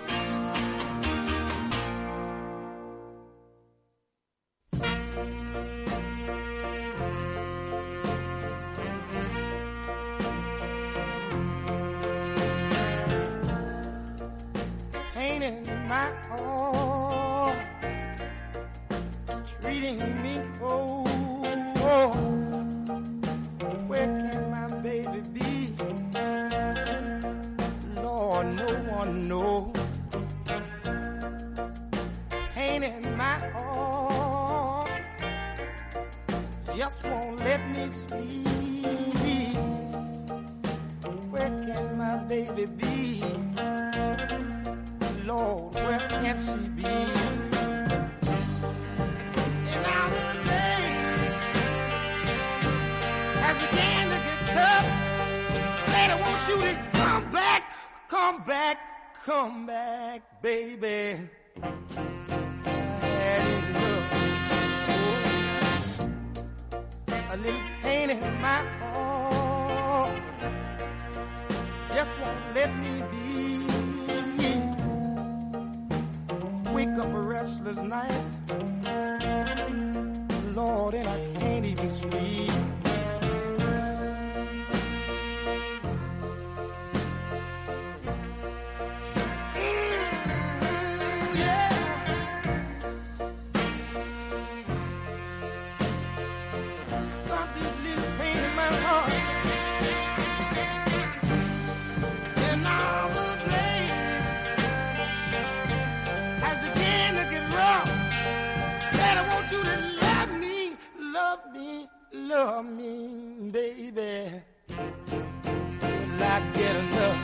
[112.13, 114.41] Love me, baby.
[114.69, 117.17] Will I get enough?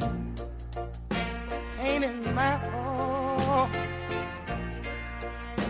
[0.00, 0.10] Oh,
[1.78, 3.70] pain in my heart,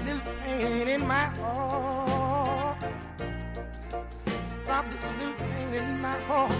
[0.04, 2.84] little pain in my heart.
[4.64, 6.52] Stop this little pain in my heart.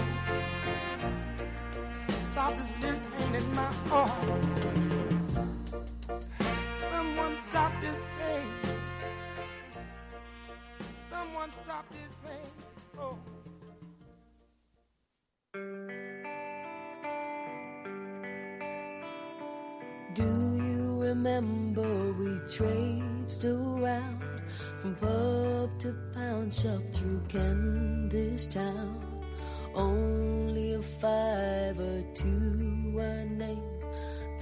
[2.15, 4.11] Stop this little pain in my heart.
[6.91, 8.72] Someone stop this pain.
[11.23, 11.51] Someone
[12.25, 12.51] pain.
[12.99, 13.17] Oh.
[20.13, 20.23] Do
[20.57, 24.41] you remember we traipsed around
[24.79, 29.23] from pub to pound shop through Kentish Town?
[29.73, 33.72] Only a five or two our name.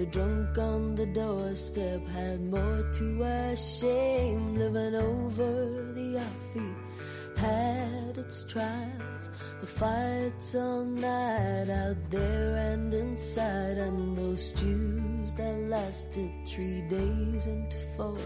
[0.02, 4.56] The drunk on the doorstep had more to our shame.
[4.56, 9.30] Living over the offbeat had its trials.
[9.60, 17.46] The fights all night out there and inside, and those stews that lasted three days
[17.46, 18.18] into four.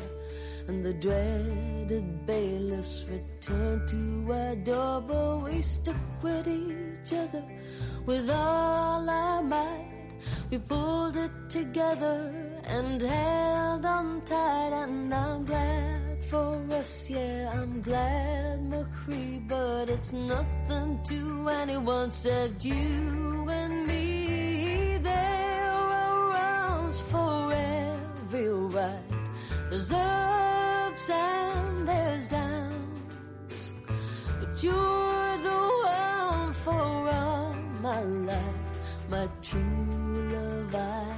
[0.69, 7.43] And the dreaded bailiffs returned to our door, but we stuck with each other
[8.05, 9.94] with all our might.
[10.51, 12.33] We pulled it together
[12.63, 20.11] and held on tight, and I'm glad for us, yeah, I'm glad, McCree, but it's
[20.11, 24.97] nothing to anyone except you and me.
[25.01, 28.99] There are rounds for every ride.
[29.69, 33.73] There's ups and there's downs,
[34.39, 38.69] but you're the one for all my life,
[39.09, 39.84] my true
[40.75, 41.15] I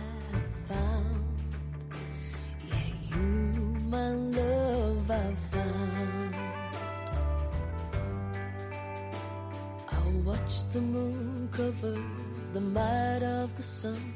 [0.68, 1.24] found.
[2.70, 3.26] Yeah, you,
[3.90, 6.36] my love I found.
[9.90, 11.98] I'll watch the moon cover
[12.54, 14.14] the might of the sun.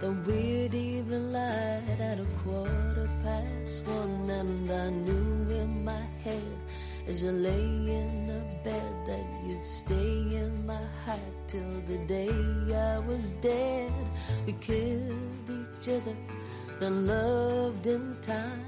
[0.00, 6.56] The weird evening light at a quarter past one, and I knew in my head
[7.06, 7.68] as you lay
[8.00, 12.32] in the bed that you'd stay in my heart till the day
[12.74, 13.92] I was dead.
[14.46, 16.16] We killed each other,
[16.80, 18.64] then loved in time,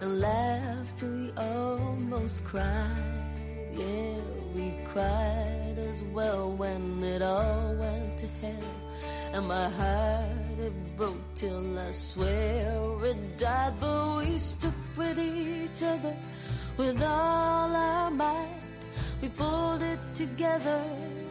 [0.00, 3.28] and laughed till we almost cried.
[3.74, 4.16] Yeah,
[4.54, 8.72] we cried as well when it all went to hell.
[9.34, 13.74] And my heart it broke till I swear it died.
[13.80, 16.16] But we stuck with each other
[16.78, 18.62] with all our might.
[19.20, 20.82] We pulled it together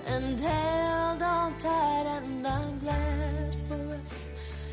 [0.06, 4.32] and held on tight and I'm glad for us.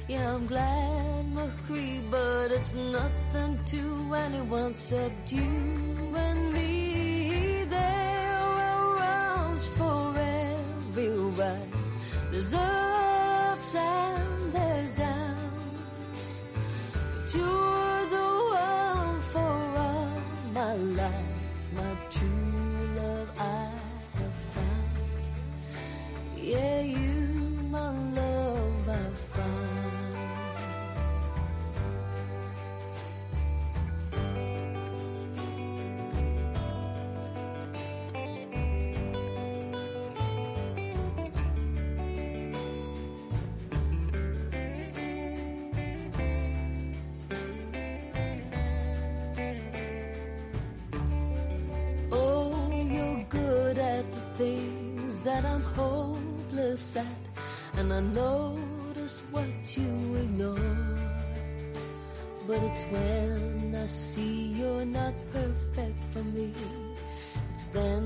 [0.09, 7.65] Yeah, I'm glad, Marie, but it's nothing to anyone except you and me.
[7.69, 11.73] There are rounds for everyone.
[12.31, 16.41] There's ups and there's downs.
[17.15, 17.90] But you
[26.51, 27.29] Yeah, you,
[27.71, 29.47] my love, I.
[52.11, 56.10] Oh, you're good at the things that I'm holding
[56.71, 59.91] and I notice what you
[60.23, 60.99] ignore.
[62.47, 66.53] But it's when I see you're not perfect for me,
[67.53, 68.00] it's then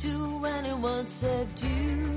[0.00, 2.09] to anyone except you.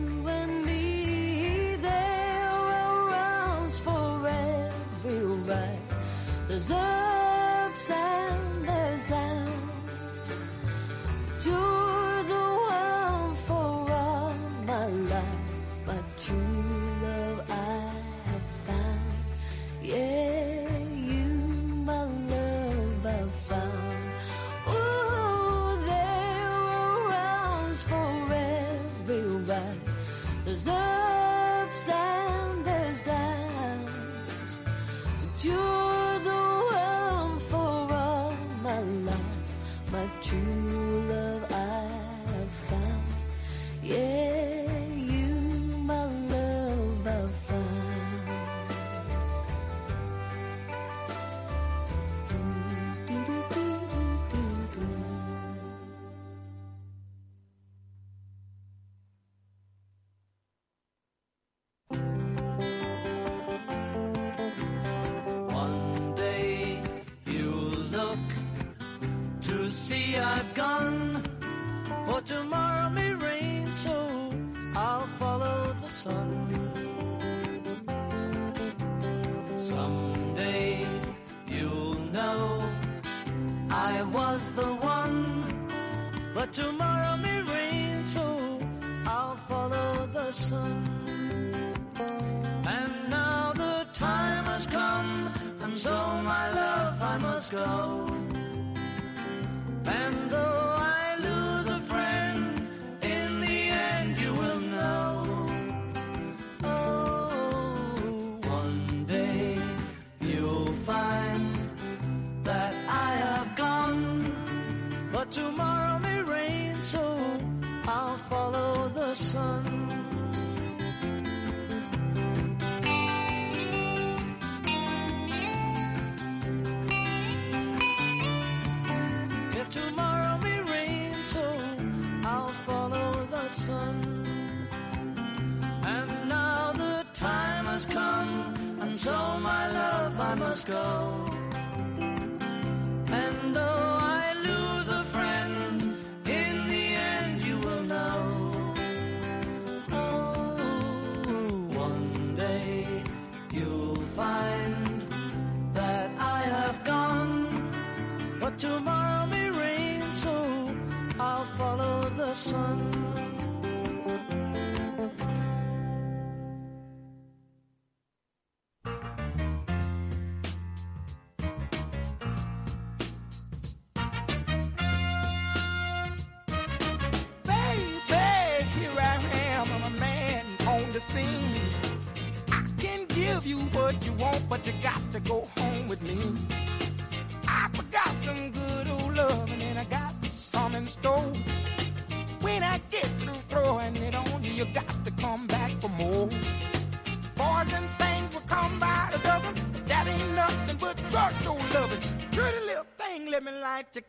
[158.43, 160.75] But tomorrow may rain, so
[161.17, 163.42] I'll follow the sun.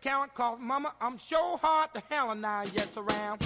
[0.05, 3.41] account, cause mama, I'm sure hard to handle now, yes, around.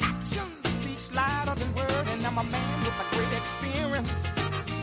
[0.00, 0.48] Action
[0.78, 4.26] speaks louder than word, and I'm a man with a great experience.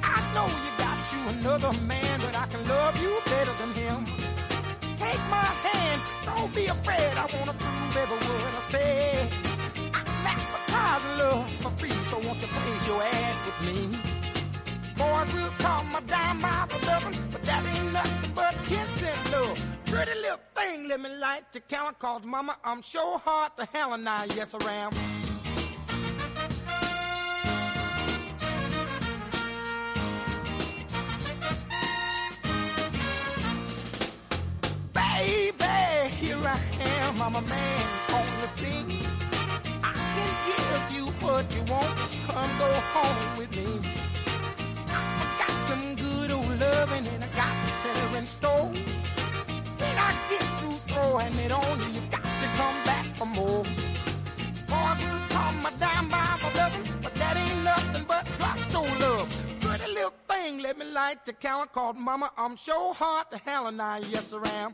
[0.03, 4.05] I know you got you another man, but I can love you better than him.
[4.97, 9.29] Take my hand, don't be afraid, I wanna prove every word I say.
[9.93, 14.16] I'm advertising love for free, so won't you raise your ad with me?
[14.97, 19.31] Boys will call my dime by the dozen, but that ain't nothing but 10 cent
[19.31, 19.59] love.
[19.85, 23.93] Pretty little thing, let me light your count, cause mama, I'm sure hard to hell
[23.93, 24.91] and I, yes I am.
[34.93, 39.05] Baby, here I am, I'm a man on the scene.
[39.83, 44.06] I can give you what you want, just come go home with me.
[46.77, 48.67] Loving and I got better in store.
[49.81, 53.63] When I get through throwing it on you, you got to come back for more.
[54.71, 59.27] Boys will call my dime by for loving, but that ain't nothing but drugstore love.
[59.61, 62.31] Pretty little thing, let me light the counter called Mama.
[62.37, 64.71] I'm sure hard to hell and I, yes I am.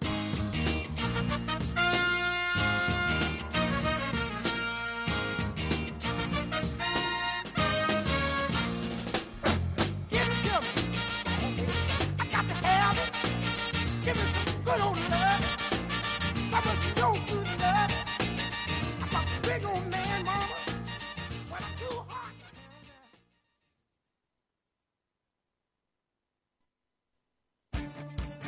[14.05, 15.41] Give me some good old love.
[16.51, 17.91] Some of your good love.
[19.01, 20.57] I'm a big old man, mama.
[21.49, 22.33] When I'm too hot.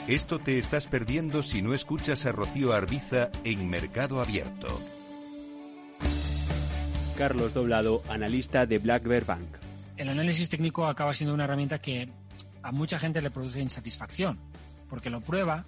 [0.07, 4.81] Esto te estás perdiendo si no escuchas a Rocío Arbiza en Mercado Abierto.
[7.17, 9.47] Carlos Doblado, analista de Black Bear Bank.
[9.97, 12.09] el análisis técnico acaba siendo una herramienta que
[12.61, 14.39] a mucha gente le produce insatisfacción,
[14.89, 15.65] porque lo prueba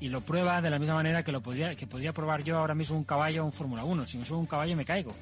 [0.00, 2.74] y lo prueba de la misma manera que lo podría, que podría probar yo ahora
[2.74, 4.04] mismo un caballo o un Fórmula 1.
[4.04, 5.14] Si me subo a un caballo me caigo.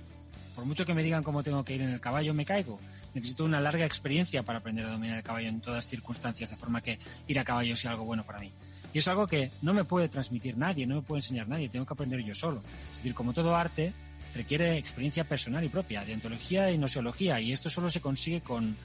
[0.54, 2.78] Por mucho que me digan cómo tengo que ir en el caballo, me caigo.
[3.14, 6.80] Necesito una larga experiencia para aprender a dominar el caballo en todas circunstancias, de forma
[6.80, 8.50] que ir a caballo sea algo bueno para mí.
[8.92, 11.86] Y es algo que no me puede transmitir nadie, no me puede enseñar nadie, tengo
[11.86, 12.62] que aprender yo solo.
[12.90, 13.92] Es decir, como todo arte,
[14.34, 18.76] requiere experiencia personal y propia, de ontología y noseología, y esto solo se consigue con,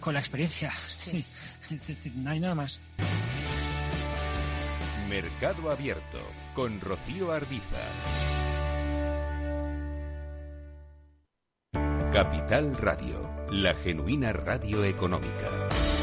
[0.00, 0.70] con la experiencia.
[0.72, 1.24] Sí.
[2.16, 2.80] No hay nada más.
[5.08, 6.18] Mercado Abierto
[6.54, 7.78] con Rocío Arbiza.
[12.12, 15.93] Capital Radio, la genuina radio económica.